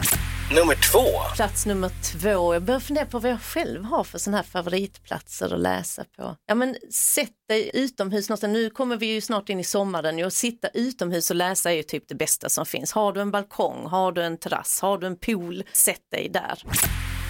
Nummer 0.55 0.75
två. 0.93 1.35
Plats 1.35 1.67
nummer 1.67 1.91
två. 2.13 2.55
Jag 2.55 2.63
börjar 2.63 2.81
fundera 2.81 3.07
på 3.07 3.19
vad 3.19 3.31
jag 3.31 3.43
själv 3.43 3.85
har 3.85 4.05
för 4.05 4.19
såna 4.19 4.37
här 4.37 4.45
favoritplatser 4.45 5.55
att 5.55 5.61
läsa 5.61 6.05
på. 6.17 6.37
Ja 6.47 6.55
men 6.55 6.77
sätt 6.91 7.31
dig 7.49 7.71
utomhus 7.75 8.29
någonstans. 8.29 8.53
Nu 8.53 8.71
kommer 8.71 8.97
vi 8.97 9.07
ju 9.07 9.21
snart 9.21 9.49
in 9.49 9.61
i 9.61 9.65
sommaren 9.65 10.25
och 10.25 10.33
sitta 10.33 10.69
utomhus 10.69 11.31
och 11.31 11.37
läsa 11.37 11.71
är 11.71 11.77
ju 11.77 11.83
typ 11.83 12.09
det 12.09 12.15
bästa 12.15 12.49
som 12.49 12.67
finns. 12.67 12.93
Har 12.93 13.13
du 13.13 13.21
en 13.21 13.31
balkong, 13.31 13.87
har 13.87 14.13
du 14.13 14.23
en 14.23 14.39
terrass, 14.39 14.81
har 14.81 14.99
du 14.99 15.07
en 15.07 15.17
pool, 15.17 15.65
sätt 15.73 16.03
dig 16.11 16.29
där. 16.29 16.63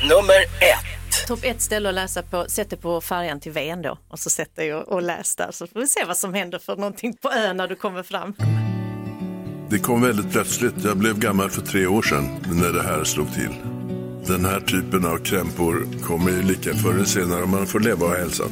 Nummer 0.03 0.43
ett. 0.61 1.27
Topp 1.27 1.39
ett 1.43 1.61
ställe 1.61 1.89
att 1.89 1.95
läsa 1.95 2.23
på, 2.23 2.45
sätt 2.49 2.71
dig 2.71 2.79
på 2.79 3.01
färjan 3.01 3.41
till 3.41 3.53
Ven 3.53 3.83
då 3.83 3.99
och 4.09 4.19
så 4.19 4.31
sätt 4.31 4.57
dig 4.57 4.75
och, 4.75 4.89
och 4.89 5.03
läs 5.03 5.37
där 5.37 5.51
så 5.51 5.67
får 5.67 5.81
vi 5.81 5.87
se 5.87 6.05
vad 6.05 6.17
som 6.17 6.35
händer 6.35 6.59
för 6.59 6.77
någonting 6.77 7.17
på 7.17 7.33
ön 7.33 7.57
när 7.57 7.69
du 7.69 7.75
kommer 7.77 8.03
fram. 8.03 8.35
Det 9.71 9.79
kom 9.79 10.03
väldigt 10.03 10.33
plötsligt. 10.33 10.75
Jag 10.85 10.97
blev 10.97 11.19
gammal 11.19 11.51
för 11.51 11.63
tre 11.63 11.87
år 11.87 12.03
sedan 12.03 12.45
när 12.53 12.73
det 12.73 12.83
här 12.83 13.05
slog 13.05 13.35
till. 13.35 13.55
Den 14.27 14.45
här 14.45 14.61
typen 14.61 15.07
av 15.07 15.19
krämpor 15.19 15.87
kommer 16.03 16.31
ju 16.31 16.43
lika 16.43 16.75
förr 16.75 16.95
eller 16.95 17.05
senare 17.05 17.43
om 17.43 17.51
man 17.51 17.67
får 17.67 17.81
leva 17.81 18.05
och 18.05 18.11
ha 18.11 18.19
hälsan. 18.19 18.51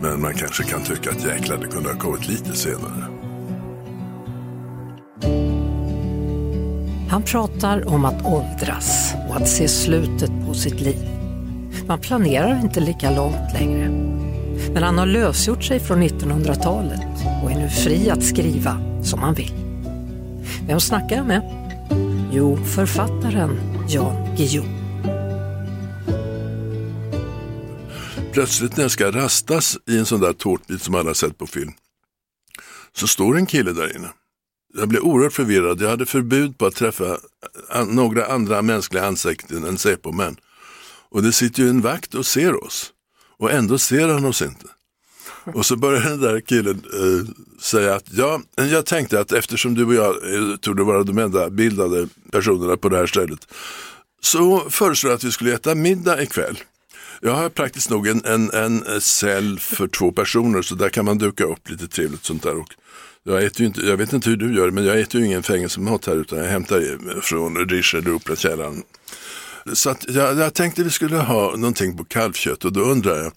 Men 0.00 0.20
man 0.20 0.34
kanske 0.34 0.64
kan 0.64 0.82
tycka 0.82 1.10
att 1.10 1.24
jäklar, 1.24 1.56
det 1.56 1.66
kunde 1.66 1.92
ha 1.92 1.98
kommit 1.98 2.28
lite 2.28 2.56
senare. 2.56 3.16
Han 7.10 7.22
pratar 7.22 7.88
om 7.88 8.04
att 8.04 8.24
åldras 8.24 9.14
och 9.28 9.36
att 9.36 9.48
se 9.48 9.68
slutet 9.68 10.30
på 10.46 10.54
sitt 10.54 10.80
liv. 10.80 11.08
Man 11.86 12.00
planerar 12.00 12.60
inte 12.60 12.80
lika 12.80 13.10
långt 13.10 13.52
längre. 13.52 13.88
Men 14.72 14.82
han 14.82 14.98
har 14.98 15.06
lösgjort 15.06 15.64
sig 15.64 15.80
från 15.80 16.02
1900-talet 16.02 17.00
och 17.42 17.50
är 17.50 17.54
nu 17.54 17.68
fri 17.68 18.10
att 18.10 18.24
skriva 18.24 19.02
som 19.04 19.18
han 19.18 19.34
vill. 19.34 19.52
Vem 20.66 20.80
snackar 20.80 21.16
jag 21.16 21.26
med? 21.26 21.42
Jo, 22.32 22.56
författaren 22.56 23.60
Jan 23.88 24.36
Guillou. 24.36 24.64
Plötsligt 28.32 28.76
när 28.76 28.84
jag 28.84 28.90
ska 28.90 29.10
rastas 29.10 29.78
i 29.86 29.98
en 29.98 30.06
sån 30.06 30.20
där 30.20 30.32
tårtbit 30.32 30.82
som 30.82 30.94
alla 30.94 31.14
sett 31.14 31.38
på 31.38 31.46
film, 31.46 31.72
så 32.92 33.06
står 33.06 33.36
en 33.36 33.46
kille 33.46 33.72
där 33.72 33.96
inne. 33.96 34.08
Jag 34.78 34.88
blev 34.88 35.02
oerhört 35.02 35.32
förvirrad. 35.32 35.80
Jag 35.80 35.88
hade 35.88 36.06
förbud 36.06 36.58
på 36.58 36.66
att 36.66 36.74
träffa 36.74 37.18
eh, 37.74 37.84
några 37.84 38.26
andra 38.26 38.62
mänskliga 38.62 39.06
ansikten 39.06 39.64
än 39.64 39.78
Säpo-män. 39.78 40.36
Och 41.08 41.22
det 41.22 41.32
sitter 41.32 41.62
ju 41.62 41.68
en 41.68 41.80
vakt 41.80 42.14
och 42.14 42.26
ser 42.26 42.64
oss. 42.64 42.92
Och 43.38 43.52
ändå 43.52 43.78
ser 43.78 44.08
han 44.08 44.24
oss 44.24 44.42
inte. 44.42 44.66
Och 45.54 45.66
så 45.66 45.76
börjar 45.76 46.00
den 46.00 46.20
där 46.20 46.40
killen 46.40 46.82
eh, 46.92 47.34
säga 47.60 47.94
att 47.94 48.12
ja, 48.12 48.40
jag 48.56 48.86
tänkte 48.86 49.20
att 49.20 49.32
eftersom 49.32 49.74
du 49.74 49.84
och 49.84 49.94
jag 49.94 50.34
eh, 50.34 50.56
trodde 50.56 50.84
vara 50.84 51.02
de 51.02 51.18
enda 51.18 51.50
bildade 51.50 52.08
personerna 52.32 52.76
på 52.76 52.88
det 52.88 52.96
här 52.96 53.06
stället 53.06 53.48
så 54.20 54.70
föreslår 54.70 55.10
jag 55.10 55.16
att 55.16 55.24
vi 55.24 55.32
skulle 55.32 55.54
äta 55.54 55.74
middag 55.74 56.22
ikväll. 56.22 56.58
Jag 57.20 57.32
har 57.32 57.48
praktiskt 57.48 57.90
nog 57.90 58.06
en, 58.06 58.24
en, 58.24 58.52
en 58.52 59.00
cell 59.00 59.58
för 59.58 59.88
två 59.88 60.12
personer 60.12 60.62
så 60.62 60.74
där 60.74 60.88
kan 60.88 61.04
man 61.04 61.18
duka 61.18 61.44
upp 61.44 61.70
lite 61.70 61.88
trevligt 61.88 62.24
sånt 62.24 62.42
där. 62.42 62.56
Och 62.56 62.74
jag, 63.26 63.44
äter 63.44 63.66
inte, 63.66 63.80
jag 63.80 63.96
vet 63.96 64.12
inte 64.12 64.30
hur 64.30 64.36
du 64.36 64.54
gör 64.54 64.70
men 64.70 64.84
jag 64.84 65.00
äter 65.00 65.20
ju 65.20 65.26
ingen 65.26 65.42
fängelsemat 65.42 66.06
här 66.06 66.16
utan 66.16 66.38
jag 66.38 66.46
hämtar 66.46 67.20
från 67.20 67.68
Richard 67.68 68.08
Operakällaren. 68.08 68.82
Så 69.72 69.90
att 69.90 70.04
jag, 70.08 70.38
jag 70.38 70.54
tänkte 70.54 70.82
vi 70.82 70.90
skulle 70.90 71.16
ha 71.16 71.56
någonting 71.56 71.96
på 71.96 72.04
kalvkött 72.04 72.64
och 72.64 72.72
då 72.72 72.80
undrar 72.80 73.16
jag, 73.16 73.32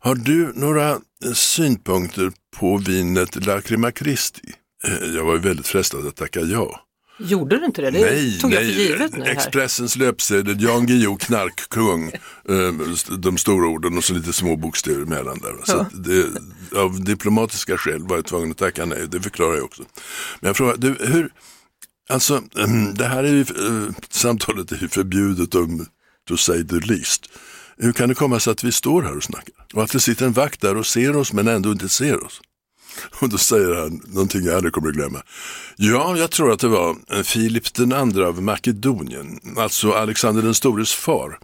har 0.00 0.14
du 0.14 0.52
några 0.54 0.98
synpunkter 1.34 2.32
på 2.56 2.76
vinet 2.76 3.46
Lacrima 3.46 3.92
Christi? 3.92 4.52
Eh, 4.84 5.14
jag 5.14 5.24
var 5.24 5.34
ju 5.34 5.40
väldigt 5.40 5.66
frestad 5.66 6.06
att 6.06 6.16
tacka 6.16 6.40
ja. 6.40 6.80
Gjorde 7.18 7.58
du 7.58 7.64
inte 7.66 7.82
det? 7.82 7.90
Det 7.90 8.00
nej, 8.00 8.38
tog 8.38 8.52
jag 8.52 8.62
nej. 8.62 8.74
för 8.74 8.80
givet 8.80 9.16
nu. 9.16 9.24
Här. 9.24 9.30
Expressens 9.30 9.96
löpsedel, 9.96 10.62
Jan 10.62 10.86
Guillou, 10.86 11.16
knarkkung, 11.16 12.12
eh, 12.48 12.72
de 13.18 13.38
stora 13.38 13.68
orden 13.68 13.98
och 13.98 14.04
så 14.04 14.14
lite 14.14 14.32
små 14.32 14.56
bokstäver 14.56 15.02
emellan 15.02 15.38
där. 15.38 15.54
Så 15.64 15.86
det, 15.92 16.26
av 16.76 17.04
diplomatiska 17.04 17.78
skäl 17.78 18.02
var 18.02 18.16
jag 18.16 18.24
tvungen 18.24 18.50
att 18.50 18.58
tacka 18.58 18.84
nej, 18.84 19.08
det 19.08 19.20
förklarar 19.20 19.54
jag 19.54 19.64
också. 19.64 19.82
Men 20.40 20.48
jag 20.48 20.56
frågar, 20.56 20.76
du, 20.76 20.96
hur, 21.00 21.32
alltså 22.08 22.42
mm, 22.56 22.94
det 22.94 23.06
här 23.06 23.24
är 23.24 23.32
ju, 23.32 23.40
eh, 23.40 23.94
samtalet 24.10 24.72
är 24.72 24.76
ju 24.76 24.88
förbjudet 24.88 25.54
om, 25.54 25.86
to 26.28 26.36
say 26.36 26.64
the 26.64 26.76
least. 26.76 27.30
Hur 27.76 27.92
kan 27.92 28.08
det 28.08 28.14
komma 28.14 28.40
sig 28.40 28.50
att 28.50 28.64
vi 28.64 28.72
står 28.72 29.02
här 29.02 29.16
och 29.16 29.22
snackar? 29.22 29.54
Och 29.74 29.82
att 29.82 29.92
det 29.92 30.00
sitter 30.00 30.26
en 30.26 30.32
vakt 30.32 30.60
där 30.60 30.76
och 30.76 30.86
ser 30.86 31.16
oss 31.16 31.32
men 31.32 31.48
ändå 31.48 31.72
inte 31.72 31.88
ser 31.88 32.24
oss? 32.24 32.40
Och 33.20 33.28
då 33.28 33.38
säger 33.38 33.74
han 33.74 34.00
någonting 34.06 34.44
jag 34.44 34.54
aldrig 34.54 34.72
kommer 34.72 34.88
att 34.88 34.94
glömma. 34.94 35.22
Ja, 35.76 36.16
jag 36.16 36.30
tror 36.30 36.52
att 36.52 36.60
det 36.60 36.68
var 36.68 36.96
eh, 37.10 37.22
Filip 37.22 37.74
den 37.74 37.92
andra 37.92 38.28
av 38.28 38.42
Makedonien, 38.42 39.40
alltså 39.56 39.92
Alexander 39.92 40.42
den 40.42 40.54
stores 40.54 40.94
far, 40.94 41.38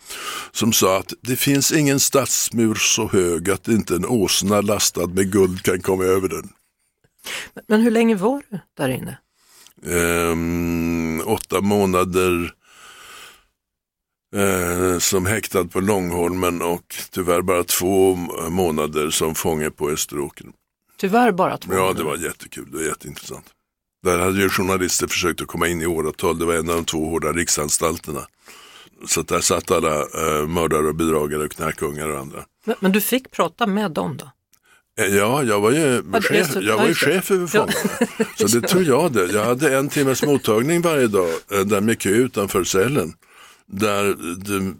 som 0.52 0.72
sa 0.72 0.98
att 0.98 1.12
det 1.20 1.36
finns 1.36 1.72
ingen 1.72 2.00
stadsmur 2.00 2.74
så 2.74 3.08
hög 3.08 3.50
att 3.50 3.68
inte 3.68 3.94
en 3.94 4.06
åsna 4.06 4.60
lastad 4.60 5.06
med 5.06 5.32
guld 5.32 5.62
kan 5.62 5.80
komma 5.80 6.04
över 6.04 6.28
den. 6.28 6.48
Men 7.68 7.80
hur 7.80 7.90
länge 7.90 8.14
var 8.14 8.42
du 8.50 8.58
där 8.76 8.88
inne? 8.88 9.18
Ehm, 9.86 11.22
åtta 11.26 11.60
månader 11.60 12.52
eh, 14.36 14.98
som 14.98 15.26
häktad 15.26 15.64
på 15.64 15.80
Långholmen 15.80 16.62
och 16.62 16.94
tyvärr 17.10 17.42
bara 17.42 17.64
två 17.64 18.14
månader 18.50 19.10
som 19.10 19.34
fånge 19.34 19.70
på 19.70 19.90
Österåker. 19.90 20.46
Tyvärr 21.00 21.32
bara 21.32 21.56
två. 21.58 21.74
Ja, 21.74 21.92
det 21.92 22.02
var 22.02 22.16
jättekul 22.16 22.74
och 22.74 22.82
jätteintressant. 22.82 23.44
Där 24.02 24.18
hade 24.18 24.40
ju 24.42 24.48
journalister 24.48 25.06
försökt 25.06 25.40
att 25.40 25.46
komma 25.46 25.68
in 25.68 25.82
i 25.82 25.86
åratal. 25.86 26.38
Det 26.38 26.44
var 26.44 26.54
en 26.54 26.68
av 26.70 26.76
de 26.76 26.84
två 26.84 27.10
hårda 27.10 27.32
riksanstalterna. 27.32 28.20
Så 29.06 29.20
att 29.20 29.28
där 29.28 29.40
satt 29.40 29.70
alla 29.70 29.94
eh, 30.00 30.46
mördare 30.46 30.86
och 30.86 30.94
bedragare 30.94 31.42
och 31.44 31.50
knarkungar 31.50 32.08
och 32.08 32.18
andra. 32.20 32.44
Men, 32.64 32.76
men 32.80 32.92
du 32.92 33.00
fick 33.00 33.30
prata 33.30 33.66
med 33.66 33.90
dem 33.90 34.16
då? 34.16 34.30
Eh, 35.04 35.16
Ja, 35.16 35.42
jag 35.42 35.60
var 35.60 35.70
ju 35.70 36.02
det 36.02 36.22
chef, 36.22 36.56
jag 36.60 36.76
var 36.76 36.82
ju 36.82 36.88
det. 36.88 36.94
chef 36.94 37.30
över 37.30 37.46
fångarna. 37.46 37.72
Så 38.36 38.46
det 38.58 38.68
tror 38.68 38.82
jag 38.82 39.12
det. 39.12 39.26
Jag 39.32 39.44
hade 39.44 39.76
en 39.78 39.88
timmes 39.88 40.22
mottagning 40.22 40.80
varje 40.82 41.06
dag, 41.06 41.28
eh, 41.52 41.60
där 41.60 41.80
med 41.80 41.98
kö 41.98 42.08
utanför 42.10 42.64
cellen. 42.64 43.12
Där 43.66 44.04
det, 44.36 44.74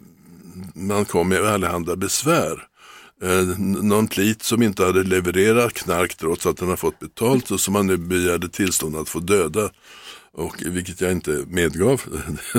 man 0.75 1.05
kom 1.05 1.29
med 1.29 1.45
allehanda 1.45 1.95
besvär. 1.95 2.63
Eh, 3.23 3.59
någon 3.59 4.07
plit 4.07 4.43
som 4.43 4.63
inte 4.63 4.83
hade 4.83 5.03
levererat 5.03 5.73
knark 5.73 6.15
trots 6.15 6.45
att 6.45 6.57
den 6.57 6.69
har 6.69 6.75
fått 6.75 6.99
betalt 6.99 7.51
och 7.51 7.59
som 7.59 7.73
man 7.73 7.87
nu 7.87 7.97
begärde 7.97 8.49
tillstånd 8.49 8.95
att 8.95 9.09
få 9.09 9.19
döda. 9.19 9.69
Och, 10.33 10.55
vilket 10.65 11.01
jag 11.01 11.11
inte 11.11 11.43
medgav. 11.47 12.01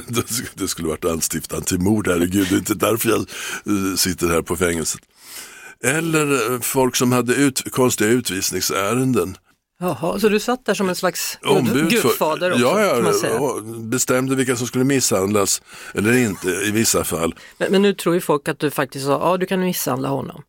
det 0.54 0.68
skulle 0.68 0.88
varit 0.88 1.04
anstiftan 1.04 1.62
till 1.62 1.80
mord, 1.80 2.08
herregud. 2.08 2.46
Det 2.48 2.54
är 2.54 2.58
inte 2.58 2.74
därför 2.74 3.08
jag 3.08 3.18
eh, 3.20 3.96
sitter 3.96 4.28
här 4.28 4.42
på 4.42 4.56
fängelset. 4.56 5.00
Eller 5.84 6.52
eh, 6.52 6.60
folk 6.60 6.96
som 6.96 7.12
hade 7.12 7.34
ut, 7.34 7.72
konstiga 7.72 8.10
utvisningsärenden. 8.10 9.36
Jaha, 9.82 10.18
så 10.18 10.28
du 10.28 10.40
satt 10.40 10.66
där 10.66 10.74
som 10.74 10.88
en 10.88 10.94
slags 10.94 11.38
Ombud 11.42 11.90
gudfader 11.90 12.50
också? 12.50 12.62
ja, 12.62 12.80
ja, 12.80 13.38
och 13.38 13.62
bestämde 13.64 14.34
vilka 14.36 14.56
som 14.56 14.66
skulle 14.66 14.84
misshandlas 14.84 15.62
eller 15.94 16.12
inte 16.12 16.48
i 16.48 16.70
vissa 16.70 17.04
fall. 17.04 17.34
Men, 17.58 17.72
men 17.72 17.82
nu 17.82 17.94
tror 17.94 18.14
ju 18.14 18.20
folk 18.20 18.48
att 18.48 18.58
du 18.58 18.70
faktiskt 18.70 19.04
sa, 19.04 19.12
ja 19.12 19.36
du 19.36 19.46
kan 19.46 19.60
misshandla 19.60 20.08
honom. 20.08 20.42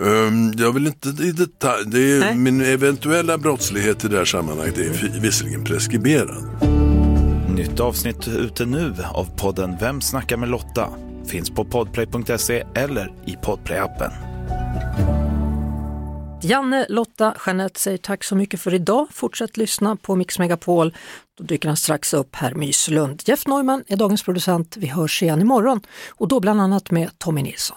Um, 0.00 0.52
jag 0.56 0.72
vill 0.72 0.86
inte 0.86 1.08
i 1.08 1.32
detalj, 1.32 1.84
det 1.86 2.12
är, 2.12 2.20
Nej. 2.20 2.34
min 2.34 2.60
eventuella 2.60 3.38
brottslighet 3.38 4.04
i 4.04 4.08
det 4.08 4.16
här 4.16 4.24
sammanhanget 4.24 4.78
är 4.78 5.20
visserligen 5.20 5.64
preskriberad. 5.64 6.44
Nytt 7.56 7.80
avsnitt 7.80 8.28
ute 8.28 8.66
nu 8.66 8.94
av 9.14 9.24
podden 9.36 9.76
Vem 9.80 10.00
snackar 10.00 10.36
med 10.36 10.48
Lotta? 10.48 10.88
Finns 11.26 11.50
på 11.50 11.64
podplay.se 11.64 12.64
eller 12.74 13.12
i 13.26 13.36
podplay-appen. 13.36 14.12
Janne, 16.42 16.86
Lotta, 16.88 17.34
Jeanette 17.46 17.80
säger 17.80 17.98
tack 17.98 18.24
så 18.24 18.36
mycket 18.36 18.60
för 18.60 18.74
idag. 18.74 19.06
Fortsätt 19.12 19.56
lyssna 19.56 19.96
på 19.96 20.16
Mix 20.16 20.38
Megapol. 20.38 20.94
Då 21.38 21.44
dyker 21.44 21.68
han 21.68 21.76
strax 21.76 22.14
upp 22.14 22.36
här 22.36 22.54
Myslund. 22.54 23.22
Jeff 23.24 23.46
Neumann 23.46 23.84
är 23.86 23.96
dagens 23.96 24.22
producent. 24.22 24.76
Vi 24.76 24.86
hörs 24.86 25.22
igen 25.22 25.40
imorgon 25.40 25.80
och 26.08 26.28
då 26.28 26.40
bland 26.40 26.60
annat 26.60 26.90
med 26.90 27.18
Tommy 27.18 27.42
Nilsson. 27.42 27.76